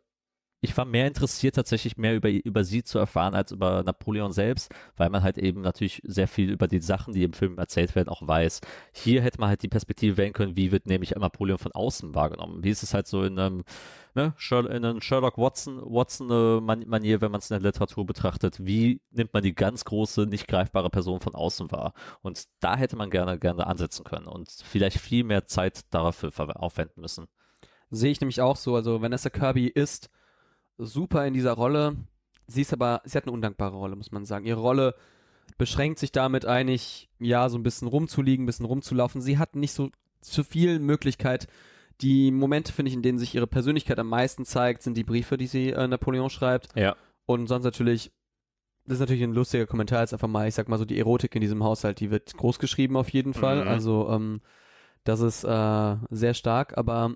ich 0.65 0.75
war 0.77 0.85
mehr 0.85 1.07
interessiert, 1.07 1.55
tatsächlich 1.55 1.97
mehr 1.97 2.15
über, 2.15 2.29
über 2.29 2.63
sie 2.63 2.83
zu 2.83 2.99
erfahren, 2.99 3.33
als 3.33 3.51
über 3.51 3.83
Napoleon 3.83 4.31
selbst, 4.31 4.71
weil 4.97 5.09
man 5.09 5.23
halt 5.23 5.37
eben 5.37 5.61
natürlich 5.61 6.01
sehr 6.03 6.27
viel 6.27 6.51
über 6.51 6.67
die 6.67 6.79
Sachen, 6.79 7.13
die 7.13 7.23
im 7.23 7.33
Film 7.33 7.57
erzählt 7.57 7.95
werden, 7.95 8.09
auch 8.09 8.27
weiß. 8.27 8.61
Hier 8.91 9.21
hätte 9.21 9.39
man 9.39 9.49
halt 9.49 9.63
die 9.63 9.69
Perspektive 9.69 10.17
wählen 10.17 10.33
können, 10.33 10.57
wie 10.57 10.71
wird 10.71 10.87
nämlich 10.87 11.15
Napoleon 11.15 11.57
von 11.57 11.71
außen 11.71 12.13
wahrgenommen. 12.13 12.63
Wie 12.63 12.69
ist 12.69 12.83
es 12.83 12.93
halt 12.93 13.07
so 13.07 13.23
in 13.23 13.39
einem, 13.39 13.63
ne, 14.13 14.33
in 14.51 14.67
einem 14.67 15.01
Sherlock 15.01 15.37
Watson, 15.37 15.81
Watson 15.85 16.29
äh, 16.29 17.21
wenn 17.21 17.31
man 17.31 17.39
es 17.39 17.49
in 17.49 17.61
der 17.61 17.71
Literatur 17.71 18.05
betrachtet, 18.05 18.57
wie 18.59 19.01
nimmt 19.11 19.33
man 19.33 19.43
die 19.43 19.55
ganz 19.55 19.85
große, 19.85 20.25
nicht 20.25 20.47
greifbare 20.47 20.89
Person 20.89 21.21
von 21.21 21.35
außen 21.35 21.71
wahr? 21.71 21.93
Und 22.21 22.43
da 22.59 22.75
hätte 22.75 22.95
man 22.95 23.09
gerne, 23.09 23.39
gerne 23.39 23.67
ansetzen 23.67 24.03
können 24.03 24.27
und 24.27 24.49
vielleicht 24.49 24.99
viel 24.99 25.23
mehr 25.23 25.45
Zeit 25.45 25.81
dafür 25.91 26.31
aufwenden 26.55 27.01
müssen. 27.01 27.27
Sehe 27.89 28.11
ich 28.11 28.19
nämlich 28.19 28.41
auch 28.41 28.57
so. 28.57 28.75
Also 28.75 29.01
Vanessa 29.01 29.29
Kirby 29.29 29.67
ist 29.67 30.09
super 30.77 31.25
in 31.25 31.33
dieser 31.33 31.53
Rolle. 31.53 31.95
Sie 32.47 32.61
ist 32.61 32.73
aber, 32.73 33.01
sie 33.05 33.17
hat 33.17 33.25
eine 33.25 33.31
undankbare 33.31 33.75
Rolle, 33.75 33.95
muss 33.95 34.11
man 34.11 34.25
sagen. 34.25 34.45
Ihre 34.45 34.59
Rolle 34.59 34.95
beschränkt 35.57 35.99
sich 35.99 36.11
damit 36.11 36.45
eigentlich, 36.45 37.09
ja, 37.19 37.49
so 37.49 37.57
ein 37.57 37.63
bisschen 37.63 37.87
rumzuliegen, 37.87 38.43
ein 38.43 38.45
bisschen 38.45 38.65
rumzulaufen. 38.65 39.21
Sie 39.21 39.37
hat 39.37 39.55
nicht 39.55 39.73
so 39.73 39.89
zu 40.21 40.43
viel 40.43 40.79
Möglichkeit. 40.79 41.47
Die 42.01 42.31
Momente, 42.31 42.73
finde 42.73 42.89
ich, 42.89 42.95
in 42.95 43.01
denen 43.01 43.19
sich 43.19 43.33
ihre 43.35 43.47
Persönlichkeit 43.47 43.99
am 43.99 44.09
meisten 44.09 44.45
zeigt, 44.45 44.83
sind 44.83 44.97
die 44.97 45.03
Briefe, 45.03 45.37
die 45.37 45.47
sie 45.47 45.69
äh, 45.69 45.87
Napoleon 45.87 46.29
schreibt. 46.29 46.75
Ja. 46.75 46.95
Und 47.25 47.47
sonst 47.47 47.63
natürlich, 47.63 48.11
das 48.85 48.95
ist 48.95 48.99
natürlich 48.99 49.23
ein 49.23 49.33
lustiger 49.33 49.65
Kommentar, 49.65 50.01
jetzt 50.01 50.13
einfach 50.13 50.27
mal, 50.27 50.47
ich 50.47 50.55
sag 50.55 50.67
mal 50.67 50.77
so, 50.77 50.85
die 50.85 50.99
Erotik 50.99 51.33
in 51.35 51.41
diesem 51.41 51.63
Haushalt, 51.63 51.99
die 51.99 52.11
wird 52.11 52.35
groß 52.35 52.59
geschrieben 52.59 52.97
auf 52.97 53.09
jeden 53.09 53.33
Fall. 53.33 53.63
Mhm. 53.63 53.67
Also, 53.67 54.09
ähm, 54.09 54.41
das 55.05 55.21
ist 55.21 55.43
äh, 55.43 55.95
sehr 56.09 56.33
stark, 56.33 56.77
aber 56.77 57.15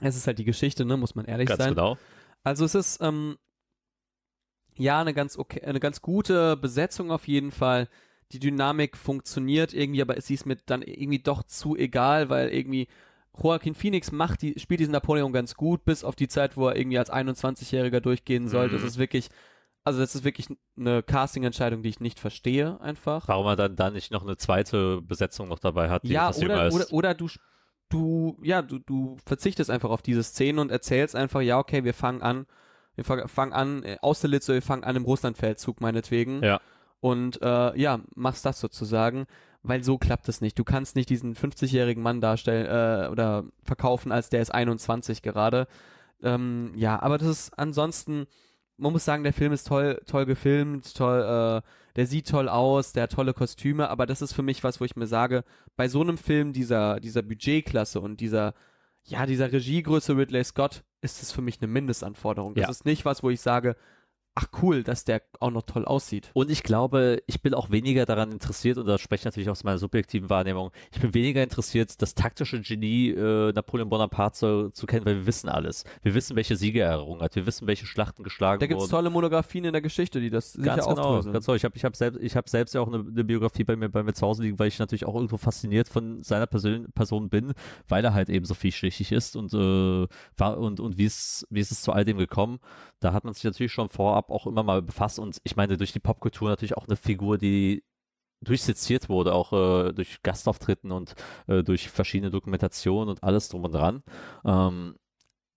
es 0.00 0.16
ist 0.16 0.26
halt 0.26 0.38
die 0.38 0.44
Geschichte, 0.44 0.84
ne, 0.84 0.96
muss 0.96 1.14
man 1.14 1.24
ehrlich 1.24 1.48
Ganz 1.48 1.62
sein. 1.62 1.70
genau. 1.70 1.96
Also 2.44 2.64
es 2.64 2.74
ist 2.74 3.00
ähm, 3.02 3.36
ja 4.76 5.00
eine 5.00 5.14
ganz 5.14 5.38
okay, 5.38 5.62
eine 5.62 5.80
ganz 5.80 6.00
gute 6.02 6.56
Besetzung 6.56 7.10
auf 7.10 7.26
jeden 7.26 7.50
Fall. 7.50 7.88
Die 8.32 8.38
Dynamik 8.38 8.96
funktioniert 8.96 9.72
irgendwie, 9.74 10.02
aber 10.02 10.20
sie 10.20 10.34
ist 10.34 10.46
mir 10.46 10.56
dann 10.66 10.82
irgendwie 10.82 11.18
doch 11.20 11.42
zu 11.42 11.76
egal, 11.76 12.28
weil 12.30 12.48
irgendwie 12.48 12.88
Joaquin 13.36 13.74
Phoenix 13.74 14.12
macht 14.12 14.42
die, 14.42 14.58
spielt 14.58 14.80
diesen 14.80 14.92
Napoleon 14.92 15.32
ganz 15.32 15.54
gut, 15.54 15.84
bis 15.84 16.04
auf 16.04 16.16
die 16.16 16.28
Zeit, 16.28 16.56
wo 16.56 16.68
er 16.68 16.76
irgendwie 16.76 16.98
als 16.98 17.10
21-Jähriger 17.10 18.00
durchgehen 18.00 18.48
soll. 18.48 18.68
Das 18.68 18.82
Mhm. 18.82 18.88
ist 18.88 18.98
wirklich, 18.98 19.28
also 19.84 20.00
das 20.00 20.14
ist 20.14 20.24
wirklich 20.24 20.48
eine 20.78 21.02
Casting-Entscheidung, 21.02 21.82
die 21.82 21.88
ich 21.90 22.00
nicht 22.00 22.18
verstehe, 22.20 22.80
einfach. 22.80 23.26
Warum 23.28 23.46
er 23.46 23.56
dann 23.56 23.76
da 23.76 23.90
nicht 23.90 24.10
noch 24.12 24.22
eine 24.22 24.36
zweite 24.36 25.02
Besetzung 25.02 25.48
noch 25.48 25.58
dabei 25.58 25.90
hat, 25.90 26.04
die 26.04 26.08
ja, 26.12 26.28
etwas 26.28 26.40
jünger 26.42 26.54
oder, 26.54 26.66
ist. 26.68 26.74
oder, 26.74 26.92
oder 26.92 27.14
du, 27.14 27.28
du, 27.94 28.36
ja, 28.42 28.60
du, 28.62 28.78
du 28.78 29.16
verzichtest 29.24 29.70
einfach 29.70 29.90
auf 29.90 30.02
diese 30.02 30.22
Szene 30.22 30.60
und 30.60 30.70
erzählst 30.70 31.14
einfach, 31.16 31.40
ja, 31.40 31.58
okay, 31.58 31.84
wir 31.84 31.94
fangen 31.94 32.22
an, 32.22 32.46
wir 32.96 33.04
fang- 33.04 33.28
fangen 33.28 33.52
an, 33.52 33.82
äh, 33.84 33.96
aus 34.02 34.20
der 34.20 34.30
Litze, 34.30 34.52
wir 34.54 34.62
fangen 34.62 34.84
an 34.84 34.96
im 34.96 35.04
Russlandfeldzug 35.04 35.80
meinetwegen. 35.80 36.42
Ja. 36.42 36.60
Und 37.00 37.40
äh, 37.42 37.78
ja, 37.78 38.00
machst 38.14 38.44
das 38.46 38.60
sozusagen, 38.60 39.26
weil 39.62 39.82
so 39.84 39.98
klappt 39.98 40.28
es 40.28 40.40
nicht. 40.40 40.58
Du 40.58 40.64
kannst 40.64 40.96
nicht 40.96 41.08
diesen 41.10 41.34
50-jährigen 41.34 42.02
Mann 42.02 42.20
darstellen 42.20 42.66
äh, 42.66 43.08
oder 43.08 43.44
verkaufen, 43.62 44.10
als 44.12 44.28
der 44.30 44.40
ist 44.42 44.52
21 44.54 45.22
gerade. 45.22 45.66
Ähm, 46.22 46.72
ja, 46.76 47.00
aber 47.02 47.18
das 47.18 47.28
ist 47.28 47.58
ansonsten, 47.58 48.26
man 48.76 48.92
muss 48.92 49.04
sagen, 49.04 49.22
der 49.22 49.32
Film 49.32 49.52
ist 49.52 49.66
toll, 49.68 50.00
toll 50.06 50.26
gefilmt, 50.26 50.94
toll, 50.96 51.20
äh, 51.20 51.68
der 51.96 52.06
sieht 52.06 52.28
toll 52.28 52.48
aus, 52.48 52.92
der 52.92 53.04
hat 53.04 53.12
tolle 53.12 53.32
Kostüme, 53.34 53.88
aber 53.88 54.06
das 54.06 54.20
ist 54.22 54.32
für 54.32 54.42
mich 54.42 54.64
was, 54.64 54.80
wo 54.80 54.84
ich 54.84 54.96
mir 54.96 55.06
sage, 55.06 55.44
bei 55.76 55.88
so 55.88 56.00
einem 56.00 56.18
Film 56.18 56.52
dieser, 56.52 56.98
dieser 57.00 57.22
Budgetklasse 57.22 58.00
und 58.00 58.20
dieser, 58.20 58.54
ja, 59.04 59.26
dieser 59.26 59.52
Regiegröße 59.52 60.16
Ridley 60.16 60.42
Scott 60.44 60.82
ist 61.02 61.22
es 61.22 61.30
für 61.30 61.42
mich 61.42 61.60
eine 61.60 61.70
Mindestanforderung. 61.70 62.54
Das 62.54 62.62
Ja. 62.62 62.70
ist 62.70 62.84
nicht 62.84 63.04
was, 63.04 63.22
wo 63.22 63.30
ich 63.30 63.40
sage, 63.40 63.76
ach 64.34 64.48
cool, 64.62 64.82
dass 64.82 65.04
der 65.04 65.22
auch 65.40 65.50
noch 65.50 65.62
toll 65.62 65.84
aussieht. 65.84 66.30
Und 66.34 66.50
ich 66.50 66.62
glaube, 66.62 67.22
ich 67.26 67.40
bin 67.40 67.54
auch 67.54 67.70
weniger 67.70 68.04
daran 68.04 68.32
interessiert, 68.32 68.78
und 68.78 68.86
das 68.86 69.00
spreche 69.00 69.22
ich 69.22 69.24
natürlich 69.26 69.50
aus 69.50 69.62
meiner 69.64 69.78
subjektiven 69.78 70.28
Wahrnehmung, 70.30 70.70
ich 70.92 71.00
bin 71.00 71.14
weniger 71.14 71.42
interessiert, 71.42 72.02
das 72.02 72.14
taktische 72.14 72.60
Genie 72.60 73.10
äh, 73.10 73.52
Napoleon 73.52 73.88
Bonaparte 73.88 74.36
zu, 74.38 74.70
zu 74.70 74.86
kennen, 74.86 75.06
weil 75.06 75.16
wir 75.16 75.26
wissen 75.26 75.48
alles. 75.48 75.84
Wir 76.02 76.14
wissen, 76.14 76.34
welche 76.36 76.56
Siege 76.56 76.80
er 76.80 76.90
errungen 76.90 77.22
hat, 77.22 77.36
wir 77.36 77.46
wissen, 77.46 77.66
welche 77.66 77.86
Schlachten 77.86 78.22
geschlagen 78.24 78.60
Da 78.60 78.66
gibt 78.66 78.78
es 78.80 78.84
wurden. 78.84 78.90
tolle 78.90 79.10
Monografien 79.10 79.64
in 79.64 79.72
der 79.72 79.82
Geschichte, 79.82 80.20
die 80.20 80.30
das 80.30 80.52
sicher 80.52 80.64
Ganz 80.66 80.86
genau, 80.86 81.00
aufdröseln. 81.02 81.32
ganz 81.32 81.46
genau. 81.46 81.56
Ich 81.56 81.64
habe 81.64 81.76
ich 81.76 81.84
hab 81.84 81.94
selbst, 81.94 82.20
ich 82.20 82.36
hab 82.36 82.48
selbst 82.48 82.74
ja 82.74 82.80
auch 82.80 82.88
eine, 82.88 82.98
eine 83.06 83.24
Biografie 83.24 83.64
bei 83.64 83.76
mir, 83.76 83.88
bei 83.88 84.02
mir 84.02 84.14
zu 84.14 84.26
Hause 84.26 84.42
liegen, 84.42 84.58
weil 84.58 84.68
ich 84.68 84.78
natürlich 84.78 85.06
auch 85.06 85.14
irgendwo 85.14 85.36
fasziniert 85.36 85.88
von 85.88 86.22
seiner 86.22 86.46
Persön 86.46 86.90
Person 86.92 87.28
bin, 87.28 87.52
weil 87.88 88.04
er 88.04 88.14
halt 88.14 88.28
eben 88.28 88.44
so 88.44 88.54
vielschichtig 88.54 89.12
ist 89.12 89.36
und, 89.36 89.52
äh, 89.54 90.06
war, 90.36 90.58
und, 90.58 90.80
und 90.80 90.98
wie 90.98 91.04
ist, 91.04 91.46
wie 91.50 91.60
ist 91.60 91.70
es 91.70 91.82
zu 91.82 91.92
all 91.92 92.04
dem 92.04 92.18
gekommen. 92.18 92.58
Da 93.00 93.12
hat 93.12 93.24
man 93.24 93.34
sich 93.34 93.44
natürlich 93.44 93.72
schon 93.72 93.88
vorab 93.88 94.23
auch 94.30 94.46
immer 94.46 94.62
mal 94.62 94.82
befasst 94.82 95.18
und 95.18 95.38
ich 95.44 95.56
meine, 95.56 95.76
durch 95.76 95.92
die 95.92 96.00
Popkultur 96.00 96.48
natürlich 96.48 96.76
auch 96.76 96.86
eine 96.86 96.96
Figur, 96.96 97.38
die 97.38 97.84
durchseziert 98.40 99.08
wurde, 99.08 99.32
auch 99.34 99.52
äh, 99.52 99.92
durch 99.92 100.22
Gastauftritten 100.22 100.92
und 100.92 101.14
äh, 101.46 101.62
durch 101.62 101.88
verschiedene 101.88 102.30
Dokumentationen 102.30 103.08
und 103.08 103.22
alles 103.22 103.48
drum 103.48 103.64
und 103.64 103.72
dran. 103.72 104.02
Ähm, 104.44 104.96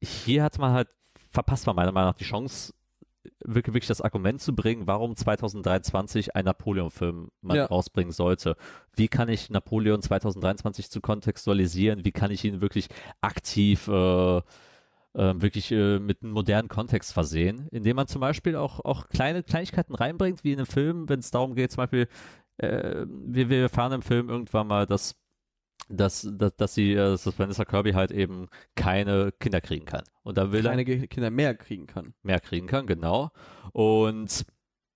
hier 0.01 0.43
hat 0.43 0.58
man 0.58 0.71
halt, 0.71 0.88
verpasst 1.30 1.65
man 1.67 1.75
meiner 1.75 1.91
Meinung 1.91 2.12
nach 2.12 2.17
die 2.17 2.23
Chance, 2.23 2.73
wirklich, 3.43 3.73
wirklich 3.73 3.88
das 3.88 4.01
Argument 4.01 4.41
zu 4.41 4.56
bringen, 4.56 4.88
warum 4.88 5.15
2023 5.15 6.36
ein 6.36 6.45
Napoleon-Film 6.45 7.30
man 7.41 7.58
Ja. 7.58 7.65
rausbringen 7.65 8.13
sollte. 8.13 8.56
Wie 8.95 9.08
kann 9.10 9.27
ich 9.30 9.49
Napoleon 9.49 10.01
2023 10.01 10.89
zu 10.89 11.01
kontextualisieren? 11.01 12.06
Wie 12.06 12.12
kann 12.12 12.32
ich 12.32 12.45
ihn 12.45 12.62
wirklich 12.62 12.88
aktiv 13.21 13.88
äh, 13.89 14.41
äh, 15.17 15.34
wirklich 15.41 15.71
äh, 15.71 15.99
mit 15.99 16.23
einem 16.23 16.32
modernen 16.34 16.69
Kontext 16.69 17.13
versehen, 17.13 17.67
indem 17.71 17.97
man 17.97 18.08
zum 18.08 18.21
Beispiel 18.21 18.56
auch, 18.56 18.80
auch 18.86 19.10
kleine 19.10 19.43
Kleinigkeiten 19.43 19.95
reinbringt, 19.95 20.43
wie 20.43 20.53
in 20.53 20.60
einem 20.60 20.67
Film, 20.67 21.10
wenn 21.10 21.19
es 21.19 21.32
darum 21.32 21.56
geht, 21.56 21.71
zum 21.71 21.84
Beispiel, 21.84 22.08
äh, 22.58 23.06
wir, 23.08 23.49
wir 23.49 23.62
erfahren 23.63 23.91
im 23.93 24.01
Film 24.01 24.30
irgendwann 24.30 24.67
mal, 24.67 24.86
dass 24.88 25.15
dass, 25.89 26.27
dass, 26.38 26.56
dass 26.58 26.73
sie, 26.73 26.93
äh, 26.93 26.95
dass 27.12 27.39
Vanessa 27.39 27.63
Kirby 27.63 27.93
halt 27.93 28.12
eben 28.12 28.47
keine 28.75 29.32
Kinder 29.39 29.62
kriegen 29.62 29.86
kann. 29.86 30.03
Und 30.23 30.38
da 30.38 30.51
will 30.51 30.60
er 30.60 30.71
kleine 30.71 30.86
Ge- 30.86 31.08
Kinder 31.08 31.30
mehr 31.32 31.56
kriegen 31.56 31.88
kann. 31.88 32.13
mehr 32.23 32.39
kriegen 32.41 32.67
kann, 32.67 32.88
genau. 32.88 33.32
Und 33.71 34.45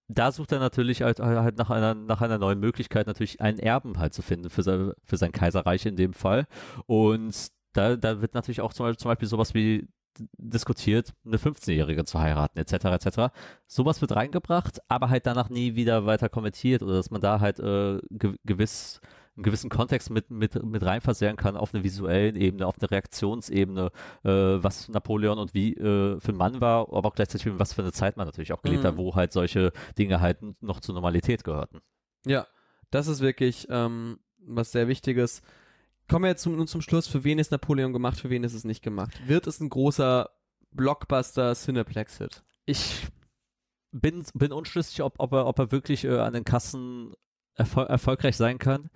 da 0.10 0.32
sucht 0.34 0.52
er 0.52 0.60
natürlich 0.60 1.04
halt, 1.04 1.22
halt 1.22 1.58
nach, 1.58 1.70
einer, 1.70 1.94
nach 1.96 2.22
einer 2.22 2.38
neuen 2.38 2.60
Möglichkeit, 2.60 3.08
natürlich 3.08 3.40
einen 3.40 3.60
Erben 3.60 4.00
halt 4.00 4.14
zu 4.14 4.22
finden 4.22 4.50
für 4.50 4.64
sein, 4.64 4.92
für 5.06 5.16
sein 5.18 5.32
Kaiserreich 5.32 5.86
in 5.86 5.96
dem 5.96 6.14
Fall. 6.14 6.48
Und 6.88 7.48
da, 7.74 7.96
da 7.96 8.22
wird 8.22 8.34
natürlich 8.34 8.60
auch 8.60 8.74
zum 8.74 8.86
Beispiel, 8.86 9.00
zum 9.00 9.10
Beispiel 9.10 9.28
sowas 9.30 9.54
wie 9.54 9.88
diskutiert, 10.38 11.14
eine 11.26 11.38
15-Jährige 11.38 12.06
zu 12.06 12.20
heiraten, 12.20 12.60
etc., 12.60 12.74
etc. 13.06 13.34
Sowas 13.68 14.02
wird 14.02 14.16
reingebracht, 14.16 14.80
aber 14.88 15.10
halt 15.10 15.26
danach 15.26 15.50
nie 15.50 15.76
wieder 15.76 16.06
weiter 16.06 16.30
kommentiert 16.30 16.84
oder 16.84 16.94
dass 16.94 17.12
man 17.12 17.22
da 17.22 17.40
halt 17.40 17.60
äh, 17.60 18.00
ge 18.10 18.36
gewiss 18.46 19.02
einen 19.38 19.44
gewissen 19.44 19.70
Kontext 19.70 20.10
mit, 20.10 20.30
mit, 20.30 20.62
mit 20.62 20.84
reinversehren 20.84 21.38
kann 21.38 21.56
auf 21.56 21.74
einer 21.74 21.86
visuellen 21.86 22.36
Ebene, 22.36 22.68
auf 22.68 22.76
einer 22.80 22.92
Reaktionsebene, 22.92 23.90
äh, 24.24 24.30
was 24.30 24.90
Napoleon 24.90 25.38
und 25.40 25.54
wie 25.54 25.74
äh, 25.74 26.20
für 26.20 26.34
ein 26.34 26.36
Mann 26.36 26.60
war, 26.60 26.92
aber 26.92 27.08
auch 27.08 27.16
gleichzeitig 27.16 27.48
was 27.58 27.74
für 27.74 27.82
eine 27.82 27.94
Zeit 27.94 28.18
man 28.18 28.26
natürlich 28.26 28.52
auch 28.52 28.62
gelebt 28.62 28.84
Mhm. 28.84 28.88
hat, 28.88 28.98
wo 28.98 29.16
halt 29.16 29.32
solche 29.32 29.72
Dinge 29.98 30.20
halt 30.20 30.40
noch 30.62 30.82
zur 30.82 30.96
Normalität 30.96 31.46
gehörten. 31.46 31.80
Ja, 32.26 32.46
das 32.90 33.08
ist 33.08 33.22
wirklich 33.22 33.68
ähm, 33.70 34.20
was 34.46 34.74
sehr 34.74 34.90
Wichtiges. 34.90 35.42
Kommen 36.12 36.26
wir 36.26 36.30
jetzt 36.32 36.42
zum, 36.42 36.68
zum 36.68 36.82
Schluss. 36.82 37.08
Für 37.08 37.24
wen 37.24 37.40
ist 37.40 37.52
Napoleon 37.52 37.94
gemacht, 37.94 38.20
für 38.20 38.30
wen 38.30 38.44
ist 38.44 38.54
es 38.54 38.66
nicht 38.66 38.84
gemacht? 38.84 39.14
Wird 39.28 39.48
es 39.48 39.62
ein 39.62 39.70
großer 39.70 40.30
Blockbuster 40.72 41.56
Cineplex-Hit? 41.56 42.44
Ich 42.66 43.08
bin, 43.94 44.22
bin 44.34 44.52
unschlüssig, 44.52 45.02
ob, 45.04 45.16
ob, 45.20 45.32
er, 45.32 45.48
ob 45.48 45.58
er 45.58 45.72
wirklich 45.72 46.04
äh, 46.04 46.18
an 46.18 46.34
den 46.34 46.44
Kassen 46.44 47.14
erfol 47.56 47.86
erfolgreich 47.86 48.36
sein 48.36 48.60
kann. 48.60 48.90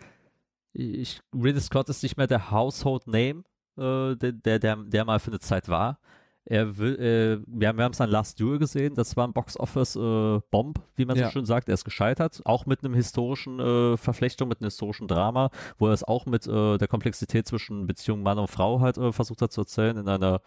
Ich, 0.74 1.22
Ridley 1.34 1.62
Scott 1.62 1.88
ist 1.88 2.04
nicht 2.04 2.18
mehr 2.18 2.28
der 2.28 2.52
Household 2.52 3.08
Name, 3.08 3.46
äh, 3.78 4.18
der, 4.18 4.34
der, 4.34 4.60
der, 4.60 4.76
der 4.76 5.06
mal 5.06 5.20
für 5.20 5.32
eine 5.32 5.40
Zeit 5.40 5.70
war. 5.70 6.02
Er 6.48 6.78
will, 6.78 6.96
äh, 7.00 7.44
wir 7.48 7.70
haben 7.70 7.80
es 7.92 8.00
an 8.02 8.10
Last 8.12 8.40
Duel 8.40 8.60
gesehen, 8.60 8.94
das 8.94 9.18
war 9.18 9.28
ein 9.28 9.34
Box-Office-Bomb, 9.34 10.80
wie 10.96 11.06
man 11.06 11.18
Ja. 11.18 11.26
so 11.26 11.32
schön 11.32 11.46
sagt. 11.46 11.68
Er 11.70 11.74
ist 11.74 11.86
gescheitert, 11.86 12.42
auch 12.46 12.68
mit 12.68 12.84
einem 12.84 12.94
historischen 12.94 13.60
äh, 13.60 13.98
Verflechtung, 13.98 14.48
mit 14.50 14.62
einem 14.62 14.68
historischen 14.68 15.08
Drama, 15.08 15.50
wo 15.80 15.88
er 15.88 15.94
es 15.94 16.04
auch 16.04 16.28
mit 16.28 16.46
äh, 16.46 16.78
der 16.78 16.88
Komplexität 16.88 17.48
zwischen 17.48 17.88
Beziehung 17.88 18.22
Mann 18.22 18.38
und 18.38 18.50
Frau 18.50 18.80
halt 18.80 18.98
äh, 18.98 19.12
versucht 19.12 19.42
hat 19.42 19.52
zu 19.52 19.62
erzählen, 19.62 19.98
in 19.98 20.08
einer 20.08 20.42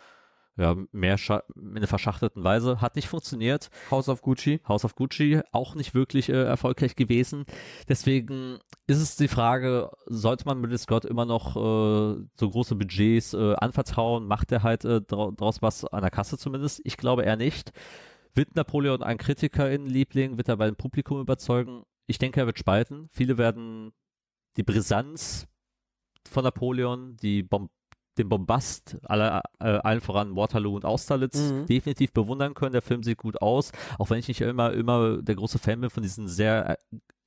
ja, 0.59 0.76
mehr 0.92 1.18
scha- 1.18 1.44
in 1.56 1.76
einer 1.76 1.86
verschachtelten 1.86 2.42
Weise. 2.44 2.80
Hat 2.80 2.96
nicht 2.96 3.09
funktioniert. 3.09 3.70
House 3.90 4.09
of 4.09 4.22
Gucci. 4.22 4.61
House 4.66 4.84
of 4.84 4.96
Gucci 4.96 5.40
auch 5.52 5.74
nicht 5.76 5.94
wirklich 5.94 6.28
äh, 6.28 6.42
erfolgreich 6.42 6.96
gewesen. 6.96 7.44
Deswegen 7.88 8.59
ist 8.86 9.00
es 9.00 9.16
die 9.16 9.28
Frage, 9.28 9.90
sollte 10.06 10.44
man 10.46 10.61
Ridley 10.61 10.78
Scott 10.78 11.04
immer 11.04 11.24
noch 11.24 11.56
äh, 11.56 12.20
so 12.34 12.50
große 12.50 12.74
Budgets 12.74 13.34
äh, 13.34 13.54
anvertrauen? 13.54 14.26
Macht 14.26 14.50
er 14.52 14.62
halt 14.64 14.84
äh, 14.84 15.00
draus 15.00 15.62
was 15.62 15.84
an 15.84 16.02
der 16.02 16.11
Kasse 16.11 16.36
zumindest? 16.36 16.80
Ich 16.84 16.96
glaube 16.96 17.22
eher 17.22 17.36
nicht. 17.36 17.72
Wird 18.34 18.56
Napoleon 18.56 19.02
ein 19.02 19.18
KritikerInnen-Liebling? 19.18 20.36
Wird 20.36 20.48
er 20.48 20.56
beim 20.56 20.76
Publikum 20.76 21.20
überzeugen? 21.20 21.84
Ich 22.06 22.18
denke, 22.18 22.40
er 22.40 22.46
wird 22.46 22.59
spalten. 22.59 23.09
Viele 23.12 23.38
werden 23.38 23.92
die 24.56 24.62
Brisanz 24.64 25.46
von 26.28 26.42
Napoleon, 26.44 27.16
die 27.16 27.42
Bom 27.42 27.70
den 28.18 28.28
Bombast 28.28 28.98
aller, 29.04 29.42
äh, 29.60 29.64
allen 29.68 30.00
voran 30.00 30.36
Waterloo 30.36 30.74
und 30.76 30.84
Austerlitz 30.84 31.38
Mhm. 31.50 31.66
definitiv 31.66 32.12
bewundern 32.12 32.54
können. 32.54 32.72
Der 32.72 32.82
Film 32.82 33.02
sieht 33.02 33.18
gut 33.18 33.40
aus, 33.40 33.72
auch 33.98 34.10
wenn 34.10 34.18
ich 34.18 34.28
nicht 34.28 34.40
immer, 34.40 34.72
immer 34.72 35.22
der 35.22 35.36
große 35.36 35.58
Fan 35.58 35.80
bin 35.80 35.90
von 35.90 36.02
diesen 36.02 36.28
sehr 36.28 36.70
äh, 36.70 36.76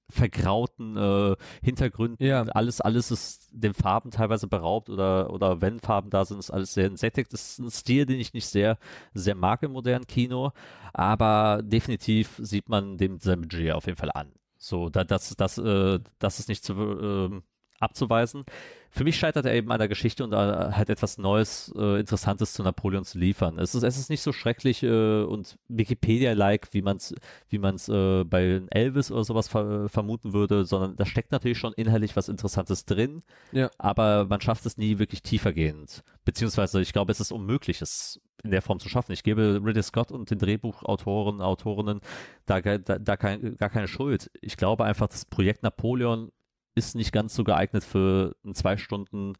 vergrauten 0.09 0.97
äh, 0.97 1.35
Hintergründen. 1.63 2.25
Ja. 2.25 2.41
Alles, 2.43 2.81
alles 2.81 3.11
ist 3.11 3.47
den 3.51 3.73
Farben 3.73 4.11
teilweise 4.11 4.47
beraubt 4.47 4.89
oder, 4.89 5.31
oder 5.31 5.61
wenn 5.61 5.79
Farben 5.79 6.09
da 6.09 6.25
sind, 6.25 6.37
ist 6.39 6.51
alles 6.51 6.73
sehr 6.73 6.85
entsättigt. 6.87 7.31
Das 7.31 7.51
ist 7.51 7.59
ein 7.59 7.71
Stil, 7.71 8.05
den 8.05 8.19
ich 8.19 8.33
nicht 8.33 8.47
sehr, 8.47 8.77
sehr 9.13 9.35
mag 9.35 9.63
im 9.63 9.71
modernen 9.71 10.05
Kino, 10.07 10.51
aber 10.93 11.61
definitiv 11.63 12.39
sieht 12.41 12.67
man 12.67 12.97
dem 12.97 13.19
sein 13.19 13.41
Budget 13.41 13.71
auf 13.71 13.85
jeden 13.85 13.97
Fall 13.97 14.11
an. 14.13 14.33
So, 14.57 14.89
da, 14.89 15.03
das, 15.03 15.33
das, 15.37 15.57
äh, 15.57 15.99
das 16.19 16.39
ist 16.39 16.49
nicht 16.49 16.63
zu, 16.63 16.73
ähm, 16.73 17.43
abzuweisen. 17.81 18.45
Für 18.93 19.05
mich 19.05 19.15
scheitert 19.17 19.45
er 19.45 19.53
eben 19.53 19.71
an 19.71 19.79
der 19.79 19.87
Geschichte 19.87 20.21
und 20.23 20.33
äh, 20.33 20.35
halt 20.35 20.89
etwas 20.89 21.17
Neues, 21.17 21.73
äh, 21.77 21.99
Interessantes 22.01 22.51
zu 22.53 22.61
Napoleon 22.61 23.05
zu 23.05 23.17
liefern. 23.19 23.57
Es 23.57 23.73
ist, 23.73 23.83
es 23.83 23.97
ist 23.97 24.09
nicht 24.09 24.21
so 24.21 24.33
schrecklich 24.33 24.83
äh, 24.83 25.21
und 25.23 25.57
Wikipedia-like, 25.69 26.73
wie 26.73 26.81
man 26.81 26.97
es 26.97 27.15
wie 27.47 27.57
man's, 27.57 27.87
äh, 27.87 28.23
bei 28.25 28.61
Elvis 28.69 29.09
oder 29.11 29.23
sowas 29.23 29.47
ver 29.47 29.87
vermuten 29.87 30.33
würde, 30.33 30.65
sondern 30.65 30.95
da 30.97 31.05
steckt 31.05 31.31
natürlich 31.31 31.57
schon 31.57 31.71
inhaltlich 31.73 32.15
was 32.17 32.27
Interessantes 32.27 32.85
drin, 32.85 33.23
Ja. 33.53 33.69
aber 33.77 34.25
man 34.25 34.41
schafft 34.41 34.65
es 34.65 34.77
nie 34.77 34.99
wirklich 34.99 35.21
tiefergehend. 35.23 36.03
Beziehungsweise, 36.25 36.81
ich 36.81 36.91
glaube, 36.91 37.11
es 37.13 37.19
ist 37.21 37.31
unmöglich, 37.31 37.81
es 37.81 38.19
in 38.43 38.51
der 38.51 38.61
Form 38.61 38.79
zu 38.79 38.89
schaffen. 38.89 39.11
Ich 39.13 39.23
gebe 39.23 39.61
Ridley 39.63 39.83
Scott 39.83 40.11
und 40.11 40.31
den 40.31 40.39
Drehbuchautoren, 40.39 41.41
Autorinnen 41.41 42.01
da, 42.45 42.59
da, 42.59 42.77
da 42.77 43.15
kein, 43.17 43.55
gar 43.57 43.69
keine 43.69 43.87
Schuld. 43.87 44.31
Ich 44.41 44.57
glaube 44.57 44.83
einfach, 44.83 45.07
das 45.07 45.25
Projekt 45.25 45.63
Napoleon 45.63 46.31
ist 46.75 46.95
nicht 46.95 47.11
ganz 47.11 47.35
so 47.35 47.43
geeignet 47.43 47.83
für 47.83 48.35
einen 48.43 48.55
zwei 48.55 48.77
Stunden, 48.77 49.33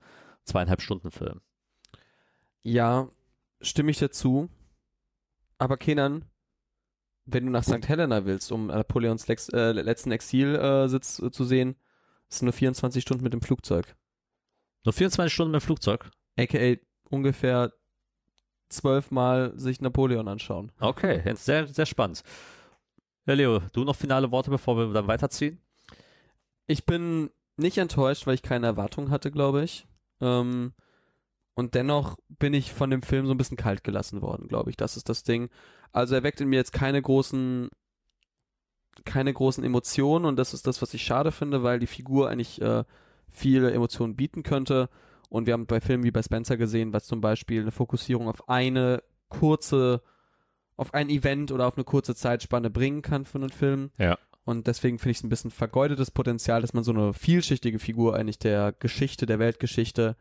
zweieinhalb 0.44 0.82
Stunden 0.82 1.12
Film. 1.12 1.42
Ja, 2.62 3.10
stimme 3.62 3.92
ich 3.92 4.00
dazu. 4.00 4.50
Aber 5.58 5.78
Kenan, 5.78 6.26
wenn 7.26 7.46
du 7.46 7.52
nach 7.52 7.64
St. 7.64 7.88
Helena 7.88 8.26
willst, 8.26 8.52
um 8.52 8.68
Napoleons 8.68 9.28
Lex 9.28 9.50
äh, 9.50 9.72
letzten 9.72 10.12
Exilsitz 10.12 11.20
äh, 11.20 11.32
zu 11.32 11.44
sehen, 11.44 11.76
ist 12.30 12.42
nur 12.42 12.54
24 12.54 13.02
Stunden 13.02 13.24
mit 13.24 13.34
dem 13.34 13.42
Flugzeug. 13.42 13.96
Nur 14.84 14.94
24 14.94 15.34
Stunden 15.34 15.52
mit 15.52 15.62
dem 15.62 15.66
Flugzeug. 15.66 16.10
AKA 16.38 16.78
ungefähr 17.10 17.72
zwölfmal 18.70 19.54
sich 19.58 19.82
Napoleon 19.82 20.28
anschauen. 20.28 20.72
Okay, 20.80 21.22
sehr, 21.36 21.68
sehr 21.68 21.86
spannend. 21.86 22.24
Ja, 23.26 23.34
Leo, 23.34 23.60
du 23.74 23.84
noch 23.84 23.96
finale 23.96 24.32
Worte, 24.32 24.50
bevor 24.50 24.78
wir 24.78 24.94
dann 24.94 25.08
weiterziehen? 25.08 25.62
Ich 26.68 26.86
bin 26.86 27.30
nicht 27.58 27.78
enttäuscht, 27.78 28.28
weil 28.28 28.36
ich 28.36 28.44
keine 28.44 28.68
Erwartung 28.68 29.10
hatte, 29.10 29.32
glaube 29.32 29.64
ich. 29.64 29.88
Ähm, 30.20 30.74
und 31.54 31.76
dennoch 31.76 32.18
bin 32.30 32.54
ich 32.54 32.74
von 32.74 32.90
dem 32.90 33.02
Film 33.02 33.26
so 33.26 33.34
ein 33.34 33.38
bisschen 33.38 33.58
kalt 33.58 33.84
gelassen 33.84 34.22
worden, 34.22 34.48
glaube 34.48 34.70
ich. 34.70 34.78
Das 34.78 34.98
ist 34.98 35.10
das 35.10 35.24
Ding. 35.24 35.50
Also 35.92 36.16
er 36.16 36.24
weckt 36.24 36.42
in 36.42 36.48
mir 36.48 36.56
jetzt 36.56 36.74
keine 36.74 37.02
großen, 37.02 37.70
keine 39.06 39.34
großen 39.34 39.64
Emotionen 39.64 40.26
und 40.26 40.38
das 40.38 40.54
ist 40.54 40.66
das, 40.68 40.82
was 40.82 40.94
ich 40.94 41.04
schade 41.04 41.32
finde, 41.32 41.64
weil 41.64 41.80
die 41.80 41.88
Figur 41.88 42.30
eigentlich 42.30 42.62
äh, 42.62 42.84
viele 43.30 43.72
Emotionen 43.72 44.16
bieten 44.16 44.44
könnte. 44.44 44.90
Und 45.30 45.46
wir 45.46 45.54
haben 45.54 45.66
bei 45.66 45.80
Filmen 45.80 46.04
wie 46.04 46.12
bei 46.12 46.22
Spencer 46.22 46.58
gesehen, 46.58 46.94
was 46.94 47.06
zum 47.06 47.22
Beispiel 47.22 47.62
eine 47.62 47.72
Fokussierung 47.72 48.28
auf 48.28 48.50
eine 48.50 49.02
kurze, 49.30 50.02
auf 50.76 50.94
ein 50.94 51.10
Event 51.10 51.52
oder 51.52 51.68
auf 51.68 51.78
eine 51.78 51.86
kurze 51.86 52.16
Zeitspanne 52.16 52.70
bringen 52.70 53.02
kann 53.02 53.26
für 53.26 53.38
einen 53.38 53.50
Film. 53.50 53.92
Ja. 53.98 54.18
Und 54.44 54.68
deswegen 54.68 54.98
finde 54.98 55.12
ich 55.12 55.18
es 55.18 55.24
ein 55.24 55.30
bisschen 55.30 55.52
vergeudetes 55.52 56.10
Potenzial, 56.12 56.62
dass 56.62 56.74
man 56.74 56.84
so 56.84 56.92
eine 56.92 57.14
vielschichtige 57.14 57.80
Figur 57.80 58.16
eigentlich 58.16 58.40
der 58.40 58.72
Geschichte, 58.72 59.26
der 59.26 59.40
Weltgeschichte 59.40 60.16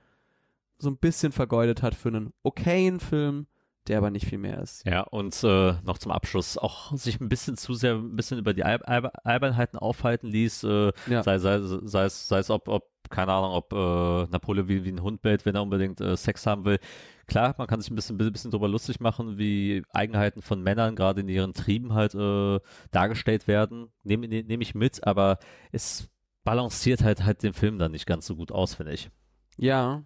so 0.79 0.91
ein 0.91 0.97
bisschen 0.99 1.33
vergeudet 1.33 1.83
hat 1.83 1.95
für 1.95 2.09
einen 2.09 2.33
okayen 2.43 3.01
Film, 3.01 3.47
der 3.89 3.99
aber 3.99 4.11
nicht 4.11 4.27
viel 4.27 4.39
mehr 4.39 4.61
ist. 4.61 4.85
Ja, 4.87 5.03
und 5.03 5.43
äh, 5.43 5.73
noch 5.83 5.99
zum 5.99 6.13
Abschluss 6.13 6.59
auch 6.59 6.95
sich 6.97 7.19
ein 7.21 7.29
bisschen 7.31 7.57
zu 7.57 7.73
sehr, 7.75 7.95
ein 7.95 8.15
bisschen 8.17 8.39
über 8.39 8.53
die 8.53 8.63
Al 8.65 8.83
Al 8.83 9.11
Albernheiten 9.25 9.79
aufhalten 9.79 10.27
ließ, 10.29 10.65
äh, 10.65 10.93
Ja. 11.07 11.23
sei, 11.23 11.39
sei, 11.39 11.61
sei, 11.63 12.05
es, 12.05 12.29
sei 12.29 12.39
es 12.39 12.51
ob, 12.51 12.69
ob, 12.69 12.90
keine 13.11 13.33
Ahnung, 13.33 13.53
ob 13.53 13.73
äh, 13.73 14.31
Napoleon 14.31 14.69
wie, 14.69 14.85
wie 14.85 14.93
ein 14.93 15.03
Hund 15.03 15.21
bellt, 15.23 15.45
wenn 15.45 15.55
er 15.55 15.63
unbedingt 15.63 16.01
äh, 16.01 16.17
Sex 16.17 16.47
haben 16.47 16.65
will. 16.65 16.79
Klar, 17.27 17.55
man 17.59 17.67
kann 17.67 17.81
sich 17.81 17.91
ein 17.91 17.97
bisschen, 17.97 18.17
bisschen 18.17 18.51
drüber 18.51 18.69
lustig 18.69 19.01
machen, 19.01 19.37
wie 19.39 19.83
Eigenheiten 19.91 20.43
von 20.43 20.63
Männern 20.63 20.97
gerade 20.97 21.21
in 21.21 21.29
ihren 21.29 21.53
Trieben 21.53 21.93
halt 21.93 22.15
äh, 22.15 22.61
dargestellt 22.91 23.47
werden. 23.47 23.89
Nehme 24.03 24.27
nehm 24.29 24.47
nehm 24.47 24.61
ich 24.61 24.75
mit, 24.75 25.07
aber 25.07 25.39
es 25.73 26.09
balanciert 26.45 27.03
halt 27.05 27.25
halt 27.25 27.43
den 27.43 27.53
Film 27.53 27.79
dann 27.79 27.93
nicht 27.93 28.07
ganz 28.07 28.27
so 28.27 28.35
gut 28.37 28.51
aus, 28.51 28.75
finde 28.75 28.93
ich. 28.93 29.11
Ja, 29.57 30.03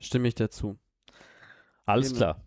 stimme 0.00 0.28
ich 0.28 0.34
dazu. 0.34 0.78
Alles 1.84 2.08
Genau. 2.08 2.18
klar. 2.18 2.45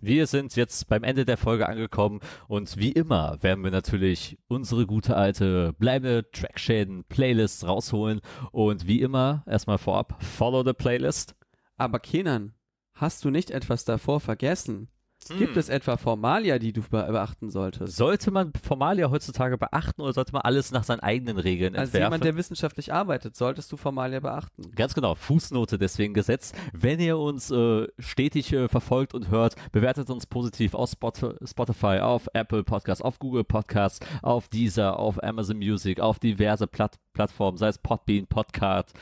Wir 0.00 0.26
sind 0.26 0.56
jetzt 0.56 0.88
beim 0.88 1.04
Ende 1.04 1.24
der 1.24 1.36
Folge 1.36 1.68
angekommen 1.68 2.20
und 2.48 2.76
wie 2.76 2.92
immer 2.92 3.42
werden 3.42 3.64
wir 3.64 3.70
natürlich 3.70 4.38
unsere 4.48 4.86
gute 4.86 5.16
alte 5.16 5.72
bleibende 5.74 6.30
Trackschäden 6.30 7.04
Playlist 7.04 7.66
rausholen 7.66 8.20
und 8.52 8.86
wie 8.86 9.00
immer 9.00 9.44
erstmal 9.46 9.78
vorab 9.78 10.22
follow 10.22 10.64
the 10.64 10.72
Playlist. 10.72 11.34
Aber 11.76 11.98
Kenan, 11.98 12.54
hast 12.94 13.24
du 13.24 13.30
nicht 13.30 13.50
etwas 13.50 13.84
davor 13.84 14.20
vergessen? 14.20 14.88
Gibt 15.28 15.52
Hm. 15.52 15.58
es 15.58 15.68
etwa 15.68 15.96
Formalia, 15.96 16.58
die 16.58 16.72
du 16.72 16.82
be 16.82 17.02
beachten 17.04 17.50
solltest? 17.50 17.96
Sollte 17.96 18.30
man 18.30 18.52
Formalia 18.62 19.10
heutzutage 19.10 19.56
beachten 19.58 20.00
oder 20.02 20.12
sollte 20.12 20.32
man 20.32 20.42
alles 20.42 20.70
nach 20.72 20.84
seinen 20.84 21.00
eigenen 21.00 21.38
Regeln 21.38 21.76
Als 21.76 21.88
entwerfen? 21.88 22.06
jemand, 22.06 22.24
der 22.24 22.36
wissenschaftlich 22.36 22.92
arbeitet, 22.92 23.36
solltest 23.36 23.70
du 23.72 23.76
Formalia 23.76 24.20
beachten. 24.20 24.70
Ganz 24.74 24.94
genau, 24.94 25.14
Fußnote 25.14 25.78
deswegen 25.78 26.14
gesetzt. 26.14 26.54
Wenn 26.72 27.00
ihr 27.00 27.18
uns 27.18 27.50
äh, 27.50 27.86
stetig 27.98 28.52
äh, 28.52 28.68
verfolgt 28.68 29.14
und 29.14 29.30
hört, 29.30 29.56
bewertet 29.72 30.10
uns 30.10 30.26
positiv 30.26 30.74
auf 30.74 30.90
Spot 30.90 31.12
Spotify, 31.44 32.00
auf 32.00 32.28
Apple 32.32 32.64
Podcasts, 32.64 33.02
auf 33.02 33.18
Google 33.18 33.44
Podcasts, 33.44 34.00
auf 34.22 34.48
Deezer, 34.48 34.98
auf 34.98 35.22
Amazon 35.22 35.58
Music, 35.58 36.00
auf 36.00 36.18
diverse 36.18 36.66
Platt 36.66 36.96
Plattformen, 37.14 37.56
sei 37.56 37.68
es 37.68 37.78
Podbean, 37.78 38.26
Podcast 38.26 38.92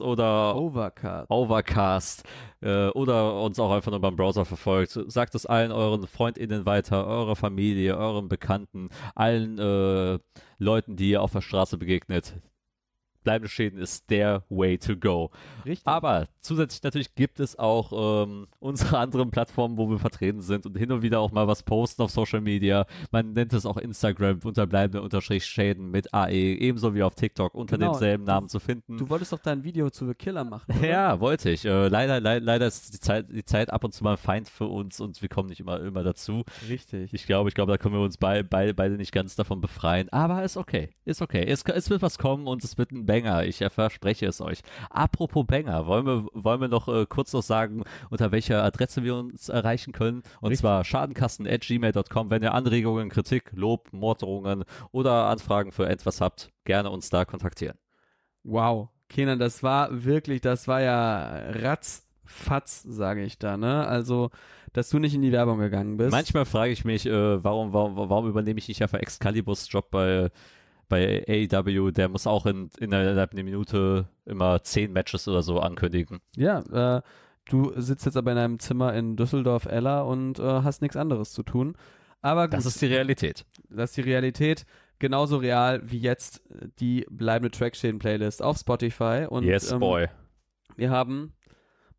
oder 0.00 0.56
Overcard. 0.56 1.30
Overcast 1.30 2.24
äh, 2.60 2.88
oder 2.88 3.40
uns 3.40 3.60
auch 3.60 3.70
einfach 3.70 3.92
nur 3.92 4.00
beim 4.00 4.16
Browser 4.16 4.44
verfolgt. 4.44 4.98
Sagt 5.06 5.36
es 5.36 5.46
allen 5.54 5.72
euren 5.72 6.06
FreundInnen 6.06 6.66
weiter, 6.66 7.06
eurer 7.06 7.36
Familie, 7.36 7.96
euren 7.96 8.28
Bekannten, 8.28 8.88
allen 9.14 9.58
äh, 9.58 10.18
Leuten, 10.58 10.96
die 10.96 11.10
ihr 11.10 11.22
auf 11.22 11.32
der 11.32 11.42
Straße 11.42 11.78
begegnet. 11.78 12.34
Bleibende 13.24 13.48
Schäden 13.48 13.78
ist 13.78 14.08
der 14.10 14.44
way 14.50 14.78
to 14.78 14.96
go. 14.96 15.30
Richtig. 15.64 15.86
Aber 15.86 16.28
zusätzlich 16.40 16.82
natürlich 16.82 17.14
gibt 17.14 17.40
es 17.40 17.58
auch 17.58 18.24
ähm, 18.26 18.46
unsere 18.60 18.98
anderen 18.98 19.30
Plattformen, 19.30 19.76
wo 19.78 19.88
wir 19.90 19.98
vertreten 19.98 20.40
sind 20.42 20.66
und 20.66 20.76
hin 20.76 20.92
und 20.92 21.02
wieder 21.02 21.20
auch 21.20 21.32
mal 21.32 21.48
was 21.48 21.62
posten 21.62 22.02
auf 22.02 22.10
Social 22.10 22.40
Media. 22.40 22.86
Man 23.10 23.32
nennt 23.32 23.52
es 23.52 23.66
auch 23.66 23.76
Instagram 23.78 24.40
unter 24.44 24.66
bleibende 24.66 25.02
Unterstrich 25.02 25.44
Schäden 25.46 25.90
mit 25.90 26.12
AE, 26.14 26.30
ebenso 26.54 26.94
wie 26.94 27.02
auf 27.02 27.14
TikTok 27.14 27.54
unter 27.54 27.78
Genau. 27.78 27.92
demselben 27.92 28.24
Namen 28.24 28.48
zu 28.48 28.60
finden. 28.60 28.98
du 28.98 29.08
wolltest 29.08 29.32
doch 29.32 29.38
dein 29.38 29.64
Video 29.64 29.90
zu 29.90 30.06
The 30.06 30.14
Killer 30.14 30.44
machen. 30.44 30.66
Oder? 30.78 30.86
Ja, 30.88 31.20
wollte 31.20 31.50
ich. 31.50 31.64
Äh, 31.64 31.88
leider, 31.88 32.20
lei- 32.20 32.38
leider 32.38 32.66
ist 32.66 32.92
die 32.94 33.00
Zeit, 33.00 33.26
die 33.30 33.44
Zeit 33.44 33.70
ab 33.70 33.82
und 33.84 33.92
zu 33.92 34.04
mal 34.04 34.12
ein 34.12 34.16
Feind 34.18 34.48
für 34.48 34.66
uns 34.66 35.00
und 35.00 35.20
wir 35.22 35.28
kommen 35.30 35.48
nicht 35.48 35.60
immer, 35.60 35.80
immer 35.80 36.02
dazu. 36.02 36.44
Richtig. 36.68 37.12
Ich 37.14 37.26
glaube, 37.26 37.48
ich 37.48 37.54
glaube, 37.54 37.72
da 37.72 37.78
können 37.78 37.94
wir 37.94 38.00
uns 38.02 38.18
bei, 38.18 38.42
bei, 38.42 38.72
beide 38.72 38.96
nicht 38.96 39.12
ganz 39.12 39.34
davon 39.34 39.60
befreien. 39.62 40.08
Aber 40.10 40.42
ist 40.44 40.56
okay. 40.58 40.90
Ist 41.06 41.22
okay. 41.22 41.44
Es, 41.46 41.62
es 41.64 41.88
wird 41.90 42.02
was 42.02 42.18
kommen 42.18 42.46
und 42.46 42.62
es 42.64 42.76
wird 42.76 42.92
ein 42.92 43.06
Banger. 43.22 43.44
Ich 43.44 43.58
verspreche 43.58 44.26
es 44.26 44.40
euch. 44.40 44.60
Apropos 44.90 45.46
Banger, 45.46 45.86
wollen 45.86 46.06
wir, 46.06 46.26
wollen 46.32 46.60
wir 46.60 46.68
noch 46.68 46.88
äh, 46.88 47.06
kurz 47.06 47.32
noch 47.32 47.42
sagen, 47.42 47.84
unter 48.10 48.32
welcher 48.32 48.62
Adresse 48.62 49.02
wir 49.04 49.14
uns 49.16 49.48
erreichen 49.48 49.92
können? 49.92 50.22
Und 50.40 50.50
Richtig. 50.50 50.60
zwar 50.60 50.84
schadenkasten.gmail.com. 50.84 52.30
Wenn 52.30 52.42
ihr 52.42 52.54
Anregungen, 52.54 53.08
Kritik, 53.08 53.52
Lob, 53.54 53.92
Morddrohungen 53.92 54.64
oder 54.90 55.26
Anfragen 55.26 55.72
für 55.72 55.88
etwas 55.88 56.20
habt, 56.20 56.50
gerne 56.64 56.90
uns 56.90 57.10
da 57.10 57.24
kontaktieren. 57.24 57.78
Wow. 58.42 58.88
Kenan, 59.08 59.38
das 59.38 59.62
war 59.62 60.04
wirklich, 60.04 60.40
das 60.40 60.66
war 60.66 60.80
ja 60.80 61.52
Fatz, 62.24 62.82
sage 62.82 63.22
ich 63.22 63.38
da, 63.38 63.56
ne? 63.56 63.86
Also, 63.86 64.30
dass 64.72 64.88
du 64.88 64.98
nicht 64.98 65.14
in 65.14 65.22
die 65.22 65.30
Werbung 65.30 65.58
gegangen 65.58 65.96
bist. 65.96 66.10
Manchmal 66.10 66.46
frage 66.46 66.72
ich 66.72 66.84
mich, 66.84 67.06
äh, 67.06 67.44
warum, 67.44 67.72
warum, 67.72 67.96
warum 67.96 68.28
übernehme 68.28 68.58
ich 68.58 68.68
nicht 68.68 68.82
einfach 68.82 68.98
Excaliburs 68.98 69.70
Job 69.70 69.90
bei, 69.90 70.30
bei 70.88 71.24
AEW? 71.28 71.90
Der 71.90 72.08
muss 72.08 72.26
auch 72.26 72.46
in, 72.46 72.70
innerhalb 72.78 73.32
einer 73.32 73.42
Minute 73.42 74.08
immer 74.24 74.62
zehn 74.62 74.92
Matches 74.92 75.26
oder 75.28 75.42
so 75.42 75.60
ankündigen. 75.60 76.20
Ja, 76.36 76.98
äh, 76.98 77.02
du 77.46 77.72
sitzt 77.76 78.06
jetzt 78.06 78.16
aber 78.16 78.32
in 78.32 78.38
einem 78.38 78.58
Zimmer 78.58 78.94
in 78.94 79.16
Düsseldorf-Ella 79.16 80.02
und 80.02 80.38
äh, 80.38 80.42
hast 80.42 80.82
nichts 80.82 80.96
anderes 80.96 81.32
zu 81.32 81.42
tun. 81.42 81.76
Aber 82.22 82.46
gut, 82.48 82.54
Das 82.54 82.66
ist 82.66 82.80
die 82.80 82.86
Realität. 82.86 83.44
das 83.68 83.90
ist 83.90 83.96
die 83.98 84.02
Realität. 84.02 84.64
Genauso 84.98 85.36
real 85.38 85.82
wie 85.84 85.98
jetzt 85.98 86.40
die 86.78 87.04
bleibende 87.10 87.50
Trackschäden-Playlist 87.50 88.42
auf 88.42 88.56
Spotify. 88.58 89.26
Und, 89.28 89.44
yes, 89.44 89.72
ähm, 89.72 89.80
boy. 89.80 90.06
Wir 90.76 90.90
haben 90.90 91.34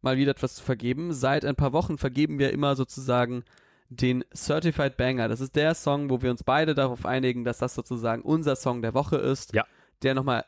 mal 0.01 0.17
wieder 0.17 0.31
etwas 0.31 0.55
zu 0.55 0.63
vergeben. 0.63 1.13
Seit 1.13 1.45
ein 1.45 1.55
paar 1.55 1.73
Wochen 1.73 1.97
vergeben 1.97 2.39
wir 2.39 2.51
immer 2.53 2.75
sozusagen 2.75 3.43
den 3.89 4.23
Certified 4.36 4.97
Banger. 4.97 5.27
Das 5.27 5.41
ist 5.41 5.55
der 5.55 5.75
Song, 5.75 6.09
wo 6.09 6.21
wir 6.21 6.31
uns 6.31 6.43
beide 6.43 6.75
darauf 6.75 7.05
einigen, 7.05 7.43
dass 7.43 7.59
das 7.59 7.75
sozusagen 7.75 8.21
unser 8.21 8.55
Song 8.55 8.81
der 8.81 8.93
Woche 8.93 9.17
ist. 9.17 9.53
Ja. 9.53 9.65
Der 10.01 10.13
nochmal 10.13 10.45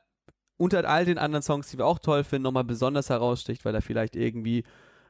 unter 0.58 0.90
all 0.90 1.06
den 1.06 1.18
anderen 1.20 1.44
Songs, 1.44 1.70
die 1.70 1.78
wir 1.78 1.86
auch 1.86 2.00
toll 2.00 2.24
finden, 2.24 2.44
nochmal 2.44 2.64
besonders 2.64 3.10
heraussticht, 3.10 3.64
weil 3.64 3.76
er 3.76 3.82
vielleicht 3.82 4.16
irgendwie 4.16 4.64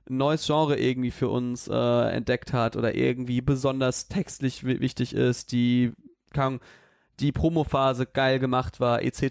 ein 0.09 0.17
neues 0.17 0.45
Genre 0.45 0.78
irgendwie 0.78 1.11
für 1.11 1.30
uns 1.30 1.67
äh, 1.67 2.09
entdeckt 2.09 2.53
hat 2.53 2.75
oder 2.75 2.95
irgendwie 2.95 3.41
besonders 3.41 4.07
textlich 4.07 4.65
wi- 4.65 4.80
wichtig 4.80 5.13
ist, 5.13 5.51
die 5.51 5.93
kann, 6.34 6.59
die 7.20 7.32
Promophase 7.32 8.05
geil 8.05 8.39
gemacht 8.39 8.80
war, 8.80 9.01
etc. 9.01 9.22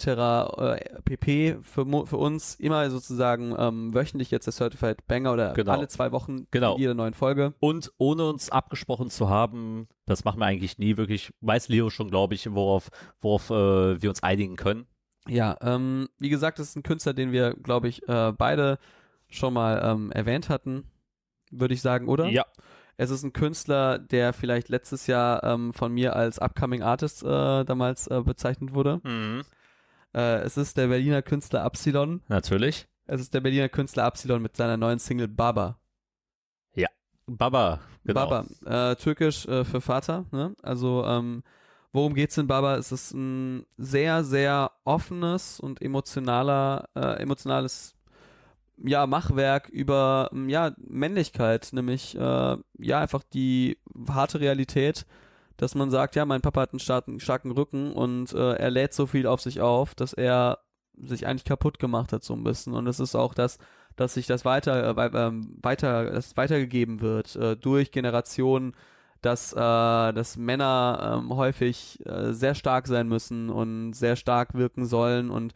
Äh, 0.59 1.01
pp. 1.05 1.59
Für, 1.63 2.07
für 2.07 2.17
uns 2.17 2.57
immer 2.57 2.91
sozusagen 2.91 3.55
ähm, 3.57 3.95
wöchentlich 3.95 4.31
jetzt 4.31 4.47
der 4.47 4.53
Certified 4.53 5.07
Banger 5.07 5.33
oder 5.33 5.53
Genau. 5.53 5.73
alle 5.73 5.89
zwei 5.89 6.11
Wochen 6.13 6.47
Genau. 6.51 6.75
in 6.75 6.81
jeder 6.81 6.95
neuen 6.95 7.15
Folge. 7.15 7.55
Und 7.61 7.93
ohne 7.99 8.29
uns 8.29 8.51
abgesprochen 8.51 9.09
zu 9.11 9.29
haben, 9.29 9.87
das 10.05 10.25
machen 10.25 10.41
wir 10.41 10.47
eigentlich 10.47 10.79
nie 10.79 10.97
wirklich, 10.97 11.33
weiß 11.41 11.69
Leo 11.69 11.91
schon, 11.91 12.11
glaube 12.11 12.35
ich, 12.35 12.53
worauf, 12.53 12.91
worauf 13.21 13.51
äh, 13.51 14.03
wir 14.03 14.09
uns 14.11 14.23
einigen 14.23 14.57
können. 14.57 14.87
Ja, 15.29 15.57
ähm, 15.61 16.09
wie 16.19 16.29
gesagt, 16.29 16.59
das 16.59 16.69
ist 16.71 16.77
ein 16.77 16.83
Künstler, 16.83 17.15
den 17.15 17.33
wir, 17.33 17.55
glaube 17.55 17.89
ich, 17.89 18.09
äh, 18.09 18.33
beide 18.37 18.79
schon 19.29 19.55
mal 19.55 19.81
ähm, 19.85 20.13
erwähnt 20.13 20.49
hatten, 20.49 20.85
würde 21.51 21.75
ich 21.75 21.83
sagen, 21.83 22.09
oder? 22.09 22.29
Ja. 22.29 22.45
Es 22.97 23.11
ist 23.11 23.23
ein 23.23 23.33
Künstler, 23.33 23.99
der 23.99 24.33
vielleicht 24.33 24.69
letztes 24.69 25.07
Jahr 25.07 25.45
ähm, 25.45 25.73
von 25.73 25.93
mir 25.93 26.17
als 26.17 26.39
Upcoming 26.39 26.83
Artist 26.83 27.23
äh, 27.23 27.65
damals 27.65 28.07
äh, 28.07 28.23
bezeichnet 28.23 28.73
wurde. 28.73 29.01
Mhm. 29.05 29.45
Äh, 30.15 30.41
es 30.41 30.57
ist 30.57 30.77
der 30.77 30.89
Berliner 30.89 31.23
Künstler 31.23 31.63
Absilon. 31.63 32.23
Natürlich. 32.29 32.89
Es 33.07 33.21
ist 33.21 33.35
der 33.35 33.41
Berliner 33.41 33.69
Künstler 33.69 34.05
Absilon 34.05 34.41
mit 34.41 34.57
seiner 34.57 34.77
neuen 34.77 34.99
Single 34.99 35.29
Baba. 35.29 35.79
Baba, 37.27 37.81
genau. 38.05 38.29
Baba, 38.29 38.91
äh, 38.91 38.97
türkisch 38.97 39.47
äh, 39.47 39.65
für 39.65 39.81
Vater. 39.81 40.27
Ne? 40.31 40.55
Also, 40.63 41.05
ähm, 41.05 41.43
worum 41.93 42.15
geht's 42.15 42.39
in 42.39 42.47
Baba? 42.47 42.77
Es 42.77 42.93
ist 42.93 43.13
ein 43.15 43.67
sehr, 43.77 44.23
sehr 44.23 44.71
offenes 44.85 45.59
und 45.59 45.83
emotionaler, 45.83 46.89
äh, 46.95 47.21
emotionales 47.21 47.96
ja, 48.79 49.07
Machwerk 49.07 49.69
über 49.69 50.31
ähm, 50.33 50.49
ja, 50.49 50.73
Männlichkeit, 50.79 51.71
nämlich 51.73 52.17
äh, 52.17 52.57
ja, 52.79 53.01
einfach 53.01 53.23
die 53.23 53.79
harte 54.09 54.41
Realität, 54.41 55.07
dass 55.57 55.75
man 55.75 55.91
sagt, 55.91 56.17
ja, 56.17 56.25
mein 56.27 56.43
Papa 56.43 56.63
hat 56.63 56.73
einen 56.73 56.81
starken, 56.81 57.21
starken 57.21 57.51
Rücken 57.51 57.93
und 57.93 58.33
äh, 58.33 58.55
er 58.55 58.71
lädt 58.71 58.93
so 58.93 59.07
viel 59.07 59.27
auf 59.27 59.41
sich 59.41 59.61
auf, 59.61 59.95
dass 59.95 60.13
er 60.13 60.59
sich 60.99 61.27
eigentlich 61.27 61.45
kaputt 61.45 61.79
gemacht 61.79 62.13
hat 62.13 62.25
so 62.25 62.35
ein 62.35 62.45
bisschen. 62.45 62.75
Und 62.75 62.87
es 62.87 63.01
ist 63.01 63.15
auch 63.15 63.35
das, 63.35 63.59
dass 63.97 64.15
sich 64.15 64.27
das 64.27 64.45
weiter, 64.45 64.97
äh, 64.97 65.11
ähm, 65.15 65.59
weiter, 65.63 66.11
das 66.11 66.37
weitergegeben 66.37 67.01
wird 67.01 67.37
äh, 67.37 67.57
durch 67.57 67.91
Generationen, 67.91 68.75
dass, 69.23 69.53
äh, 69.53 69.57
dass 69.57 70.37
Männer 70.37 71.21
ähm, 71.23 71.35
häufig 71.35 72.05
äh, 72.07 72.33
sehr 72.33 72.55
stark 72.55 72.87
sein 72.87 73.09
müssen 73.09 73.51
und 73.51 73.95
sehr 73.95 74.17
stark 74.17 74.55
wirken 74.55 74.87
sollen 74.87 75.31
und 75.31 75.55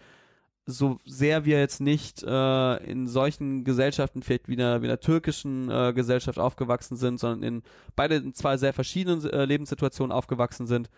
so 0.66 0.98
sehr 1.04 1.44
wir 1.44 1.58
jetzt 1.58 1.80
nicht 1.80 2.22
äh, 2.22 2.76
in 2.84 3.06
solchen 3.06 3.64
Gesellschaften 3.64 4.22
vielleicht 4.22 4.48
wie 4.48 4.54
einer, 4.54 4.82
wie 4.82 4.86
einer 4.86 5.00
türkischen 5.00 5.70
äh, 5.70 5.92
Gesellschaft 5.92 6.38
aufgewachsen 6.38 6.96
sind, 6.96 7.18
sondern 7.18 7.42
in 7.42 7.62
beide 7.96 8.16
in 8.16 8.34
zwei 8.34 8.56
sehr 8.56 8.72
verschiedenen 8.72 9.24
äh, 9.28 9.44
Lebenssituationen 9.44 10.12
aufgewachsen 10.12 10.66
sind, 10.66 10.90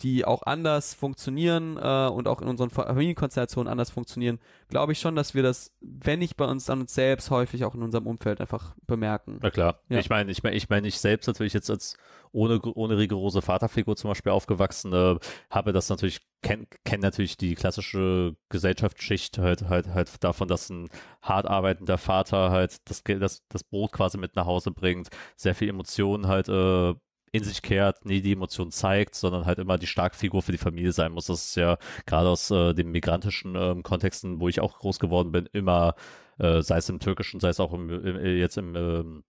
die 0.00 0.24
auch 0.24 0.42
anders 0.42 0.94
funktionieren 0.94 1.78
äh, 1.78 2.08
und 2.08 2.28
auch 2.28 2.42
in 2.42 2.48
unseren 2.48 2.70
Familienkonstellationen 2.70 3.70
anders 3.70 3.90
funktionieren, 3.90 4.38
glaube 4.68 4.92
ich 4.92 5.00
schon, 5.00 5.16
dass 5.16 5.34
wir 5.34 5.42
das, 5.42 5.72
wenn 5.80 6.18
nicht 6.18 6.36
bei 6.36 6.44
uns 6.44 6.68
an 6.68 6.80
uns 6.80 6.94
selbst, 6.94 7.30
häufig 7.30 7.64
auch 7.64 7.74
in 7.74 7.82
unserem 7.82 8.06
Umfeld 8.06 8.40
einfach 8.40 8.74
bemerken. 8.86 9.38
Na 9.42 9.50
klar. 9.50 9.80
Ja. 9.88 9.98
Ich 9.98 10.10
meine, 10.10 10.30
ich 10.30 10.42
meine, 10.42 10.56
ich 10.56 10.68
meine, 10.68 10.88
ich 10.88 10.98
selbst 10.98 11.26
natürlich 11.26 11.54
jetzt 11.54 11.70
als 11.70 11.96
ohne, 12.32 12.60
ohne 12.60 12.98
rigorose 12.98 13.40
Vaterfigur 13.40 13.96
zum 13.96 14.10
Beispiel 14.10 14.32
aufgewachsen, 14.32 14.92
äh, 14.92 15.16
habe 15.50 15.72
das 15.72 15.88
natürlich, 15.88 16.20
kenne 16.42 16.66
kenn 16.84 17.00
natürlich 17.00 17.38
die 17.38 17.54
klassische 17.54 18.36
Gesellschaftsschicht 18.50 19.38
halt, 19.38 19.62
halt, 19.68 19.88
halt 19.88 20.22
davon, 20.22 20.46
dass 20.46 20.68
ein 20.68 20.90
hart 21.22 21.46
arbeitender 21.46 21.96
Vater 21.96 22.50
halt 22.50 22.88
das, 22.90 23.02
das, 23.02 23.42
das 23.48 23.64
Brot 23.64 23.92
quasi 23.92 24.18
mit 24.18 24.36
nach 24.36 24.44
Hause 24.44 24.70
bringt, 24.70 25.08
sehr 25.36 25.54
viel 25.54 25.70
Emotionen 25.70 26.26
halt 26.26 26.50
äh, 26.50 26.94
in 27.36 27.44
sich 27.44 27.62
kehrt, 27.62 28.04
nie 28.04 28.20
die 28.20 28.32
Emotionen 28.32 28.70
zeigt, 28.70 29.14
sondern 29.14 29.46
halt 29.46 29.58
immer 29.58 29.78
die 29.78 29.86
Starkfigur 29.86 30.42
für 30.42 30.52
die 30.52 30.58
Familie 30.58 30.92
sein 30.92 31.12
muss. 31.12 31.26
Das 31.26 31.44
ist 31.44 31.56
ja 31.56 31.78
gerade 32.06 32.28
aus 32.28 32.50
äh, 32.50 32.74
den 32.74 32.90
migrantischen 32.90 33.54
ähm, 33.56 33.82
Kontexten, 33.82 34.40
wo 34.40 34.48
ich 34.48 34.60
auch 34.60 34.78
groß 34.78 34.98
geworden 34.98 35.32
bin, 35.32 35.48
immer, 35.52 35.94
äh, 36.38 36.62
sei 36.62 36.78
es 36.78 36.88
im 36.88 37.00
Türkischen, 37.00 37.40
sei 37.40 37.48
es 37.48 37.60
auch 37.60 37.72
im, 37.72 37.90
im, 37.90 38.36
jetzt 38.36 38.58
im, 38.58 38.74
ähm, 38.76 39.24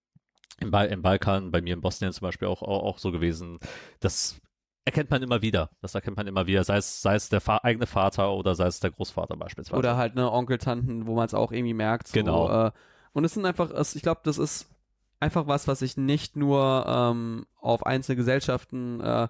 im, 0.59 0.71
ba 0.71 0.83
im 0.83 1.01
Balkan, 1.01 1.51
bei 1.51 1.61
mir 1.61 1.73
in 1.73 1.81
Bosnien 1.81 2.11
zum 2.11 2.25
Beispiel 2.25 2.47
auch, 2.47 2.61
auch, 2.61 2.83
auch 2.83 2.97
so 2.97 3.11
gewesen. 3.11 3.59
Das 3.99 4.41
erkennt 4.85 5.11
man 5.11 5.21
immer 5.21 5.41
wieder. 5.41 5.69
Das 5.81 5.95
erkennt 5.95 6.17
man 6.17 6.27
immer 6.27 6.47
wieder, 6.47 6.63
sei 6.63 6.77
es, 6.77 7.01
sei 7.01 7.15
es 7.15 7.29
der 7.29 7.41
Fa 7.41 7.59
eigene 7.61 7.85
Vater 7.85 8.31
oder 8.31 8.55
sei 8.55 8.67
es 8.67 8.79
der 8.79 8.91
Großvater 8.91 9.35
beispielsweise. 9.35 9.77
Oder 9.77 9.97
halt 9.97 10.15
ne 10.15 10.31
Onkel, 10.31 10.57
Tanten, 10.57 11.07
wo 11.07 11.15
man 11.15 11.25
es 11.25 11.33
auch 11.33 11.51
irgendwie 11.51 11.73
merkt. 11.73 12.07
So, 12.07 12.13
Genau. 12.13 12.67
Äh, 12.67 12.71
und 13.11 13.25
es 13.25 13.33
sind 13.33 13.45
einfach, 13.45 13.71
es, 13.71 13.95
ich 13.95 14.01
glaube, 14.01 14.21
das 14.23 14.37
ist 14.37 14.69
einfach 15.19 15.47
was, 15.47 15.67
was 15.67 15.79
sich 15.79 15.97
nicht 15.97 16.35
nur 16.35 16.85
ähm, 16.87 17.45
auf 17.59 17.85
einzelne 17.85 18.15
Gesellschaften 18.15 18.99
äh, 19.01 19.27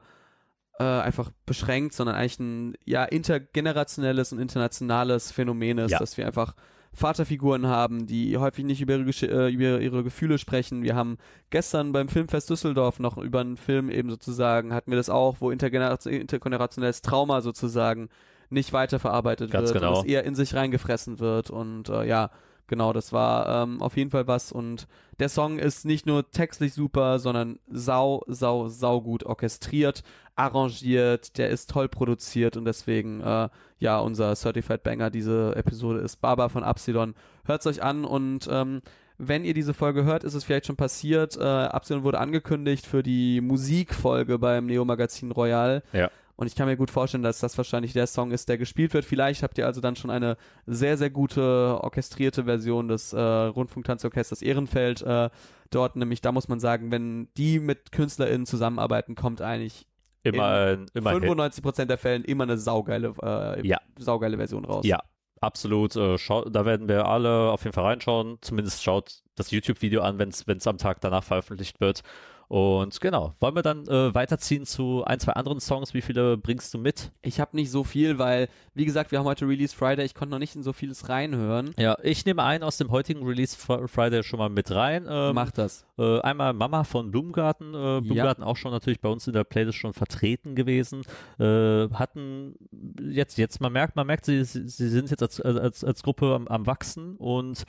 äh, 0.79 0.83
einfach 0.83 1.31
beschränkt, 1.45 1.93
sondern 1.93 2.15
eigentlich 2.15 2.39
ein 2.39 2.73
ja 2.85 3.03
intergenerationelles 3.03 4.33
und 4.33 4.39
internationales 4.39 5.31
Phänomen 5.31 5.77
ist, 5.79 5.91
Ja. 5.91 5.99
dass 5.99 6.17
wir 6.17 6.25
einfach 6.27 6.53
Vaterfiguren 6.93 7.67
haben, 7.67 8.07
die 8.07 8.38
häufig 8.38 8.65
nicht 8.65 8.81
über 8.81 8.95
ihre, 8.95 9.09
äh, 9.09 9.51
über 9.51 9.79
ihre 9.79 10.03
Gefühle 10.03 10.38
sprechen. 10.38 10.81
Wir 10.83 10.95
haben 10.95 11.17
gestern 11.51 11.91
beim 11.91 12.07
Filmfest 12.09 12.49
Düsseldorf 12.49 12.99
noch 12.99 13.17
über 13.17 13.41
einen 13.41 13.57
Film 13.57 13.89
eben 13.89 14.09
sozusagen, 14.09 14.73
hatten 14.73 14.91
wir 14.91 14.97
das 14.97 15.09
auch, 15.09 15.38
wo 15.39 15.51
intergeneration 15.51 16.13
intergenerationelles 16.13 17.01
Trauma 17.01 17.41
sozusagen 17.41 18.09
nicht 18.49 18.73
weiterverarbeitet 18.73 19.51
Ganz 19.51 19.73
wird 19.73 19.81
genau. 19.83 19.99
es 19.99 20.05
eher 20.05 20.23
in 20.23 20.33
sich 20.33 20.55
reingefressen 20.55 21.19
wird 21.19 21.49
und 21.49 21.89
äh, 21.89 22.07
ja, 22.07 22.31
genau, 22.68 22.93
das 22.93 23.13
war 23.13 23.63
ähm, 23.63 23.82
auf 23.82 23.97
jeden 23.97 24.11
Fall 24.11 24.28
was 24.28 24.51
und 24.51 24.88
der 25.20 25.30
Song 25.30 25.57
ist 25.57 25.86
nicht 25.86 26.05
nur 26.05 26.30
textlich 26.30 26.74
super, 26.74 27.20
sondern 27.20 27.59
sau, 27.68 28.24
sau, 28.28 28.68
sau 28.68 29.01
gut 29.01 29.24
orchestriert, 29.24 30.03
arrangiert, 30.36 31.38
der 31.38 31.49
ist 31.49 31.72
toll 31.72 31.89
produziert 31.89 32.55
und 32.55 32.65
deswegen, 32.65 33.22
äh, 33.22 33.49
ja, 33.80 33.99
unser 33.99 34.36
Certified 34.36 34.84
Banger 34.84 35.09
diese 35.09 35.55
Episode 35.55 35.99
ist 35.99 36.18
Baba 36.22 36.49
von 36.49 36.63
Absilon. 36.63 37.15
Hört's 37.45 37.65
euch 37.65 37.82
an 37.82 38.05
und 38.05 38.47
ähm, 38.51 38.82
wenn 39.18 39.43
ihr 39.43 39.55
diese 39.55 39.74
Folge 39.74 40.03
hört, 40.03 40.24
ist 40.24 40.36
es 40.36 40.43
vielleicht 40.43 40.68
schon 40.68 40.76
passiert. 40.76 41.36
Äh, 41.38 41.43
Absilon 41.43 42.03
wurde 42.03 42.20
angekündigt 42.20 42.86
für 42.86 43.01
die 43.01 43.41
Musikfolge 43.41 44.38
beim 44.38 44.68
Neo 44.68 44.86
Magazin 44.86 45.32
Royal. 45.32 45.82
Ja. 45.91 46.11
Und 46.39 46.45
ich 46.47 46.55
kann 46.55 46.67
mir 46.67 46.77
gut 46.77 46.91
vorstellen, 46.91 47.23
dass 47.23 47.39
das 47.39 47.57
wahrscheinlich 47.57 47.93
der 47.93 48.05
Song 48.07 48.31
ist, 48.31 48.47
der 48.47 48.57
gespielt 48.59 48.93
wird. 48.93 49.05
Vielleicht 49.05 49.41
habt 49.43 49.57
ihr 49.57 49.65
also 49.65 49.81
dann 49.81 49.95
schon 49.95 50.11
eine 50.11 50.38
sehr, 50.67 50.95
sehr 50.95 51.09
gute 51.09 51.79
orchestrierte 51.81 52.43
Version 52.45 52.88
des 52.88 53.11
äh, 53.11 53.19
Rundfunktanzorchesters 53.19 54.41
Ehrenfeld 54.41 55.01
äh, 55.01 55.29
dort. 55.71 55.95
Nämlich, 55.95 56.21
da 56.21 56.31
muss 56.31 56.47
man 56.47 56.59
sagen, 56.59 56.91
wenn 56.91 57.27
die 57.38 57.59
mit 57.59 57.91
KünstlerInnen 57.91 58.45
zusammenarbeiten, 58.45 59.15
kommt 59.15 59.41
eigentlich 59.41 59.88
immer, 60.23 60.45
ein- 60.47 60.85
immer 60.93 61.09
ein 61.11 61.21
Hit. 61.23 61.31
95% 61.31 61.85
der 61.85 61.97
Fällen 61.97 62.23
immer 62.23 62.43
eine 62.43 62.57
saugeile, 62.57 63.13
äh, 63.21 63.67
Ja. 63.67 63.79
saugeile 63.97 64.38
Version 64.38 64.63
raus. 64.65 64.85
Ja, 64.85 64.99
absolut. 65.41 65.95
Äh, 65.95 66.17
schau, 66.19 66.45
da 66.45 66.65
werden 66.65 66.88
wir 66.88 67.07
alle 67.07 67.49
auf 67.51 67.63
jeden 67.63 67.73
Fall 67.73 67.85
reinschauen. 67.85 68.38
Zumindest 68.41 68.83
schaut 68.83 69.21
das 69.35 69.51
YouTube-Video 69.51 70.01
an, 70.01 70.19
wenn 70.19 70.29
es 70.29 70.67
am 70.67 70.77
Tag 70.77 71.01
danach 71.01 71.23
veröffentlicht 71.23 71.79
wird. 71.79 72.01
Und 72.50 73.02
genau, 73.02 73.34
wollen 73.41 73.56
wir 73.56 73.62
dann 73.62 73.86
äh, 73.88 74.16
weiterziehen 74.16 74.66
zu 74.66 75.04
ein, 75.06 75.20
zwei 75.20 75.34
anderen 75.34 75.60
Songs? 75.60 75.93
Wie 75.93 76.02
viele 76.02 76.38
bringst 76.38 76.74
du 76.74 76.78
mit? 76.78 77.12
Ich 77.22 77.41
habe 77.41 77.58
nicht 77.58 77.70
so 77.70 77.84
viel, 77.84 78.20
weil, 78.20 78.48
wie 78.74 78.86
gesagt, 78.86 79.12
wir 79.12 79.20
haben 79.20 79.26
heute 79.26 79.45
Release 79.45 79.76
Friday. 79.76 80.06
Ich 80.06 80.16
konnte 80.16 80.32
noch 80.32 80.39
nicht 80.39 80.56
in 80.56 80.64
so 80.64 80.72
vieles 80.72 81.10
reinhören. 81.10 81.72
Ja, 81.78 81.98
ich 82.04 82.26
nehme 82.26 82.43
einen 82.43 82.64
aus 82.64 82.78
dem 82.78 82.89
heutigen 82.89 83.26
Release 83.26 83.58
Fr- 83.58 83.89
Friday 83.89 84.24
schon 84.24 84.39
mal 84.39 84.48
mit 84.48 84.72
rein. 84.72 85.06
Ähm, 85.10 85.36
Mach 85.36 85.52
das. 85.52 85.86
Äh, 85.98 86.22
einmal 86.22 86.54
Mama 86.54 86.86
von 86.86 87.12
Blumengarten. 87.12 87.74
Äh, 87.74 88.02
Blumengarten 88.02 88.45
auch 88.45 88.56
schon 88.56 88.72
natürlich 88.72 89.02
bei 89.02 89.10
uns 89.10 89.28
in 89.28 89.34
der 89.34 89.43
Playlist 89.43 89.78
schon 89.78 89.91
vertreten 89.91 90.56
gewesen. 90.56 91.02
Äh, 91.39 91.89
hatten 91.89 92.56
jetzt, 93.02 93.38
jetzt, 93.38 93.60
man 93.60 93.74
merkt, 93.74 93.98
man 93.98 94.08
merkt, 94.08 94.24
sie, 94.24 94.45
sie 94.45 94.70
sie 94.70 94.88
sind 94.88 95.10
jetzt 95.12 95.22
als, 95.22 95.41
als, 95.41 95.84
als 95.84 96.02
Gruppe 96.02 96.34
am, 96.34 96.48
am 96.48 96.66
Wachsen 96.66 97.18
und 97.18 97.66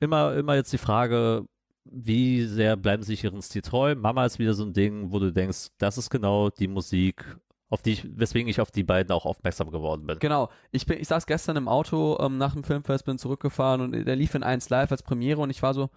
immer, 0.00 0.34
immer 0.34 0.54
jetzt 0.56 0.72
die 0.72 0.78
Frage, 0.78 1.46
wie 1.92 2.44
sehr 2.44 2.76
bleiben 2.76 3.02
sie 3.02 3.12
sich 3.12 3.24
ihren 3.24 3.42
Stil 3.42 3.62
treu? 3.62 3.94
Mama 3.94 4.24
ist 4.24 4.38
wieder 4.38 4.54
so 4.54 4.64
ein 4.64 4.72
Ding, 4.72 5.12
wo 5.12 5.18
du 5.18 5.32
denkst, 5.32 5.68
das 5.78 5.98
ist 5.98 6.10
genau 6.10 6.50
die 6.50 6.68
Musik, 6.68 7.24
auf 7.68 7.82
die 7.82 7.92
ich, 7.92 8.06
weswegen 8.18 8.48
ich 8.48 8.60
auf 8.60 8.70
die 8.70 8.84
beiden 8.84 9.12
auch 9.12 9.26
aufmerksam 9.26 9.70
geworden 9.70 10.06
bin. 10.06 10.18
Genau. 10.18 10.50
Ich, 10.70 10.86
bin, 10.86 10.98
ich 10.98 11.08
saß 11.08 11.26
gestern 11.26 11.56
im 11.56 11.68
Auto 11.68 12.18
ähm, 12.20 12.38
nach 12.38 12.52
dem 12.54 12.64
Filmfest, 12.64 13.04
bin 13.04 13.18
zurückgefahren 13.18 13.80
und 13.80 13.92
der 13.92 14.16
lief 14.16 14.34
in 14.34 14.42
1 14.42 14.68
Live 14.70 14.90
als 14.92 15.02
Premiere 15.02 15.40
und 15.40 15.50
ich 15.50 15.62
war 15.62 15.74
so, 15.74 15.90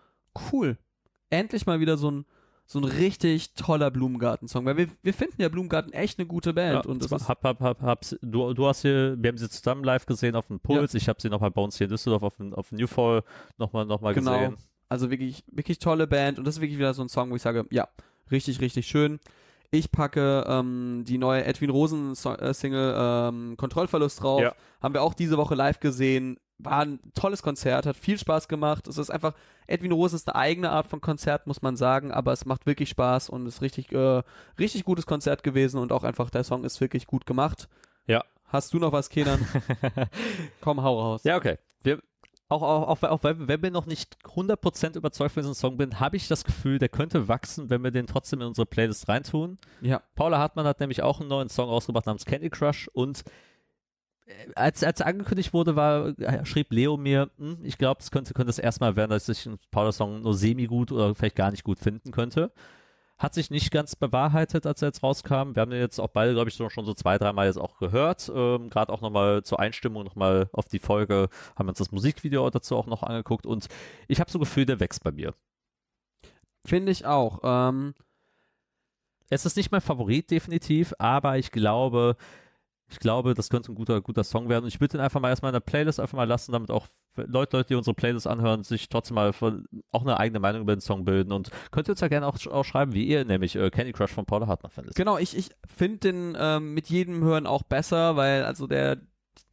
cool. 0.52 0.78
Endlich 1.30 1.66
mal 1.66 1.80
wieder 1.80 1.98
so 1.98 2.12
ein, 2.12 2.26
so 2.66 2.80
ein 2.80 2.86
richtig 2.86 3.54
toller 3.56 3.92
Blumengarten-Song. 3.92 4.66
Weil 4.66 4.78
wir, 4.78 4.88
wir 5.02 5.14
finden 5.14 5.42
ja 5.42 5.50
Blumengarten 5.50 5.94
echt 5.94 6.18
eine 6.20 6.28
gute 6.28 6.54
Band. 6.54 6.86
Ja, 6.86 6.92
und 6.92 7.04
das 7.04 7.12
ist, 7.12 7.28
hab, 7.28 7.44
hab, 7.44 7.60
hab, 7.60 7.82
hab's, 7.82 8.16
du, 8.22 8.54
du 8.54 8.68
hast 8.68 8.82
hier, 8.84 9.16
wir 9.20 9.30
haben 9.30 9.38
sie 9.38 9.50
zusammen 9.50 9.84
live 9.84 10.06
gesehen 10.06 10.36
auf 10.36 10.48
dem 10.48 10.60
Puls. 10.60 10.94
Ich 10.94 11.10
habe 11.10 11.22
sie 11.22 11.30
nochmal 11.30 11.52
bei 11.52 11.62
uns 11.62 11.78
hier 11.78 11.86
in 11.86 11.92
Düsseldorf 11.92 12.24
auf 12.24 12.38
dem, 12.38 12.54
auf 12.54 12.70
dem 12.70 12.78
Newfall 12.78 13.24
nochmal 13.58 13.86
noch 13.86 14.02
mal 14.02 14.14
Genau. 14.14 14.32
gesehen. 14.34 14.58
Also 14.90 15.10
wirklich, 15.10 15.44
wirklich 15.52 15.80
tolle 15.80 16.08
Band 16.08 16.38
und 16.38 16.46
das 16.46 16.56
ist 16.56 16.62
wirklich 16.62 16.78
wieder 16.78 16.94
so 16.94 17.02
ein 17.02 17.10
Song, 17.10 17.32
wo 17.32 17.36
ich 17.36 17.42
sage, 17.42 17.66
ja, 17.72 17.88
richtig, 18.32 18.62
richtig 18.62 18.88
schön. 18.88 19.20
Ich 19.72 19.92
packe 19.92 20.46
ähm, 20.48 21.04
die 21.08 21.18
neue 21.18 21.46
Edwin 21.46 21.72
Rosen 21.72 22.12
äh, 22.12 22.54
Single 22.54 22.96
ähm, 22.96 23.58
Kontrollverlust 23.58 24.22
drauf. 24.22 24.42
Ja. 24.42 24.54
Haben 24.82 24.94
wir 24.94 25.02
auch 25.02 25.16
diese 25.16 25.38
Woche 25.38 25.56
live 25.56 25.80
gesehen. 25.80 26.38
War 26.60 26.82
ein 26.82 27.00
tolles 27.16 27.42
Konzert, 27.42 27.88
hat 27.88 27.98
viel 27.98 28.20
Spaß 28.20 28.48
gemacht. 28.48 28.88
Es 28.88 29.00
ist 29.00 29.10
einfach, 29.10 29.34
Edwin 29.66 29.92
Rosen 29.92 30.16
ist 30.16 30.30
eine 30.30 30.36
eigene 30.36 30.70
Art 30.70 30.86
von 30.86 31.02
Konzert, 31.02 31.48
muss 31.48 31.64
man 31.64 31.76
sagen, 31.76 32.12
aber 32.12 32.32
es 32.34 32.46
macht 32.46 32.68
wirklich 32.68 32.90
Spaß 32.90 33.30
und 33.30 33.48
ist 33.48 33.64
richtig, 33.64 33.92
äh, 33.92 34.22
richtig 34.60 34.84
gutes 34.84 35.08
Konzert 35.08 35.44
gewesen 35.44 35.80
und 35.80 35.92
auch 35.92 36.04
einfach 36.04 36.30
der 36.30 36.44
Song 36.44 36.64
ist 36.64 36.80
wirklich 36.80 37.08
gut 37.08 37.26
gemacht. 37.26 37.68
Ja. 38.06 38.24
Hast 38.46 38.72
du 38.76 38.78
noch 38.78 38.92
was, 38.92 39.10
Kenan? 39.10 39.44
Komm, 40.62 40.84
hau 40.84 41.02
raus. 41.02 41.24
Ja, 41.24 41.36
okay. 41.38 41.58
Wir, 41.82 42.00
auch, 42.54 42.62
auch, 42.62 43.04
auch, 43.04 43.10
auch 43.10 43.24
wenn, 43.24 43.62
wir 43.62 43.72
noch 43.72 43.86
nicht 43.86 44.18
100% 44.24 44.96
überzeugt 44.96 45.34
von 45.34 45.42
diesem 45.42 45.54
Song 45.54 45.78
bin, 45.78 46.00
habe 46.00 46.16
ich 46.16 46.28
das 46.28 46.44
Gefühl, 46.44 46.80
der 46.80 46.90
könnte 46.90 47.28
wachsen, 47.28 47.70
wenn 47.70 47.84
wir 47.84 47.92
den 47.92 48.08
trotzdem 48.08 48.42
in 48.42 48.48
unsere 48.48 48.66
Playlist 48.66 49.10
reintun. 49.10 49.58
Ja. 49.82 50.02
Paula 50.16 50.38
Hartmann 50.40 50.66
hat 50.66 50.80
nämlich 50.80 51.02
auch 51.02 51.20
einen 51.20 51.30
neuen 51.30 51.50
Song 51.50 51.70
rausgebracht 51.70 52.06
namens 52.06 52.26
Candy 52.26 52.50
Crush 52.50 52.88
und 52.94 53.24
äh, 54.26 54.32
als, 54.56 54.84
als 54.84 55.00
er 55.00 55.08
angekündigt 55.08 55.54
wurde, 55.54 55.76
war, 55.76 56.18
äh, 56.20 56.46
schrieb 56.46 56.72
Leo 56.72 56.98
mir, 56.98 57.30
hm, 57.38 57.58
ich 57.64 57.78
glaube, 57.78 58.02
es 58.02 58.12
könnte, 58.12 58.34
könnte 58.34 58.48
das 58.48 58.60
erstmal 58.60 58.96
werden, 58.96 59.12
dass 59.12 59.28
ich 59.30 59.46
einen 59.46 59.60
Paula-Song 59.72 60.22
nur 60.22 60.34
semi-gut 60.34 60.92
oder 60.92 61.16
vielleicht 61.16 61.36
gar 61.36 61.52
nicht 61.52 61.64
gut 61.64 61.80
finden 61.80 62.12
könnte. 62.12 62.52
Hat 63.24 63.34
sich 63.34 63.50
nicht 63.50 63.72
ganz 63.72 63.96
bewahrheitet, 63.96 64.66
als 64.68 64.82
er 64.82 64.90
jetzt 64.90 65.02
rauskam. 65.02 65.56
Wir 65.56 65.62
haben 65.62 65.72
den 65.72 65.80
jetzt 65.80 65.98
auch 66.00 66.10
beide, 66.10 66.34
glaube 66.34 66.50
ich, 66.50 66.56
schon 66.56 66.86
so 66.86 66.94
zwei, 66.94 67.18
dreimal 67.18 67.48
jetzt 67.48 67.58
auch 67.58 67.78
gehört. 67.78 68.30
Ähm, 68.36 68.70
Gerade 68.70 68.92
auch 68.92 69.00
nochmal 69.00 69.44
zur 69.44 69.62
Einstimmung, 69.62 70.04
nochmal 70.04 70.50
auf 70.52 70.68
die 70.68 70.80
Folge, 70.80 71.30
haben 71.56 71.68
wir 71.68 71.70
uns 71.70 71.78
das 71.78 71.94
Musikvideo 71.94 72.50
dazu 72.50 72.76
auch 72.76 72.86
noch 72.86 73.02
angeguckt 73.02 73.46
und 73.46 73.68
ich 74.10 74.20
habe 74.20 74.30
so 74.30 74.40
Gefühl, 74.40 74.66
der 74.66 74.82
wächst 74.82 75.04
bei 75.06 75.12
mir. 75.12 75.34
Finde 76.66 76.92
ich 76.92 77.06
auch. 77.06 77.40
Ähm, 77.44 77.94
Es 79.30 79.46
ist 79.46 79.58
nicht 79.58 79.72
mein 79.72 79.82
Favorit, 79.82 80.30
definitiv, 80.30 80.94
aber 81.00 81.38
ich 81.38 81.52
glaube, 81.52 82.18
ich 82.90 83.00
glaube, 83.00 83.34
das 83.34 83.50
könnte 83.50 83.72
ein 83.72 83.76
guter, 83.76 84.02
guter 84.02 84.24
Song 84.24 84.50
werden. 84.50 84.66
Und 84.66 84.68
ich 84.70 84.80
würde 84.80 84.94
den 84.94 85.02
einfach 85.02 85.20
mal 85.20 85.30
erstmal 85.30 85.50
in 85.50 85.54
der 85.54 85.62
Playlist 85.62 86.00
einfach 86.00 86.18
mal 86.18 86.28
lassen, 86.28 86.52
damit 86.52 86.70
auch 86.70 86.88
Leute, 87.16 87.58
Leute, 87.58 87.68
die 87.70 87.76
unsere 87.76 87.94
Playlist 87.94 88.28
anhören, 88.28 88.64
sich 88.64 88.90
trotzdem 88.90 89.16
mal 89.16 89.34
von, 89.34 89.68
auch 89.92 90.02
eine 90.02 90.20
eigene 90.20 90.40
Meinung 90.40 90.62
über 90.62 90.76
den 90.76 90.82
Song 90.82 91.06
bilden. 91.06 91.32
Und 91.32 91.52
könnt 91.72 91.88
ihr 91.88 91.92
uns 91.92 92.02
ja 92.02 92.08
gerne 92.08 92.28
auch, 92.28 92.38
auch 92.48 92.64
schreiben, 92.64 92.94
wie 92.94 93.06
ihr 93.06 93.26
nämlich 93.26 93.56
äh, 93.56 93.70
Candy 93.70 93.94
Crush 93.94 94.12
von 94.12 94.26
Paula 94.26 94.48
Hartmann 94.48 94.72
findet. 94.72 94.96
Genau, 94.96 95.18
ich, 95.18 95.38
ich 95.38 95.50
finde 95.68 95.98
den 96.00 96.38
ähm, 96.40 96.74
mit 96.74 96.90
jedem 96.90 97.24
Hören 97.24 97.46
auch 97.46 97.64
besser, 97.64 98.16
weil 98.16 98.44
also 98.44 98.68
der, 98.68 98.98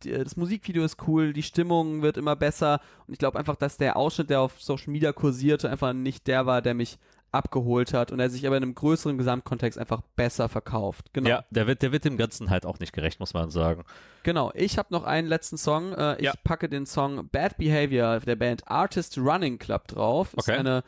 das 0.01 0.37
Musikvideo 0.37 0.85
ist 0.85 1.07
cool, 1.07 1.33
die 1.33 1.43
Stimmung 1.43 2.03
wird 2.03 2.17
immer 2.17 2.37
besser 2.37 2.81
und 3.07 3.13
ich 3.13 3.19
glaube 3.19 3.39
einfach, 3.39 3.57
dass 3.57 3.77
der 3.77 3.97
Ausschnitt, 3.97 4.31
der 4.31 4.41
auf 4.41 4.61
Social 4.61 4.91
Media 4.91 5.13
kursierte, 5.13 5.71
einfach 5.71 5.93
nicht 5.93 6.27
der 6.27 6.47
war, 6.47 6.63
der 6.63 6.75
mich 6.75 6.99
abgeholt 7.33 7.93
hat 7.95 8.11
und 8.13 8.21
er 8.21 8.29
sich 8.31 8.47
aber 8.47 8.57
in 8.57 8.63
einem 8.63 8.75
größeren 8.75 9.17
Gesamtkontext 9.19 9.79
einfach 9.79 10.01
besser 10.17 10.49
verkauft. 10.49 11.13
Genau. 11.13 11.29
Ja, 11.29 11.45
der 11.51 11.67
wird, 11.67 11.83
der 11.83 11.93
wird 11.93 12.05
dem 12.05 12.17
Ganzen 12.17 12.51
halt 12.51 12.67
auch 12.67 12.79
nicht 12.81 12.93
gerecht, 12.93 13.21
muss 13.21 13.35
man 13.35 13.51
sagen. 13.51 13.85
Genau, 14.23 14.51
ich 14.55 14.79
habe 14.79 14.89
noch 14.93 15.05
einen 15.05 15.29
letzten 15.29 15.57
Song. 15.57 15.93
Äh, 15.93 16.17
ich 16.17 16.25
Ja. 16.25 16.33
packe 16.45 16.69
den 16.69 16.87
Song 16.87 17.29
Bad 17.31 17.57
Behavior 17.57 18.21
der 18.21 18.37
Band 18.37 18.67
Artist 18.69 19.17
Running 19.19 19.59
Club 19.59 19.89
drauf. 19.89 20.35
Ist 20.35 20.49
Okay. 20.49 20.59
eine 20.59 20.83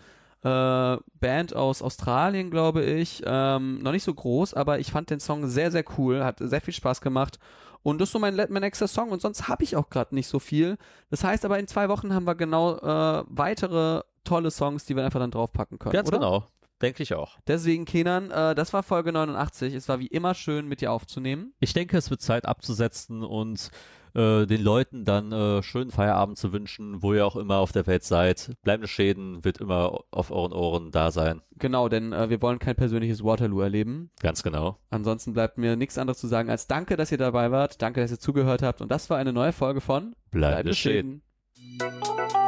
äh, 0.45 0.99
Band 1.21 1.55
aus 1.55 1.83
Australien, 1.83 2.51
glaube 2.51 2.83
ich. 2.83 3.23
Ähm, 3.25 3.79
noch 3.81 3.93
nicht 3.93 4.03
so 4.03 4.13
groß, 4.13 4.55
aber 4.55 4.81
ich 4.81 4.91
fand 4.91 5.09
den 5.11 5.21
Song 5.21 5.47
sehr, 5.47 5.71
sehr 5.71 5.85
cool. 5.97 6.25
Hat 6.25 6.39
sehr 6.41 6.61
viel 6.61 6.75
Spaß 6.75 7.01
gemacht. 7.01 7.39
Und 7.85 8.01
das 8.01 8.09
ist 8.09 8.13
so 8.13 8.19
mein, 8.19 8.35
mein 8.35 8.63
nächster 8.63 8.89
Song. 8.89 9.11
Und 9.11 9.23
sonst 9.23 9.47
habe 9.49 9.63
ich 9.65 9.77
auch 9.77 9.89
gerade 9.91 10.15
nicht 10.15 10.27
so 10.29 10.39
viel. 10.41 10.79
Das 11.11 11.23
heißt 11.25 11.45
aber, 11.45 11.59
in 11.61 11.67
zwei 11.69 11.89
Wochen 11.89 12.13
haben 12.15 12.27
wir 12.27 12.35
genau 12.35 12.77
äh, 12.79 13.25
weitere 13.29 14.03
tolle 14.25 14.51
Songs, 14.51 14.85
die 14.85 14.97
wir 14.97 15.05
einfach 15.05 15.21
dann 15.21 15.31
draufpacken 15.31 15.79
können. 15.79 15.93
Ganz 15.93 16.09
oder? 16.09 16.19
genau. 16.19 16.47
Denke 16.81 17.05
ich 17.05 17.15
auch. 17.15 17.39
Deswegen, 17.47 17.85
Kenan, 17.85 18.33
äh, 18.33 18.57
das 18.57 18.73
war 18.73 18.83
Folge 18.83 19.13
89. 19.13 19.73
Es 19.75 19.89
war 19.89 20.01
wie 20.01 20.09
immer 20.09 20.35
schön, 20.35 20.67
mit 20.67 20.81
dir 20.81 20.91
aufzunehmen. 20.91 21.55
Ich 21.61 21.73
denke, 21.73 21.97
es 21.97 22.11
wird 22.11 22.21
Zeit 22.21 22.45
abzusetzen 22.45 23.23
und 23.23 23.71
äh, 24.15 24.47
den 24.47 24.63
Leuten 24.63 25.05
dann 25.05 25.33
äh, 25.33 25.63
schönen 25.63 25.91
Feierabend 25.91 26.39
zu 26.39 26.53
wünschen, 26.53 27.03
wo 27.03 27.15
ihr 27.15 27.25
auch 27.25 27.37
immer 27.37 27.59
auf 27.59 27.73
der 27.73 27.87
Welt 27.87 28.05
seid. 28.05 28.53
Bleibende 28.63 28.89
Schäden 28.89 29.45
wird 29.45 29.59
immer 29.59 30.01
auf 30.11 30.31
euren 30.31 30.53
Ohren 30.53 30.91
da 30.91 31.11
sein. 31.11 31.41
Genau, 31.57 31.89
denn 31.89 32.13
äh, 32.13 32.29
wir 32.29 32.43
wollen 32.43 32.59
kein 32.59 32.75
persönliches 32.75 33.23
Waterloo 33.23 33.61
erleben. 33.61 34.11
Ganz 34.21 34.43
genau. 34.43 34.79
Ansonsten 34.91 35.33
bleibt 35.33 35.59
mir 35.59 35.77
nichts 35.77 35.99
anderes 35.99 36.19
zu 36.19 36.27
sagen 36.27 36.51
als 36.51 36.67
danke, 36.67 36.97
dass 36.97 37.13
ihr 37.13 37.19
dabei 37.19 37.51
wart, 37.51 37.81
danke, 37.81 38.01
dass 38.01 38.11
ihr 38.11 38.19
zugehört 38.19 38.63
habt 38.63 38.81
und 38.81 38.91
das 38.91 39.09
war 39.09 39.19
eine 39.19 39.33
neue 39.33 39.53
Folge 39.53 39.81
von 39.81 40.15
Bleibende 40.31 40.75
Schäden. 40.75 41.23
Schäden. 41.55 42.42